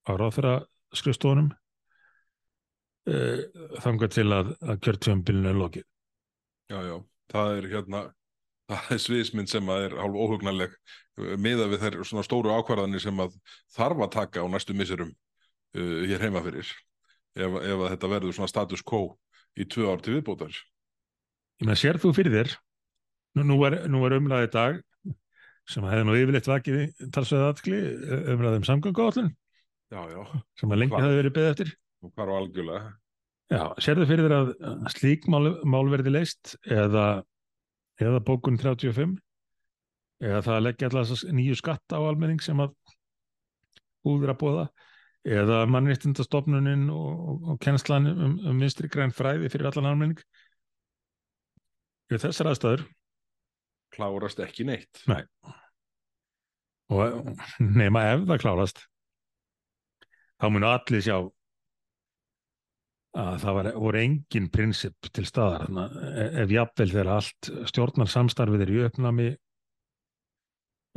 á 0.08 0.12
ráðfæra 0.16 0.56
skrifstónum 0.96 1.50
eh, 3.10 3.46
þanga 3.84 4.10
til 4.14 4.28
að, 4.32 4.54
að 4.64 4.80
kjörtjöfumbilinu 4.86 5.52
er 5.52 5.60
lokið. 5.60 5.88
Já, 6.72 6.80
já, 6.82 6.96
það 7.34 7.58
er 7.58 7.68
hérna 7.74 8.04
það 8.70 8.94
er 8.96 9.02
sviðismynd 9.04 9.52
sem 9.52 9.70
að 9.70 9.88
er 9.88 9.98
hálf 10.00 10.18
óhugnarleg 10.18 10.74
eh, 10.74 11.36
miða 11.42 11.68
við 11.72 11.84
þær 11.84 12.00
svona 12.04 12.26
stóru 12.26 12.54
ákvarðanir 12.56 13.04
sem 13.04 13.22
að 13.22 13.36
þarf 13.76 14.06
að 14.06 14.14
taka 14.18 14.46
á 14.46 14.48
næstu 14.50 14.78
missurum 14.78 15.12
uh, 15.12 16.02
hér 16.10 16.26
heima 16.26 16.44
fyrir 16.46 16.70
ef, 17.36 17.60
ef 17.60 17.76
að 17.76 17.90
þetta 17.94 18.12
verður 18.16 18.38
svona 18.38 18.52
status 18.52 18.86
quo 18.86 19.04
í 19.56 19.68
tvö 19.70 19.92
ár 19.92 20.02
til 20.04 20.18
viðbótar. 20.18 20.56
Ég 21.62 21.70
með 21.70 21.80
sér 21.80 22.00
þú 22.02 22.12
fyrir 22.16 22.34
þér? 22.34 22.56
Nú, 23.36 23.46
nú 23.52 23.60
er, 23.68 23.78
er 23.86 24.18
umlæðið 24.18 24.52
dag 24.56 24.82
sem 25.70 25.86
hefði 25.88 26.06
nú 26.06 26.16
yfirleitt 26.20 26.50
vakið 26.50 27.10
talsveða 27.16 27.50
aðkli 27.54 27.80
umræðum 28.36 28.68
samgöngu 28.68 29.06
já, 30.12 30.22
sem 30.60 30.72
að 30.72 30.82
lengi 30.82 31.00
hefði 31.00 31.20
verið 31.22 31.36
beðið 31.38 31.52
eftir. 31.54 31.74
og 32.06 32.14
hvar 32.14 32.32
á 32.32 32.34
algjörlega. 32.40 32.94
Já, 33.46 33.62
sérðu 33.86 34.08
fyrir 34.10 34.26
þér 34.26 34.36
að 34.40 34.50
slík 34.96 35.28
mál, 35.30 35.44
mál 35.66 35.86
verði 35.92 36.16
leist 36.16 36.56
eða, 36.66 37.06
eða 38.02 38.22
bókun 38.26 38.58
35 38.62 39.16
eða 40.26 40.42
það 40.46 40.56
að 40.56 40.66
leggja 40.66 40.90
alltaf 40.90 41.24
nýju 41.36 41.58
skatta 41.60 42.00
á 42.00 42.08
almenning 42.08 42.42
sem 42.42 42.62
að 42.64 42.74
úður 44.06 44.34
að 44.34 44.42
bóða 44.42 44.66
eða 45.26 45.64
mannréttindastofnunin 45.74 46.90
og, 46.94 47.14
og, 47.30 47.48
og 47.54 47.62
kennslan 47.62 48.10
um, 48.12 48.36
um 48.46 48.62
vinstri 48.62 48.90
græn 48.92 49.14
fræði 49.14 49.50
fyrir 49.54 49.72
allan 49.72 49.90
almenning 49.90 50.22
í 52.14 52.20
þessar 52.22 52.52
aðstæður 52.52 52.86
Klárast 53.96 54.42
ekki 54.44 54.66
neitt. 54.68 55.04
Nei. 55.08 55.24
og 56.94 57.32
nema 57.60 58.04
ef 58.12 58.28
það 58.30 58.42
klárast 58.44 58.84
þá 60.42 60.46
munu 60.52 60.68
allir 60.70 61.02
sjá 61.02 61.16
að 63.16 63.38
það 63.42 63.58
var, 63.58 63.70
voru 63.80 64.02
engin 64.02 64.50
prinsip 64.52 65.10
til 65.16 65.24
staðar 65.26 65.66
að 65.70 65.98
ef 66.44 66.52
jafnvel 66.52 66.90
þegar 66.92 67.12
allt 67.16 67.50
stjórnar 67.72 68.12
samstarfið 68.12 68.66
er 68.66 68.74
í 68.74 68.82
uppnámi 68.90 69.28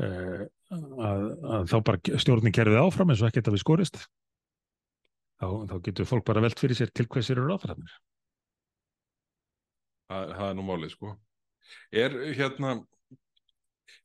eh, 0.03 0.43
að, 0.75 1.25
að 1.55 1.71
þá 1.71 1.77
bara 1.87 2.21
stjórnin 2.25 2.57
kerfið 2.59 2.83
áfram 2.83 3.15
eins 3.15 3.23
og 3.23 3.31
ekkert 3.31 3.49
að 3.49 3.57
við 3.57 3.65
skorist 3.65 4.01
þá, 5.39 5.49
þá 5.71 5.77
getur 5.87 6.11
fólk 6.11 6.27
bara 6.27 6.43
velt 6.45 6.59
fyrir 6.59 6.77
sér 6.77 6.93
til 6.93 7.07
hvers 7.07 7.31
eru 7.33 7.47
ráðfæðanir 7.47 7.97
Það, 10.09 10.31
það 10.39 10.47
er 10.51 10.55
nú 10.57 10.63
málið, 10.65 10.93
sko. 10.95 11.11
Er 11.93 12.15
hérna, 12.37 12.77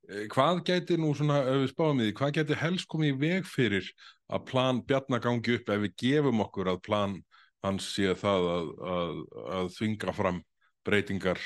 eh, 0.10 0.26
hvað 0.34 0.64
gæti 0.70 0.98
nú 1.00 1.14
svona, 1.18 1.42
ef 1.44 1.62
við 1.64 1.72
spáum 1.74 2.02
í 2.02 2.10
því, 2.10 2.16
hvað 2.20 2.36
gæti 2.40 2.60
helst 2.64 2.90
komið 2.92 3.14
í 3.14 3.20
veg 3.26 3.50
fyrir 3.50 3.90
að 4.30 4.46
plan 4.50 4.82
Bjarna 4.82 5.22
gangi 5.24 5.58
upp 5.58 5.70
ef 5.70 5.86
við 5.86 5.96
gefum 6.04 6.44
okkur 6.46 6.74
að 6.74 6.84
plan 6.88 7.20
hans 7.64 7.94
sé 7.96 8.12
það 8.20 8.50
að, 8.58 8.72
að, 8.96 9.24
að 9.58 9.72
þvinga 9.78 10.16
fram 10.16 10.44
breytingar 10.84 11.40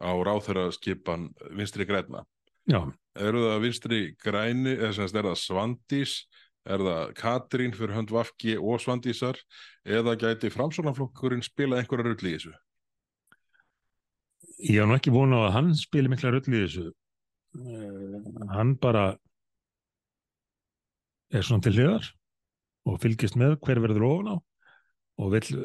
á 0.00 0.10
ráþæra 0.14 0.70
skipan 0.72 1.28
vinstri 1.52 1.84
græna? 1.88 2.24
Já, 2.68 2.80
Eru 3.18 3.40
það 3.48 3.64
vinstri 3.64 3.98
græni, 4.22 4.76
eða 4.76 4.92
semst 4.94 5.16
er 5.18 5.26
það 5.26 5.40
Svandís, 5.40 6.12
er 6.68 6.84
það 6.84 7.12
Katrín 7.18 7.74
fyrir 7.74 7.96
hönd 7.96 8.12
Vafki 8.14 8.54
og 8.60 8.78
Svandísar 8.82 9.40
eða 9.82 10.14
gæti 10.20 10.52
framsónaflokkurinn 10.54 11.42
spila 11.42 11.80
einhverja 11.80 12.06
rull 12.06 12.28
í 12.28 12.34
þessu? 12.36 12.52
Ég 14.58 14.80
hef 14.80 14.88
nú 14.88 14.96
ekki 14.98 15.14
vona 15.14 15.38
á 15.38 15.48
að 15.48 15.54
hann 15.54 15.70
spili 15.78 16.10
mikla 16.10 16.32
rull 16.34 16.46
í 16.50 16.62
þessu. 16.64 16.86
Eh, 17.58 18.28
hann 18.54 18.74
bara 18.80 19.12
er 21.32 21.44
svona 21.44 21.64
til 21.64 21.74
hliðar 21.76 22.08
og 22.88 22.98
fylgist 23.02 23.36
með 23.38 23.58
hver 23.64 23.80
verður 23.84 24.06
ofan 24.08 24.32
á 24.32 24.36
og 25.18 25.32
vill 25.34 25.62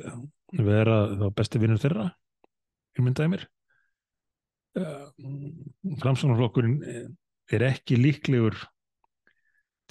vera 0.66 0.98
þá 1.18 1.28
besti 1.38 1.62
vinnur 1.62 1.82
þeirra 1.82 2.08
ímyndaði 3.00 3.34
mér. 3.34 3.44
Framsóknarflokkurinn 6.02 6.80
er 7.54 7.66
ekki 7.68 8.00
líklegur 8.00 8.58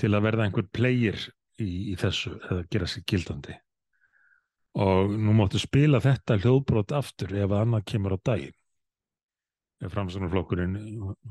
til 0.01 0.11
að 0.11 0.25
verða 0.27 0.47
einhver 0.47 0.67
player 0.75 1.19
í, 1.63 1.93
í 1.93 1.95
þessu 1.99 2.35
eða 2.49 2.65
gera 2.73 2.89
sér 2.91 3.07
gildandi. 3.07 3.55
Og 4.83 5.13
nú 5.13 5.35
máttu 5.37 5.61
spila 5.61 6.01
þetta 6.03 6.41
hljóðbrot 6.41 6.95
aftur 6.97 7.35
ef 7.37 7.47
að 7.51 7.61
annað 7.61 7.89
kemur 7.93 8.17
á 8.17 8.19
daginn 8.33 8.57
ef 9.83 9.93
framsóknarflokkurinn 9.95 10.77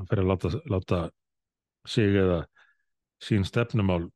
fyrir 0.09 0.23
að 0.25 0.31
láta, 0.33 0.51
láta 0.69 1.01
sig 1.87 2.15
eða 2.21 2.41
sín 3.23 3.45
stefnumál 3.47 4.09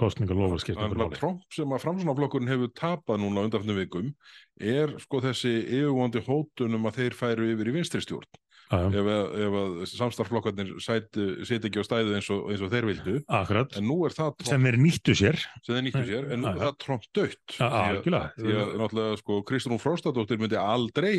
kostninga 0.00 0.32
lofa 0.36 0.56
skipta 0.62 0.86
Þannig 0.86 0.94
ykkur 0.94 1.04
að 1.04 1.10
máli. 1.10 1.18
Trump 1.20 1.40
sem 1.52 1.72
að 1.76 1.82
framsónaflokkurinn 1.84 2.48
hefur 2.54 2.70
tapað 2.80 3.18
núna 3.20 3.42
undanfnum 3.44 3.76
vikum 3.82 4.12
er 4.56 4.94
sko 5.02 5.20
þessi 5.24 5.52
yfirvóndi 5.66 6.22
hótun 6.24 6.78
um 6.78 6.86
að 6.88 7.00
þeir 7.02 7.18
færu 7.18 7.50
yfir 7.52 7.68
í 7.68 7.74
vinstri 7.80 8.00
stjórn 8.04 8.30
Já, 8.70 8.84
já, 8.86 9.00
ef, 9.02 9.06
að- 9.10 9.32
ef 9.42 9.54
að 9.58 9.72
samstarflokkarnir 9.90 10.68
seti 10.86 11.66
ekki 11.66 11.82
á 11.82 11.84
stæðu 11.88 12.12
eins 12.14 12.28
og, 12.30 12.44
eins 12.52 12.60
og 12.62 12.68
þeir 12.70 12.86
vildu. 12.86 13.14
Akkurat, 13.26 13.72
en 13.80 13.82
nú 13.90 13.96
er 14.06 14.14
það 14.14 14.28
Trump 14.38 14.46
sem 14.46 14.62
þeir 14.68 14.76
nýttu 14.78 15.14
sér. 15.18 15.38
Sem 15.66 15.74
þeir 15.74 15.84
nýttu 15.88 16.02
sér 16.06 16.28
en 16.36 16.44
nú 16.44 16.52
er 16.52 16.60
það 16.60 16.76
Trump 16.84 17.08
dött 17.18 17.56
því 17.58 18.54
að 18.54 18.70
náttúrulega 18.78 19.18
sko 19.18 19.40
Kristrún 19.50 19.82
Fróstadóttir 19.82 20.38
myndi 20.38 20.60
aldrei 20.62 21.16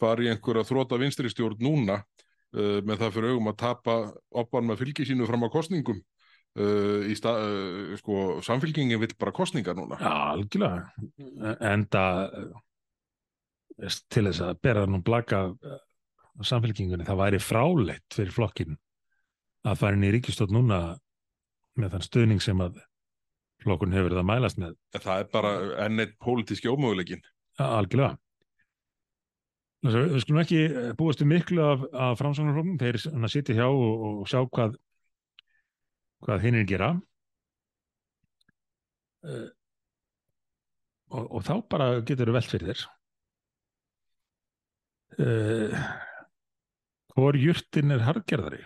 fara 0.00 0.24
í 0.24 0.30
einhverja 0.32 0.66
þróta 0.68 0.98
vinstri 1.00 1.30
stjórn 1.32 1.62
núna 1.62 2.00
uh, 2.00 2.82
með 2.84 3.02
það 3.04 3.16
fyrir 3.16 3.34
augum 3.34 3.50
að 3.52 3.58
tapa 3.62 3.96
oppan 4.42 4.68
með 4.68 4.84
fylgi 4.84 5.08
sínu 5.08 5.28
fram 5.28 5.46
á 5.46 5.48
kostningum 5.52 6.00
uh, 6.00 7.02
í 7.06 7.16
stað, 7.18 7.42
uh, 7.42 7.96
sko 8.00 8.38
samfylkingin 8.46 9.00
vill 9.02 9.12
bara 9.18 9.34
kostningar 9.36 9.76
núna. 9.78 9.98
Já, 10.00 10.12
algjörlega. 10.34 11.54
Enda 11.72 12.04
eh, 12.26 14.00
til 14.12 14.26
þess 14.28 14.44
að 14.46 14.60
bera 14.64 14.84
nú 14.88 15.02
blaka 15.04 15.46
eh, 15.52 15.78
samfélkingunni, 16.44 17.06
það 17.08 17.22
væri 17.22 17.40
fráleitt 17.42 18.16
fyrir 18.16 18.34
flokkin 18.34 18.76
að 19.66 19.80
fara 19.80 19.98
inn 19.98 20.06
í 20.06 20.12
ríkistótt 20.14 20.52
núna 20.54 20.98
með 21.76 21.96
þann 21.96 22.06
stuðning 22.06 22.44
sem 22.44 22.60
að 22.64 22.78
flokkun 23.64 23.94
hefur 23.96 24.10
verið 24.10 24.22
að 24.22 24.28
mælast 24.28 24.60
með. 24.60 24.76
En 24.94 25.02
það 25.02 25.22
er 25.22 25.32
bara 25.32 25.56
enn 25.86 26.04
eitt 26.04 26.14
pólitíski 26.22 26.70
ómöguleikin. 26.70 27.24
Algjörlega 27.60 28.14
við 29.84 30.20
skulum 30.22 30.40
ekki 30.42 30.62
eh, 30.66 30.92
búast 30.98 31.20
við 31.22 31.30
miklu 31.34 31.62
af, 31.64 31.84
af 31.92 32.18
framsóknarflokknum, 32.20 32.78
þeir 32.80 33.00
svona 33.02 33.30
sitja 33.32 33.56
hjá 33.58 33.66
og, 33.68 34.22
og 34.22 34.30
sjá 34.30 34.40
hvað 34.44 34.78
hvað 36.24 36.42
hinn 36.46 36.58
er 36.58 36.66
gera. 36.66 36.90
Uh, 39.26 39.48
og, 41.12 41.24
og 41.38 41.44
þá 41.46 41.54
bara 41.70 41.88
getur 42.06 42.30
þú 42.30 42.36
velt 42.36 42.50
fyrir 42.50 42.70
þér. 42.72 42.84
Uh, 45.16 45.84
hvor 47.16 47.38
jurtin 47.40 47.94
er 47.94 48.04
hargerðari 48.04 48.62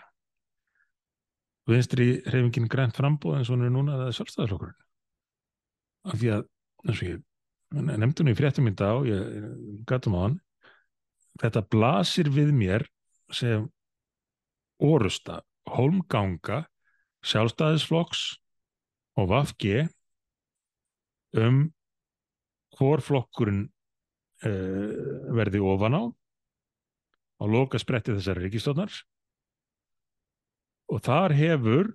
vinstri 1.71 2.07
hreyfingin 2.27 2.69
grænt 2.71 2.97
frambóð 2.99 3.37
og 3.39 3.51
hún 3.53 3.67
er 3.67 3.75
núna 3.75 3.97
eða 3.99 4.15
sjálfstæðarflokkurinn 4.17 4.79
af 6.11 6.17
því 6.19 6.33
að 6.35 6.47
eins 6.89 7.03
og 7.03 7.11
ég 7.13 7.21
nefndi 8.01 8.27
nú 8.27 8.33
í 8.33 8.39
fréttum 8.39 8.71
í 8.71 8.75
dag 8.75 9.07
ég 9.07 9.21
gætum 9.87 10.17
á 10.19 10.21
hann 10.25 10.37
þetta 11.41 11.63
blasir 11.73 12.31
við 12.33 12.53
mér 12.57 12.87
sem 13.33 13.67
orusta, 14.81 15.41
holmganga 15.69 16.65
sjálfstæðisflokks 17.27 18.23
og 19.21 19.29
VFG 19.31 19.85
um 21.41 21.61
hvor 22.79 23.03
flokkurinn 23.05 23.67
uh, 24.47 25.31
verði 25.37 25.61
ofan 25.63 25.99
á 26.01 26.03
á 27.41 27.45
loka 27.49 27.81
spretti 27.81 28.15
þessari 28.17 28.47
ríkistóðnar 28.47 28.93
og 30.91 31.03
þar 31.07 31.35
hefur 31.37 31.91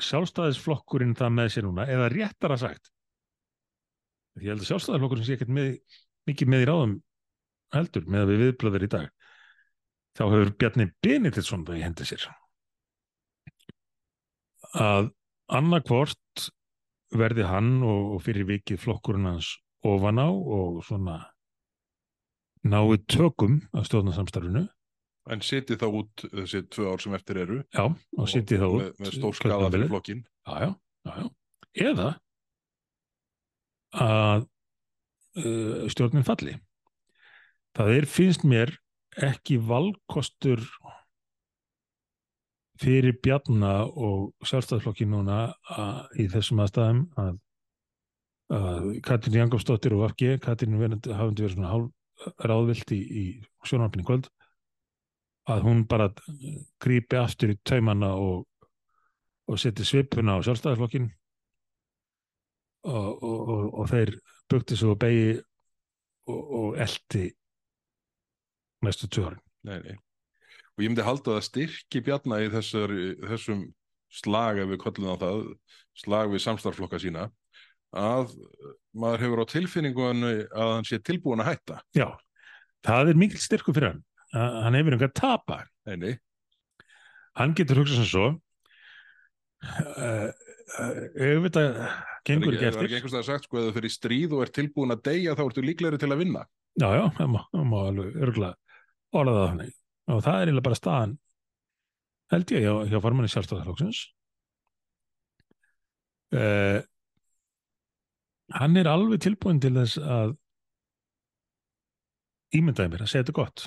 sjálfstæðisflokkurinn 0.00 1.16
það 1.18 1.36
með 1.36 1.52
sér 1.54 1.66
núna 1.66 1.86
eða 1.90 2.10
réttara 2.12 2.58
sagt 2.60 2.90
ég 4.40 4.52
held 4.52 4.64
að 4.64 4.70
sjálfstæðisflokkurinn 4.70 5.26
sé 5.26 5.36
ekkert 5.36 5.54
með, 5.54 5.72
mikið 6.28 6.52
með 6.52 6.64
í 6.64 6.68
ráðum 6.70 6.98
heldur 7.74 8.06
með 8.10 8.24
að 8.24 8.30
við 8.32 8.42
viðblöður 8.44 8.86
í 8.86 8.90
dag 8.96 9.08
þá 10.18 10.22
hefur 10.26 10.52
Bjarni 10.60 10.86
Benediktsson 11.04 11.66
það 11.68 11.80
í 11.80 11.84
hendi 11.86 12.06
sér 12.08 12.26
að 14.80 15.10
annarkvort 15.50 16.48
verði 17.10 17.46
hann 17.50 17.80
og, 17.82 18.16
og 18.16 18.20
fyrir 18.22 18.46
vikið 18.48 18.78
flokkurinn 18.84 19.26
hans 19.32 19.54
ofan 19.86 20.20
á 20.22 20.28
og 20.30 20.82
svona 20.86 21.16
náið 22.68 23.00
tökum 23.10 23.60
af 23.72 23.88
stjórnarsamstarfinu 23.88 24.66
En 25.30 25.42
siti 25.44 25.76
þá 25.78 25.84
út 25.94 26.22
þessi 26.32 26.62
tvö 26.72 26.86
ár 26.90 27.02
sem 27.02 27.12
eftir 27.14 27.38
eru. 27.42 27.58
já, 27.76 27.82
og 27.84 28.28
sitti 28.32 28.56
þá 28.58 28.64
út 28.66 28.80
Með, 28.80 28.94
með 29.04 29.10
stór 29.18 29.34
skada 29.36 29.68
fyrir 29.70 29.90
flokkin. 29.92 30.22
já, 30.48 30.54
já, 30.64 30.70
já, 31.06 31.12
já. 31.20 31.26
eða 31.90 32.06
að 34.00 34.46
uh, 35.44 35.84
stjórnin 35.92 36.26
falli 36.26 36.56
það 37.78 37.92
er 37.96 38.08
finnst 38.10 38.46
mér 38.46 38.72
ekki 39.20 39.58
valkostur 39.66 40.62
fyrir 42.80 43.16
Bjarna 43.20 43.84
og 43.84 44.46
sjálfstæðsflokki 44.46 45.06
núna 45.10 45.50
í 46.16 46.26
þessum 46.32 46.62
aðstæðum 46.64 47.00
að, 47.20 47.32
að 48.56 48.90
Katrín 49.04 49.40
Jangofsdóttir 49.42 49.96
og 49.96 50.06
FG, 50.14 50.38
Katrín 50.44 50.78
hafandi 50.78 51.44
verið 51.44 51.56
svona 51.58 51.72
hálf 51.74 52.36
ráðvilt 52.44 52.92
í, 52.96 53.00
í 53.00 53.24
sjónarfinn 53.68 54.04
í 54.04 54.06
kvöld 54.08 54.30
að 55.50 55.64
hún 55.66 55.84
bara 55.88 56.10
grípi 56.80 57.18
aftur 57.18 57.54
í 57.54 57.58
taumanna 57.66 58.12
og, 58.16 58.44
og 59.48 59.60
seti 59.60 59.84
svipuna 59.86 60.38
á 60.38 60.44
sjálfstæðisflokkin 60.44 61.10
og, 62.88 63.22
og, 63.22 63.64
og, 63.74 63.84
þeir 63.90 64.14
bukti 64.50 64.78
svo 64.78 64.96
begi 65.00 65.36
og 66.30 66.78
eldi 66.80 67.26
næstu 68.84 69.10
árin. 69.24 69.42
Nei, 69.66 69.78
nei. 69.84 69.96
og 70.76 70.84
ég 70.84 70.88
myndi 70.88 71.04
halda 71.04 71.36
það 71.36 71.46
styrki 71.48 72.00
bjarna 72.06 72.40
í 72.40 72.48
þessar, 72.52 72.94
þessum 73.28 73.66
slag 74.10 74.62
ef 74.62 74.70
við 74.72 74.80
kollum 74.82 75.12
á 75.12 75.16
það 75.20 75.42
slag 76.00 76.32
við 76.32 76.44
samstarflokka 76.46 77.00
sína 77.02 77.28
að 77.96 78.34
maður 78.94 79.24
hefur 79.26 79.42
á 79.42 79.46
tilfinningun 79.50 80.26
að 80.26 80.72
hann 80.76 80.86
sé 80.86 81.00
tilbúin 81.02 81.42
að 81.42 81.52
hætta 81.52 81.80
Já, 81.96 82.08
það 82.86 83.12
er 83.12 83.20
mikil 83.22 83.42
styrku 83.42 83.74
fyrir 83.74 83.92
hann 83.92 84.04
að 84.30 84.60
hann 84.66 84.78
hefur 84.78 84.96
einhver 84.96 85.10
að 85.10 85.18
tapa 85.18 85.58
Eini. 85.90 86.14
hann 87.38 87.56
getur 87.58 87.82
hugsað 87.82 88.02
sem 88.02 88.10
svo 88.10 88.26
uh, 89.90 90.30
þetta 91.46 91.64
gengur 92.26 92.54
ekki 92.54 92.62
Það 92.62 92.68
er 92.68 92.72
eftir 92.72 92.86
ekki 92.86 92.98
einhvers 93.00 93.16
það 93.18 93.28
sagt 93.28 93.48
sko, 93.48 93.58
ef 93.58 93.68
þú 93.68 93.76
fyrir 93.78 93.94
stríð 93.94 94.36
og 94.36 94.44
er 94.46 94.54
tilbúin 94.54 94.94
að 94.94 95.04
deyja 95.10 95.36
þá 95.38 95.44
ertu 95.48 95.66
líklegri 95.66 96.00
til 96.00 96.10
að 96.10 96.22
vinna. 96.22 96.46
já, 96.78 96.88
já, 96.94 97.04
það 97.18 97.66
má 97.66 97.78
alveg 97.82 98.18
örgulega 98.22 98.69
orða 99.16 99.34
það 99.36 99.50
þannig. 99.50 99.74
Og 100.10 100.22
það 100.24 100.36
er 100.36 100.48
eiginlega 100.48 100.68
bara 100.68 100.78
staðan 100.78 101.18
held 102.30 102.54
ég 102.54 102.64
hjá, 102.64 102.74
hjá 102.90 102.98
formanni 103.02 103.30
sjálfstæðarflokksins 103.32 104.00
uh, 106.38 106.78
hann 108.54 108.78
er 108.78 108.90
alveg 108.90 109.22
tilbúin 109.24 109.60
til 109.62 109.74
þess 109.74 109.98
að 110.00 110.36
ímyndaði 112.58 112.92
mér 112.92 113.04
að 113.04 113.12
segja 113.12 113.24
þetta 113.24 113.36
gott. 113.38 113.66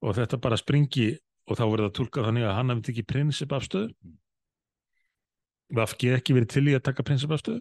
Og 0.00 0.16
þetta 0.16 0.40
bara 0.40 0.56
springi 0.60 1.10
og 1.50 1.58
þá 1.58 1.64
verður 1.66 1.86
það 1.88 1.96
tólkað 1.98 2.28
þannig 2.28 2.46
að 2.48 2.56
hann 2.56 2.72
hafi 2.72 2.86
tekið 2.88 3.08
prinsipafstöðu 3.12 4.16
Vafki 5.70 6.08
ekki 6.10 6.34
verið 6.34 6.50
til 6.50 6.64
í 6.66 6.72
að 6.74 6.86
taka 6.88 7.04
prinsipafstöðu 7.06 7.60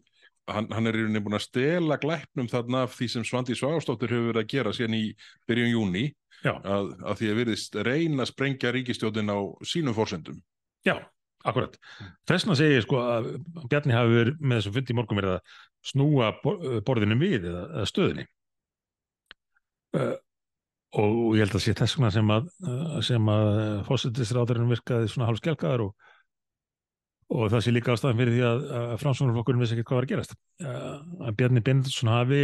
Hann, 0.49 0.67
hann 0.73 0.89
er 0.89 0.97
í 0.97 1.03
rauninni 1.03 1.21
búin 1.25 1.37
að 1.37 1.45
stela 1.45 1.97
glæpnum 2.01 2.49
þarna 2.49 2.85
af 2.87 2.95
því 2.97 3.07
sem 3.13 3.27
Svandi 3.27 3.55
Svástóttur 3.57 4.11
hefur 4.11 4.31
verið 4.31 4.43
að 4.43 4.51
gera 4.53 4.73
síðan 4.75 4.97
í 4.97 5.03
byrjun 5.49 5.71
júni 5.75 6.03
að, 6.47 6.93
að 7.03 7.19
því 7.19 7.29
að 7.29 7.39
virðist 7.41 7.77
reyna 7.85 8.23
að 8.23 8.31
sprengja 8.31 8.71
ríkistjóðin 8.75 9.33
á 9.33 9.39
sínum 9.67 9.95
fórsendum. 9.97 10.39
Já, 10.87 10.95
akkurat. 11.43 11.75
Þessna 12.29 12.55
segi 12.59 12.77
ég 12.77 12.85
sko 12.85 13.01
að 13.03 13.29
Bjarni 13.71 13.97
hafi 13.97 14.15
verið 14.15 14.39
með 14.39 14.61
þessum 14.61 14.77
fundi 14.77 14.95
í 14.95 14.97
morgun 14.99 15.19
verið 15.19 15.35
að 15.35 15.57
snúa 15.91 16.31
bor- 16.43 16.63
borðinu 16.87 17.19
við 17.19 17.49
eða, 17.51 17.85
stöðinni. 17.89 18.25
Uh, 19.97 20.15
og 20.99 21.35
ég 21.37 21.43
held 21.45 21.57
að 21.57 21.63
sé 21.65 21.73
þess 21.77 21.97
vegna 21.97 22.11
sem 22.13 22.31
að, 22.33 22.49
uh, 22.65 22.97
sem 23.05 23.29
að 23.33 23.51
fósittisráðurinn 23.89 24.71
virkaði 24.71 25.09
svona 25.11 25.29
hálf 25.29 25.41
skelkaðar 25.41 25.85
og, 25.89 26.08
og 27.29 27.51
það 27.53 27.61
sé 27.65 27.73
líka 27.73 27.93
ástæðan 27.93 28.19
fyrir 28.19 28.35
því 28.35 28.45
að, 28.47 28.63
að 28.79 28.95
framsóknarflokkurinn 29.03 29.61
vissi 29.61 29.75
ekki 29.77 29.85
hvað 29.89 29.99
var 29.99 30.07
að 30.07 30.13
gerast. 30.13 30.35
Að 30.65 31.35
Bjarni 31.37 31.63
Benediktsson 31.65 32.11
hafi 32.11 32.41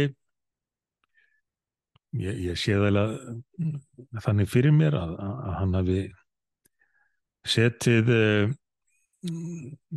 ég, 2.20 2.38
ég 2.50 2.60
sé 2.60 2.76
það 2.76 2.86
eiginlega 2.86 4.22
þannig 4.26 4.52
fyrir 4.52 4.76
mér 4.76 4.98
að, 4.98 5.16
að, 5.26 5.50
hann 5.60 5.74
hafi 5.80 5.98
setið 7.46 8.12
uh, 8.14 8.54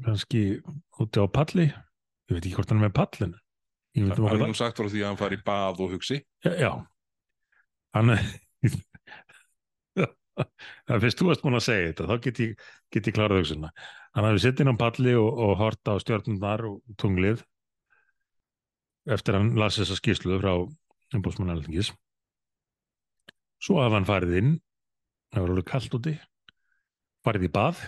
kannski 0.06 0.44
úti 1.02 1.22
á 1.22 1.26
palli 1.30 1.68
ég 1.70 2.34
veit 2.34 2.44
ekki 2.44 2.56
hvort 2.58 2.74
hann 2.74 2.82
er 2.82 2.88
með 2.88 2.98
pallin 3.00 3.38
um 4.00 4.12
er 4.14 4.46
nú 4.46 4.58
sagt 4.58 4.78
frá 4.78 4.88
því 4.88 5.02
að 5.02 5.10
hann 5.10 5.20
fari 5.20 5.40
í 5.40 5.46
bað 5.46 5.82
og 5.84 5.96
hugsi. 5.96 6.22
það 6.46 6.62
já 6.62 6.72
hann 7.98 8.14
það 8.14 8.38
fyrst 11.04 11.22
þú 11.22 11.30
varst 11.30 11.46
búin 11.46 11.60
að 11.60 11.66
segja 11.68 11.92
þetta 11.92 12.10
þá 12.10 12.26
get 12.26 12.44
ég, 12.44 12.68
ég 12.96 13.14
klárað 13.16 13.42
hugsunna 13.42 13.72
hann 14.16 14.28
hafi 14.28 14.44
setið 14.44 14.66
inn 14.66 14.74
á 14.74 14.82
palli 14.82 15.16
og, 15.20 15.30
og 15.30 15.56
hort 15.60 15.92
á 15.92 15.94
stjórnundar 16.02 16.66
og 16.70 16.80
tunglið 17.02 17.44
eftir 19.10 19.36
að 19.36 19.44
hann 19.44 19.60
las 19.60 19.78
þessa 19.80 19.98
skýrslu 19.98 20.38
frá 20.42 20.54
umbúsmann 21.16 21.54
alþingis. 21.54 21.92
Svo 23.60 23.80
hafa 23.82 23.98
hann 23.98 24.08
farið 24.08 24.36
inn 24.40 24.52
það 25.34 25.44
var 25.44 25.54
alveg 25.54 25.70
kallt 25.70 25.96
úti 25.98 26.16
farið 27.26 27.48
í 27.50 27.54
bað 27.54 27.82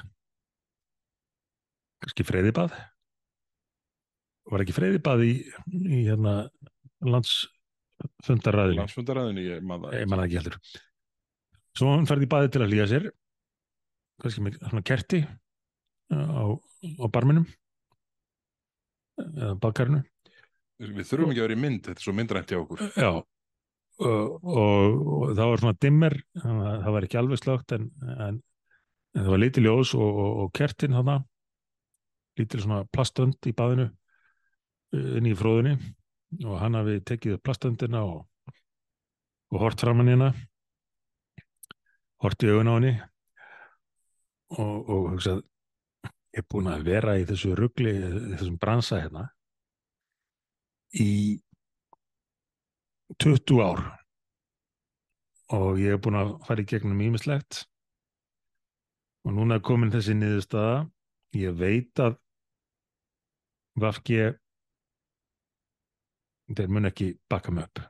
kannski 2.02 2.26
freyði 2.26 2.54
bað. 2.58 2.74
Var 4.52 4.64
ekki 4.64 4.76
freyði 4.76 5.02
bað 5.06 5.26
í, 5.28 5.34
í 5.70 6.04
hérna 6.08 6.36
man 9.70 9.86
það. 9.86 10.00
ég 10.02 10.10
manna 10.10 10.26
ekki 10.26 10.40
heldur 10.42 10.58
svo 11.78 11.92
hann 11.94 12.08
farið 12.10 12.28
í 12.28 12.32
baði 12.32 12.52
til 12.54 12.64
að 12.64 12.72
hlýja 12.74 12.88
sér 12.92 13.10
kannski 14.22 14.44
með 14.46 14.60
svona 14.62 14.86
kerti 14.86 15.22
uh, 15.26 16.30
á, 16.32 16.44
á 17.02 17.06
barminum 17.12 17.48
eða 19.22 19.56
bakarinu 19.62 20.04
Við 20.82 21.06
þurfum 21.06 21.30
ekki 21.30 21.42
að 21.44 21.46
vera 21.46 21.54
í 21.54 21.62
mynd, 21.62 21.84
þetta 21.86 22.02
er 22.02 22.06
svo 22.08 22.14
myndrænt 22.18 22.50
hjá 22.50 22.58
okkur. 22.58 22.80
já 22.98 23.10
og, 24.02 24.38
og, 24.42 25.02
og 25.14 25.34
það 25.38 25.52
var 25.52 25.62
svona 25.62 25.80
dimmer 25.86 26.16
þannig 26.42 26.70
að 26.72 26.78
það 26.86 26.96
var 26.96 27.06
ekki 27.08 27.20
alveg 27.22 27.42
slögt 27.42 27.76
en, 27.78 27.90
en, 28.02 28.40
en 29.14 29.20
það 29.22 29.32
var 29.36 29.42
lítið 29.44 29.68
ljós 29.68 29.94
og, 29.98 30.22
og, 30.24 30.32
og 30.42 30.54
kertin 30.58 30.98
þarna 30.98 31.18
lítið 32.42 32.64
svona 32.64 32.80
plastönd 32.90 33.50
í 33.52 33.54
baðinu 33.58 33.88
uh, 33.92 35.12
inn 35.20 35.30
í 35.30 35.36
fróðinni 35.38 35.76
og 36.48 36.58
hann 36.62 36.80
hafi 36.80 36.98
tekið 37.06 37.42
plastöndina 37.46 38.06
og, 38.08 38.26
og 39.52 39.62
hort 39.66 39.84
framan 39.84 40.10
í 40.10 40.18
hana 42.22 42.30
hort 42.30 42.44
í 42.44 42.52
augun 42.52 42.70
á 42.70 42.74
henni 42.76 42.94
og, 44.58 44.90
og 44.90 45.08
hugsað 45.14 45.42
ég 46.32 46.44
er 46.44 46.48
búin 46.48 46.70
að 46.72 46.86
vera 46.88 47.18
í 47.20 47.26
þessu 47.28 47.56
rugli 47.58 47.94
þessum 48.38 48.60
bransa 48.62 49.02
hérna 49.02 49.26
í 50.96 51.40
20 53.20 53.64
ár 53.66 53.82
og 55.52 55.82
ég 55.82 55.98
er 55.98 56.00
búin 56.00 56.20
að 56.20 56.38
fara 56.48 56.64
í 56.64 56.70
gegnum 56.70 57.02
ímislegt 57.04 57.66
og 59.26 59.36
núna 59.36 59.58
er 59.60 59.66
komin 59.66 59.92
þessi 59.94 60.16
niðurstaða. 60.18 60.88
Ég 61.38 61.54
veit 61.56 62.00
að 62.02 62.18
Vafki 63.80 64.18
þeir 66.52 66.72
mun 66.74 66.90
ekki 66.90 67.14
bakka 67.32 67.54
mig 67.56 67.70
upp. 67.70 67.84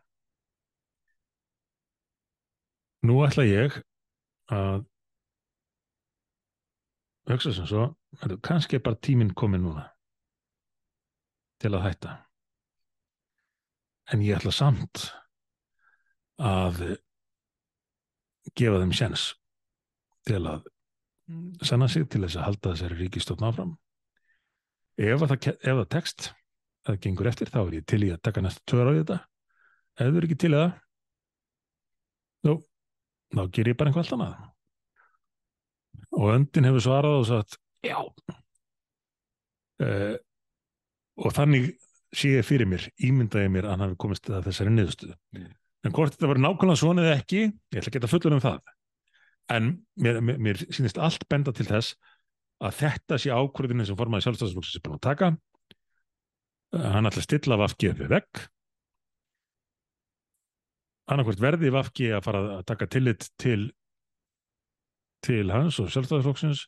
Nú 3.07 3.15
ætla 3.25 3.47
ég 3.47 3.79
að 4.51 4.83
hugsa 7.31 7.53
sem 7.55 7.67
svo 7.69 7.87
heyrðu, 8.21 8.39
kannski 8.43 8.77
er 8.77 8.83
bara 8.85 8.99
tíminn 8.99 9.33
komin 9.37 9.63
núna 9.63 9.85
til 11.61 11.73
að 11.77 11.85
hætta. 11.85 12.17
En 14.11 14.23
ég 14.25 14.39
ætla 14.39 14.51
samt 14.51 15.05
að 16.41 16.81
gefa 18.57 18.81
þeim 18.81 18.93
sjens 18.97 19.29
til 20.27 20.41
að 20.41 20.65
sanna 21.63 21.87
sig 21.87 22.07
til 22.09 22.23
þess 22.25 22.39
að 22.39 22.47
halda 22.49 22.73
þessari 22.73 22.99
ríkistofn 22.99 23.47
áfram. 23.47 23.75
Ef 24.99 25.21
að 25.21 25.33
það, 25.33 25.51
ef 25.61 25.77
það 25.77 25.89
tekst 25.95 26.31
að 26.31 26.89
það 26.91 27.01
gengur 27.05 27.29
eftir 27.31 27.51
þá 27.53 27.59
er 27.61 27.75
ég 27.77 27.85
til 27.87 28.01
í 28.03 28.09
að 28.11 28.23
taka 28.25 28.43
næstu 28.43 28.65
tvör 28.67 28.89
á 28.89 28.93
þetta. 28.97 29.19
Ef 29.95 30.09
þau 30.09 30.17
eru 30.17 30.27
ekki 30.27 30.39
til 30.43 30.51
í 30.51 30.57
það 30.57 30.71
þá 33.31 33.43
ger 33.55 33.71
ég 33.71 33.77
bara 33.79 33.91
einhvað 33.91 34.03
allt 34.05 34.15
annað. 34.17 34.49
Og 36.19 36.33
öndin 36.35 36.67
hefur 36.67 36.83
svarað 36.83 37.19
og 37.21 37.27
sagt 37.29 37.57
já. 37.85 37.97
Uh, 39.81 40.17
og 41.21 41.33
þannig 41.35 41.71
sé 42.13 42.35
ég 42.35 42.45
fyrir 42.45 42.69
mér, 42.69 42.85
ímyndaði 43.01 43.49
mér 43.51 43.67
að 43.67 43.73
hann 43.73 43.83
hafi 43.85 43.97
komist 44.03 44.29
að 44.29 44.49
þessari 44.49 44.73
niðurstöðu. 44.75 45.15
Mm. 45.37 45.49
en 45.81 45.93
hvort 45.95 46.13
þetta 46.13 46.29
var 46.29 46.39
nákvæmlega 46.43 46.77
svona 46.77 47.05
eða 47.05 47.17
ekki 47.17 47.39
ég 47.47 47.79
ætla 47.79 47.89
að 47.89 47.95
geta 47.95 48.09
fullur 48.11 48.35
um 48.35 48.43
það. 48.43 48.73
En 49.51 49.69
mér, 49.97 50.19
mér, 50.21 50.37
mér 50.37 50.61
sýnist 50.67 50.99
allt 51.01 51.23
benda 51.31 51.53
til 51.55 51.65
þess 51.65 51.95
að 52.61 52.75
þetta 52.83 53.17
sé 53.17 53.31
ákvörðinu 53.33 53.87
sem 53.87 53.97
formaði 53.97 54.27
sjálfstæðsflokksins 54.27 54.77
er 54.77 54.85
búin 54.85 54.99
að 54.99 55.07
taka. 55.07 55.31
Uh, 56.75 56.89
hann 56.93 57.09
ætla 57.09 57.23
að 57.23 57.29
stilla 57.29 57.59
Vafki 57.59 57.89
upp 57.91 58.03
við 58.03 58.11
vegg 61.11 61.17
annarkvort 61.19 61.41
verði 61.43 61.71
Vafki 61.71 62.11
að 62.15 62.23
fara 62.25 62.41
að 62.57 62.65
taka 62.71 62.87
tillit 62.87 63.29
til 63.37 63.71
til 65.21 65.51
hans 65.53 65.77
og 65.79 65.91
sjálfstæðsflokksins 65.93 66.65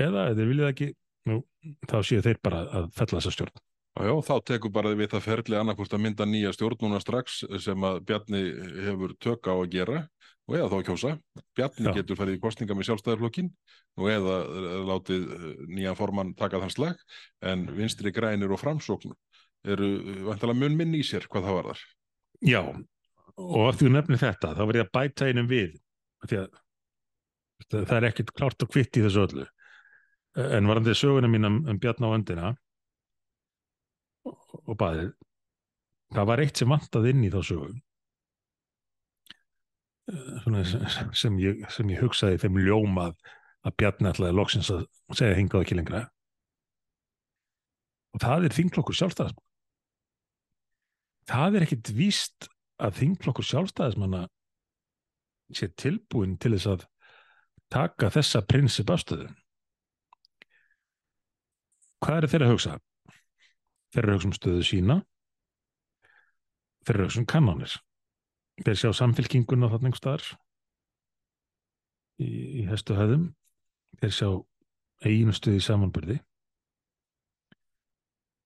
eða 0.00 0.30
ef 0.30 0.38
þeir 0.38 0.48
viljið 0.48 0.68
ekki 0.68 0.86
nú, 1.28 1.42
þá 1.90 1.98
séu 2.06 2.22
þeir 2.24 2.38
bara 2.40 2.62
að 2.64 2.92
fella 2.96 3.18
þessa 3.18 3.34
stjórn 3.34 3.58
Já, 3.98 4.14
þá 4.22 4.34
tekur 4.46 4.70
bara 4.70 4.94
við 4.94 5.10
það 5.10 5.24
ferli 5.24 5.56
annarkvort 5.58 5.94
að 5.96 6.02
mynda 6.04 6.26
nýja 6.28 6.52
stjórn 6.54 6.78
núna 6.84 7.00
strax 7.02 7.40
sem 7.58 7.82
að 7.82 7.96
Bjarni 8.06 8.42
hefur 8.86 9.14
tök 9.18 9.48
á 9.50 9.54
að 9.58 9.72
gera 9.72 10.02
og 10.46 10.54
eða 10.54 10.68
þá 10.70 10.76
að 10.76 10.84
kjósa. 10.86 11.10
Bjarni 11.58 11.86
Já. 11.88 11.94
getur 11.96 12.18
farið 12.20 12.36
í 12.36 12.40
kostninga 12.44 12.76
með 12.78 12.86
sjálfstæðarflokkin 12.88 13.48
og 13.98 14.06
eða 14.12 14.36
eh, 14.44 14.76
látið 14.86 15.26
eh, 15.34 15.48
nýjan 15.74 15.98
formann 15.98 16.30
taka 16.38 16.60
þann 16.62 16.74
slag 16.76 17.02
en 17.42 17.66
vinstri 17.74 18.14
grænir 18.14 18.54
og 18.54 18.62
framsókn 18.62 19.16
eru 19.66 19.90
vantilega 20.28 20.60
mun 20.62 20.78
minn 20.78 20.94
í 20.94 21.02
sér 21.02 21.26
hvað 21.26 21.48
það 21.48 21.58
var 21.58 21.70
þar. 21.72 21.82
Já, 22.46 22.62
og 23.38 23.68
ef 23.70 23.78
þú 23.80 23.92
nefnir 23.94 24.20
þetta 24.20 24.54
þá 24.56 24.62
verð 24.64 24.80
ég 24.80 24.86
að 24.86 24.94
bæta 24.96 25.28
einum 25.28 25.50
við 25.50 25.76
því 26.26 26.40
að 26.42 26.58
það 27.74 27.96
er 27.98 28.06
ekkert 28.10 28.34
klárt 28.36 28.64
og 28.64 28.70
kvitt 28.72 28.98
í 28.98 29.04
þessu 29.04 29.24
öllu. 29.26 29.46
En 30.38 30.68
varandi 30.70 30.94
söguna 30.94 31.30
mín 31.30 31.48
um, 31.48 31.58
um 31.70 31.80
Bjarn 31.82 32.06
á 32.06 32.14
öndina 32.14 32.52
og, 34.28 34.38
og 34.64 34.74
baðið 34.78 35.12
það 36.14 36.28
var 36.30 36.42
eitt 36.42 36.60
sem 36.60 36.70
vantaði 36.72 37.14
inn 37.14 37.26
í 37.26 37.32
þá 37.32 37.40
sögu 37.44 37.72
eh, 40.12 40.36
svona, 40.44 40.62
sem, 41.16 41.40
ég, 41.42 41.64
sem 41.74 41.90
ég 41.92 42.04
hugsaði 42.04 42.40
þeim 42.44 42.62
ljóma 42.62 43.10
að, 43.10 43.18
Bjarni 43.78 44.08
ætlaði 44.08 44.38
loksins 44.38 44.70
að 44.72 44.86
segja 45.12 45.36
hingað 45.36 45.66
ekki 45.66 45.76
lengra. 45.76 46.06
Og 48.16 48.22
það 48.22 48.46
er 48.46 48.54
þingflokkur 48.56 48.96
sjálfstæðismann 48.96 49.44
það 51.28 51.58
er 51.58 51.66
ekkit 51.66 51.92
víst 51.96 52.48
að 52.78 52.98
þingflokkur 53.00 53.46
sjálfstæðismanna 53.46 54.24
sé 55.54 55.70
tilbúin 55.80 56.36
til 56.40 56.54
þess 56.54 56.70
að 56.74 56.86
taka 57.72 58.10
þessa 58.14 58.42
prinsip 58.48 58.90
afstöðu? 58.92 59.28
Hvað 62.04 62.22
er 62.22 62.30
þeirra 62.32 62.48
að 62.48 62.54
hugsa? 62.54 62.76
þeirra 63.94 64.12
að 64.12 64.18
hugsa 64.18 64.28
um 64.28 64.36
stöðu 64.36 64.64
sína. 64.68 64.98
Þeirra 66.84 67.02
að 67.02 67.08
hugsa 67.08 67.22
um 67.22 67.28
kannanir. 67.32 67.74
Þeir 68.60 68.78
sjá 68.82 68.90
samfélkinguna 69.00 69.70
þarna 69.72 69.88
einhver 69.88 70.02
staðar 70.02 70.26
í, 72.20 72.28
í 72.60 72.62
hestu 72.68 72.96
höfðum. 72.98 73.28
Þeir 74.02 74.14
sjá 74.14 74.28
einu 75.08 75.34
stöði 75.34 75.62
samanbyrði 75.64 76.18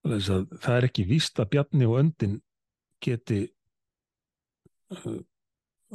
það 0.03 0.77
er 0.77 0.87
ekki 0.89 1.05
víst 1.07 1.39
að 1.39 1.51
Bjarni 1.53 1.87
og 1.87 1.99
Öndin 2.01 2.39
geti 3.03 3.45
uh, 4.93 5.19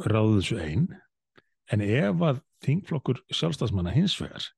ráðið 0.07 0.39
þessu 0.39 0.59
einn 0.63 0.87
en 1.73 1.83
ef 1.83 2.23
að 2.29 2.43
þingflokkur 2.65 3.21
sjálfstafsmanna 3.29 3.93
hins 3.95 4.17
vegar 4.21 4.49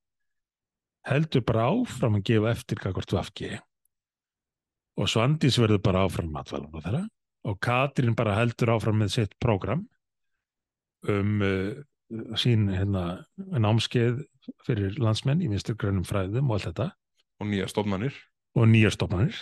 heldur 1.08 1.44
bara 1.46 1.68
áfram 1.72 2.18
að 2.18 2.26
gefa 2.30 2.52
eftir 2.54 2.80
kakvart 2.80 3.14
vafki 3.16 3.54
og 5.00 5.08
Svandís 5.08 5.58
verður 5.60 5.82
bara 5.84 6.04
áfram 6.06 6.32
matvælan 6.34 6.74
á 6.76 6.80
þeirra 6.80 7.04
og 7.48 7.60
Katrín 7.64 8.16
bara 8.16 8.36
heldur 8.36 8.74
áfram 8.76 9.00
með 9.00 9.14
sitt 9.16 9.38
prógram 9.40 9.86
um 11.08 11.40
uh, 11.40 11.78
sín 12.38 12.68
hérna, 12.72 13.24
námskeið 13.36 14.24
fyrir 14.66 14.98
landsmenn 15.00 15.42
í 15.44 15.48
vinstur 15.50 15.78
grönum 15.78 16.06
fræðum 16.06 16.50
og 16.50 16.58
allt 16.58 16.68
þetta. 16.70 16.88
Og 17.40 17.50
nýja 17.50 17.68
stofnanir. 17.70 18.16
Og 18.58 18.66
nýja 18.70 18.90
stofnanir. 18.94 19.38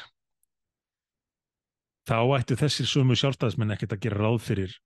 Þá 2.08 2.18
ættu 2.38 2.56
þessir 2.60 2.88
sumu 2.88 3.16
sjálfstæðismenn 3.18 3.74
ekkert 3.74 3.96
að 3.96 4.04
gera 4.04 4.20
ráð 4.20 4.38
fyrir 4.44 4.76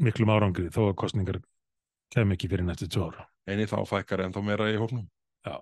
miklum 0.00 0.32
árangri 0.34 0.68
þó 0.72 0.82
að 0.90 0.96
kostningar 1.02 1.40
kem 2.14 2.32
ekki 2.34 2.48
fyrir 2.50 2.66
næstu 2.66 2.88
tvo 2.90 3.08
ára 3.10 3.26
eini 3.50 3.66
þá 3.70 3.78
fækkar 3.88 4.24
en 4.26 4.34
þá 4.36 4.40
meira 4.46 4.70
í 4.72 4.78
hóknum 4.80 5.06
Já. 5.46 5.56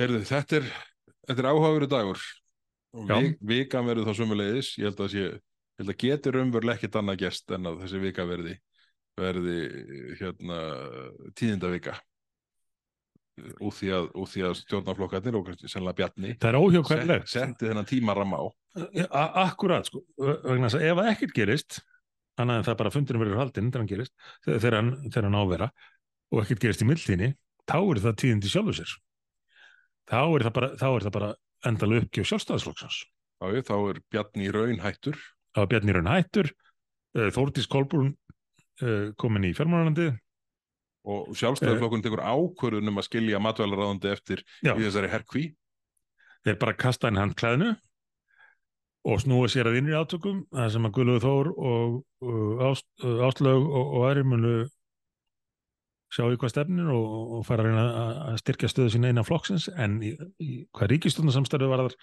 Heyrðu, 0.00 0.22
þetta 0.26 0.56
er, 0.58 0.68
er 1.30 1.46
áhugaveru 1.52 1.86
dagur. 1.92 2.22
Og 2.92 3.06
vik, 3.22 3.36
vikan 3.46 3.86
verður 3.86 4.08
þá 4.10 4.16
sumulegis 4.18 4.72
ég 4.80 4.88
held 4.90 5.02
að, 5.04 5.12
sé, 5.12 5.22
ég 5.28 5.80
held 5.80 5.92
að 5.94 5.98
getur 6.02 6.38
umveruleg 6.42 6.80
ekkert 6.80 6.98
annað 7.00 7.20
gest 7.22 7.54
en 7.56 7.70
að 7.70 7.78
þessi 7.84 8.00
vika 8.02 8.26
verði 8.28 8.56
verði 9.20 9.54
hérna 10.18 10.58
tíðindavika 11.38 11.94
úr 13.64 13.72
því 13.76 13.90
að, 13.96 14.10
að 14.48 14.58
stjórnarflokkarnir 14.60 15.38
og 15.38 15.48
sennilega 15.62 15.96
Bjarni 16.02 16.34
það 17.22 17.30
setti 17.32 17.68
þennan 17.70 17.88
tíma 17.88 18.16
ramma 18.16 18.42
á. 18.42 18.44
A- 19.08 19.46
Akkurat, 19.46 19.88
sko, 19.88 20.02
vegna 20.18 20.68
þess 20.68 20.80
að 20.80 20.86
ef 20.90 21.00
að 21.04 21.10
ekkert 21.14 21.34
gerist, 21.38 21.78
annað 22.40 22.60
en 22.60 22.66
það 22.68 22.78
bara 22.80 22.92
fundurinn 22.94 23.22
verður 23.24 23.42
haldinn 23.42 23.70
þegar 23.70 23.82
hann 23.82 23.90
gerist, 23.92 24.14
þegar 24.46 24.78
hann, 24.78 24.92
þegar 25.08 25.28
hann 25.28 25.38
ávera 25.40 25.70
og 26.32 26.42
ekkert 26.42 26.64
gerist 26.64 26.84
í 26.84 26.88
mildinni, 26.88 27.30
þá 27.68 27.78
er 27.80 28.02
það 28.06 28.18
tíðindi 28.22 28.52
sjálfur 28.52 28.78
sér. 28.78 28.96
Þá 30.08 30.20
er 30.22 30.46
það 30.46 30.56
bara, 30.56 30.70
þá 30.80 30.88
er 30.88 31.06
það 31.06 31.16
bara 31.18 31.30
endalega 31.68 32.06
uppgjöf 32.06 32.30
sjálfstæðisflokksins. 32.30 32.98
Já, 33.42 33.46
ég, 33.52 33.66
þá 33.68 33.76
er 33.76 34.02
Bjarni 34.12 34.50
raun 34.54 34.82
hættur 34.82 35.18
Það 35.52 35.60
var 35.60 35.68
Bjarni 35.68 35.94
Raun 35.94 36.08
Hættur, 36.08 36.50
uh, 37.18 37.28
Þórdís 37.34 37.68
Kolbrún 37.68 38.12
uh, 38.80 39.10
komin 39.20 39.44
í 39.44 39.52
fjármálanandi, 39.56 40.08
og 41.12 41.32
sjálfstæðarflokkun 41.36 42.04
tekur 42.04 42.22
ákvörðun 42.22 42.92
um 42.92 43.00
að 43.02 43.08
skilja 43.08 43.40
matvælaráðandi 43.42 44.12
eftir 44.12 44.44
Já. 44.62 44.72
í 44.76 44.84
þessari 44.84 45.10
herkví 45.10 45.48
þeir 46.46 46.58
bara 46.60 46.76
kasta 46.78 47.08
henni 47.08 47.22
handklæðinu 47.22 47.72
og 49.02 49.18
snúa 49.22 49.48
sér 49.50 49.70
að 49.70 49.80
innri 49.80 49.96
átökum, 49.98 50.44
það 50.54 50.68
sem 50.74 50.86
að 50.86 50.94
Guðlaugur 50.96 51.24
Þór 51.24 51.50
og 51.56 51.96
uh, 52.22 52.66
ást, 52.68 52.86
uh, 53.02 53.24
Áslaug 53.26 53.64
og, 53.66 53.94
og 53.98 54.06
aðri 54.08 54.24
munu 54.30 54.52
sjá 56.12 56.26
í 56.28 56.36
hvað 56.38 56.52
stefnin 56.52 56.90
og, 56.92 57.14
og 57.38 57.46
fara 57.48 57.64
að 57.72 57.94
að- 58.02 58.36
styrkja 58.42 58.70
stöðu 58.70 58.92
sína 58.94 59.10
innan 59.10 59.26
flokksins. 59.26 59.70
En 59.80 59.96
í, 60.04 60.12
í 60.38 60.62
hvað 60.76 60.92
ríkistundarsamstæðu 60.94 61.70
var 61.72 61.86
þar 61.86 61.96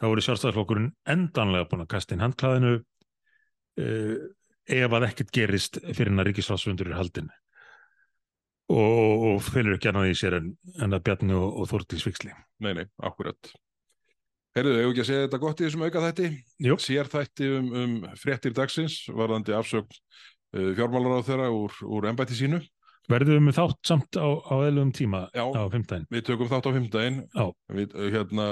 þá 0.00 0.06
voru 0.08 0.24
sjálfstæðarflokkurinn 0.26 0.90
endanlega 1.14 1.68
búin 1.70 1.84
að 1.84 1.92
kasta 1.94 2.16
inn 2.16 2.24
handklæðinu 2.24 2.74
uh, 2.80 4.14
ef 4.64 4.96
að 4.98 5.08
ekkert 5.10 5.34
gerist 5.34 5.78
fyrir 5.92 6.10
en 6.12 6.22
að 6.22 6.30
ríkisflokksfundur 6.32 6.90
er 6.90 6.98
haldin 6.98 7.30
og, 8.72 8.80
og, 8.80 9.42
fylgur 9.44 9.76
ekki 9.76 9.90
annað 9.92 10.10
í 10.10 10.16
sér 10.18 10.38
en, 10.40 10.54
en 10.80 10.96
að 10.96 11.04
Bjarni 11.06 11.36
og, 11.36 11.60
Þórdís 11.70 12.06
Viksli 12.08 12.32
Nei, 12.64 12.72
nei, 12.72 12.86
akkurat 13.04 13.52
Herðu, 14.54 14.74
hefur 14.78 14.92
ekki 14.92 15.02
að 15.02 15.08
segja 15.08 15.24
þetta 15.26 15.40
gott 15.42 15.60
í 15.60 15.64
þessum 15.66 15.82
auka 15.88 16.02
þætti 16.04 16.28
Jú. 16.68 16.76
Sér 16.82 17.08
þætti 17.10 17.48
um, 17.58 17.72
um 17.80 17.94
fréttir 18.20 18.54
dagsins 18.54 19.00
varðandi 19.10 19.54
afsögn 19.56 19.90
uh, 19.90 20.70
fjármálaráð 20.78 21.24
þeirra 21.30 21.48
úr, 21.54 21.78
úr 21.96 22.06
embætti 22.12 22.38
sínu 22.38 22.60
Verðum 23.10 23.50
við 23.50 23.58
þátt 23.58 23.80
samt 23.84 24.16
á, 24.16 24.24
á 24.48 24.54
eðlum 24.64 24.92
tíma 24.96 25.26
Já. 25.34 25.44
á 25.44 25.64
fimmtæðin? 25.74 26.06
Við 26.14 26.22
tökum 26.30 26.48
þátt 26.48 26.68
á 26.70 26.74
fimmdægin 26.76 27.18
Já. 27.34 27.44
Við, 27.76 27.96
uh, 27.98 28.06
hérna, 28.14 28.46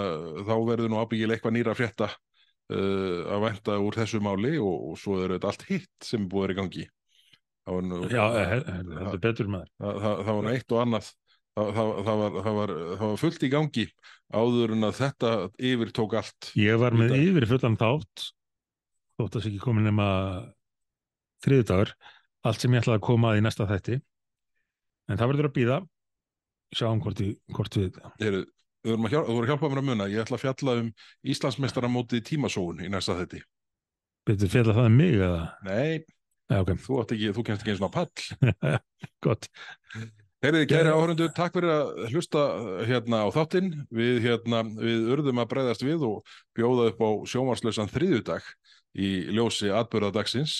Þá 0.44 0.52
verður 0.68 0.90
nú 0.92 0.98
ábyggilega 1.00 1.38
eitthvað 1.38 1.56
nýra 1.56 1.76
frétta 1.78 2.10
uh, 2.10 3.22
að 3.32 3.46
vænta 3.46 3.78
úr 3.86 4.00
þessu 4.02 4.20
máli 4.26 4.56
og, 4.58 4.90
og 4.90 4.98
svo 5.00 5.20
er 5.22 5.36
þetta 5.38 5.52
allt 5.54 5.64
hitt 5.70 6.10
sem 6.10 6.26
búið 6.28 6.48
er 6.50 6.54
í 6.56 6.58
gangi 6.60 6.88
nú, 7.86 8.02
Já, 8.10 8.24
he- 8.34 8.46
he- 8.50 8.72
heldur 8.74 9.20
betur 9.22 9.46
maður. 9.54 9.68
það, 9.78 10.30
var 10.34 10.48
eitt 10.50 10.72
og 10.74 10.80
annað 10.82 11.12
það, 11.56 11.70
það, 11.76 11.90
það, 12.06 12.20
var, 12.22 12.36
það, 12.38 12.56
var, 12.58 12.72
það 13.00 13.04
var 13.12 13.20
fullt 13.22 13.42
í 13.46 13.50
gangi 13.52 13.84
áður 14.32 14.74
en 14.76 14.88
að 14.88 14.96
þetta 15.00 15.32
yfir 15.72 15.92
tók 15.98 16.16
allt. 16.20 16.50
Ég 16.58 16.80
var 16.80 16.96
með 16.96 17.12
Þetta- 17.12 17.28
yfir 17.28 17.48
fullan 17.52 17.78
þátt, 17.80 18.24
þótt 19.18 19.28
að 19.28 19.36
það 19.36 19.44
sé 19.44 19.52
ekki 19.52 19.62
komin 19.66 19.88
nema 19.88 20.08
þriðudagur, 21.44 21.94
allt 22.48 22.62
sem 22.64 22.74
ég 22.74 22.82
ætlaði 22.84 23.00
að 23.00 23.06
koma 23.10 23.32
að 23.32 23.40
í 23.40 23.44
næsta 23.46 23.68
þætti. 23.70 24.00
En 25.10 25.18
það 25.20 25.32
verður 25.32 25.50
að 25.50 25.56
býða, 25.58 25.78
sjáum 26.72 27.00
hvort, 27.04 27.20
í, 27.20 27.32
hvort 27.52 27.78
við, 27.80 28.02
Heru, 28.22 28.44
Þú 28.82 28.96
voru 28.96 29.06
að, 29.06 29.12
hjálpa, 29.14 29.46
hjálpa 29.46 29.68
mér 29.70 29.78
að 29.78 29.84
muna. 29.86 30.06
Ég 30.10 30.24
ætla 30.24 30.34
að 30.34 30.42
fjalla 30.42 30.72
um 30.80 30.86
Íslandsmeistaramótið 31.30 32.24
tímasóun 32.26 32.80
í 32.82 32.88
næsta 32.90 33.14
þetti 33.20 33.44
betur 34.26 34.50
fjalla 34.50 34.74
það 34.76 34.88
um 34.88 34.96
mig 34.98 35.14
eða? 35.18 35.44
Nei, 35.66 36.02
Já, 36.52 36.58
ok, 36.60 36.72
þú, 36.84 36.96
ekki, 37.04 37.30
þú 37.32 37.44
kennst 37.46 37.62
ekki 37.64 37.72
eins 37.72 37.84
og 37.86 37.92
pall. 37.94 38.10
Gott. 39.24 39.48
Heyriði, 40.42 40.66
kæri 40.72 40.90
áhörundu, 40.90 41.28
takk 41.30 41.54
fyrir 41.54 41.70
að 41.70 41.90
hlusta 42.10 42.40
hérna 42.88 43.20
á 43.22 43.30
þáttinn. 43.30 43.68
Við, 43.94 44.16
hérna, 44.24 44.64
við 44.74 45.04
urðum 45.14 45.38
að 45.38 45.52
breyðast 45.52 45.84
við 45.86 46.02
og 46.08 46.32
bjóða 46.58 46.88
upp 46.90 47.04
á 47.06 47.10
sjómarslausan 47.30 47.92
þriðjudag 47.92 48.48
í 48.98 49.10
ljósi 49.36 49.70
atbörðadagsins. 49.70 50.56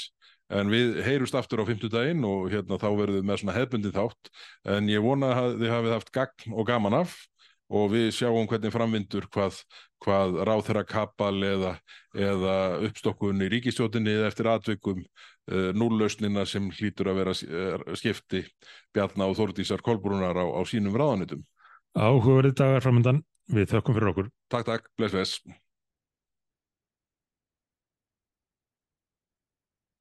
En 0.55 0.71
við 0.71 1.01
heyrust 1.03 1.35
aftur 1.35 1.65
á 1.65 1.67
fimmtudaginn 1.67 2.23
og 2.29 2.47
hérna 2.53 2.79
þá 2.79 2.87
verðum 2.93 3.19
við 3.19 3.27
með 3.27 3.43
svona 3.43 3.57
hefbundið 3.57 3.99
þátt. 3.99 4.33
En 4.71 4.93
ég 4.93 5.03
vona 5.03 5.33
að 5.41 5.59
þið 5.65 5.75
hafið 5.75 5.97
haft 5.97 6.15
gagn 6.15 6.55
og 6.55 6.71
gaman 6.71 6.99
af 7.03 7.19
og 7.73 7.91
við 7.97 8.11
sjáum 8.15 8.47
hvernig 8.47 8.75
framvindur 8.75 9.27
hvað, 9.33 9.59
hvað 10.05 10.39
ráþæra 10.47 10.85
kapal 10.87 11.35
eða, 11.49 11.75
eða 12.15 12.57
uppstokkun 12.87 13.43
í 13.43 13.51
ríkistjótinni 13.57 14.15
eða 14.15 14.31
eftir 14.31 14.51
atvikum 14.53 15.03
núllausnina 15.51 16.45
sem 16.47 16.69
hlýtur 16.71 17.11
að 17.11 17.19
vera 17.19 17.33
uh, 17.35 17.97
skipti 17.99 18.45
Bjarna 18.95 19.27
og 19.27 19.35
Þórdísar 19.41 19.83
Kolbrúnar 19.83 20.39
á, 20.39 20.47
á 20.47 20.61
sínum 20.69 20.95
ráðanitum. 20.95 21.43
Áhugaverið 21.99 22.55
dagar 22.61 22.85
framöndan, 22.85 23.25
við 23.53 23.73
þökkum 23.75 23.99
fyrir 23.99 24.13
okkur. 24.13 24.31
Takk, 24.55 24.69
takk, 24.71 24.89
bless, 24.97 25.13
bless. 25.13 25.41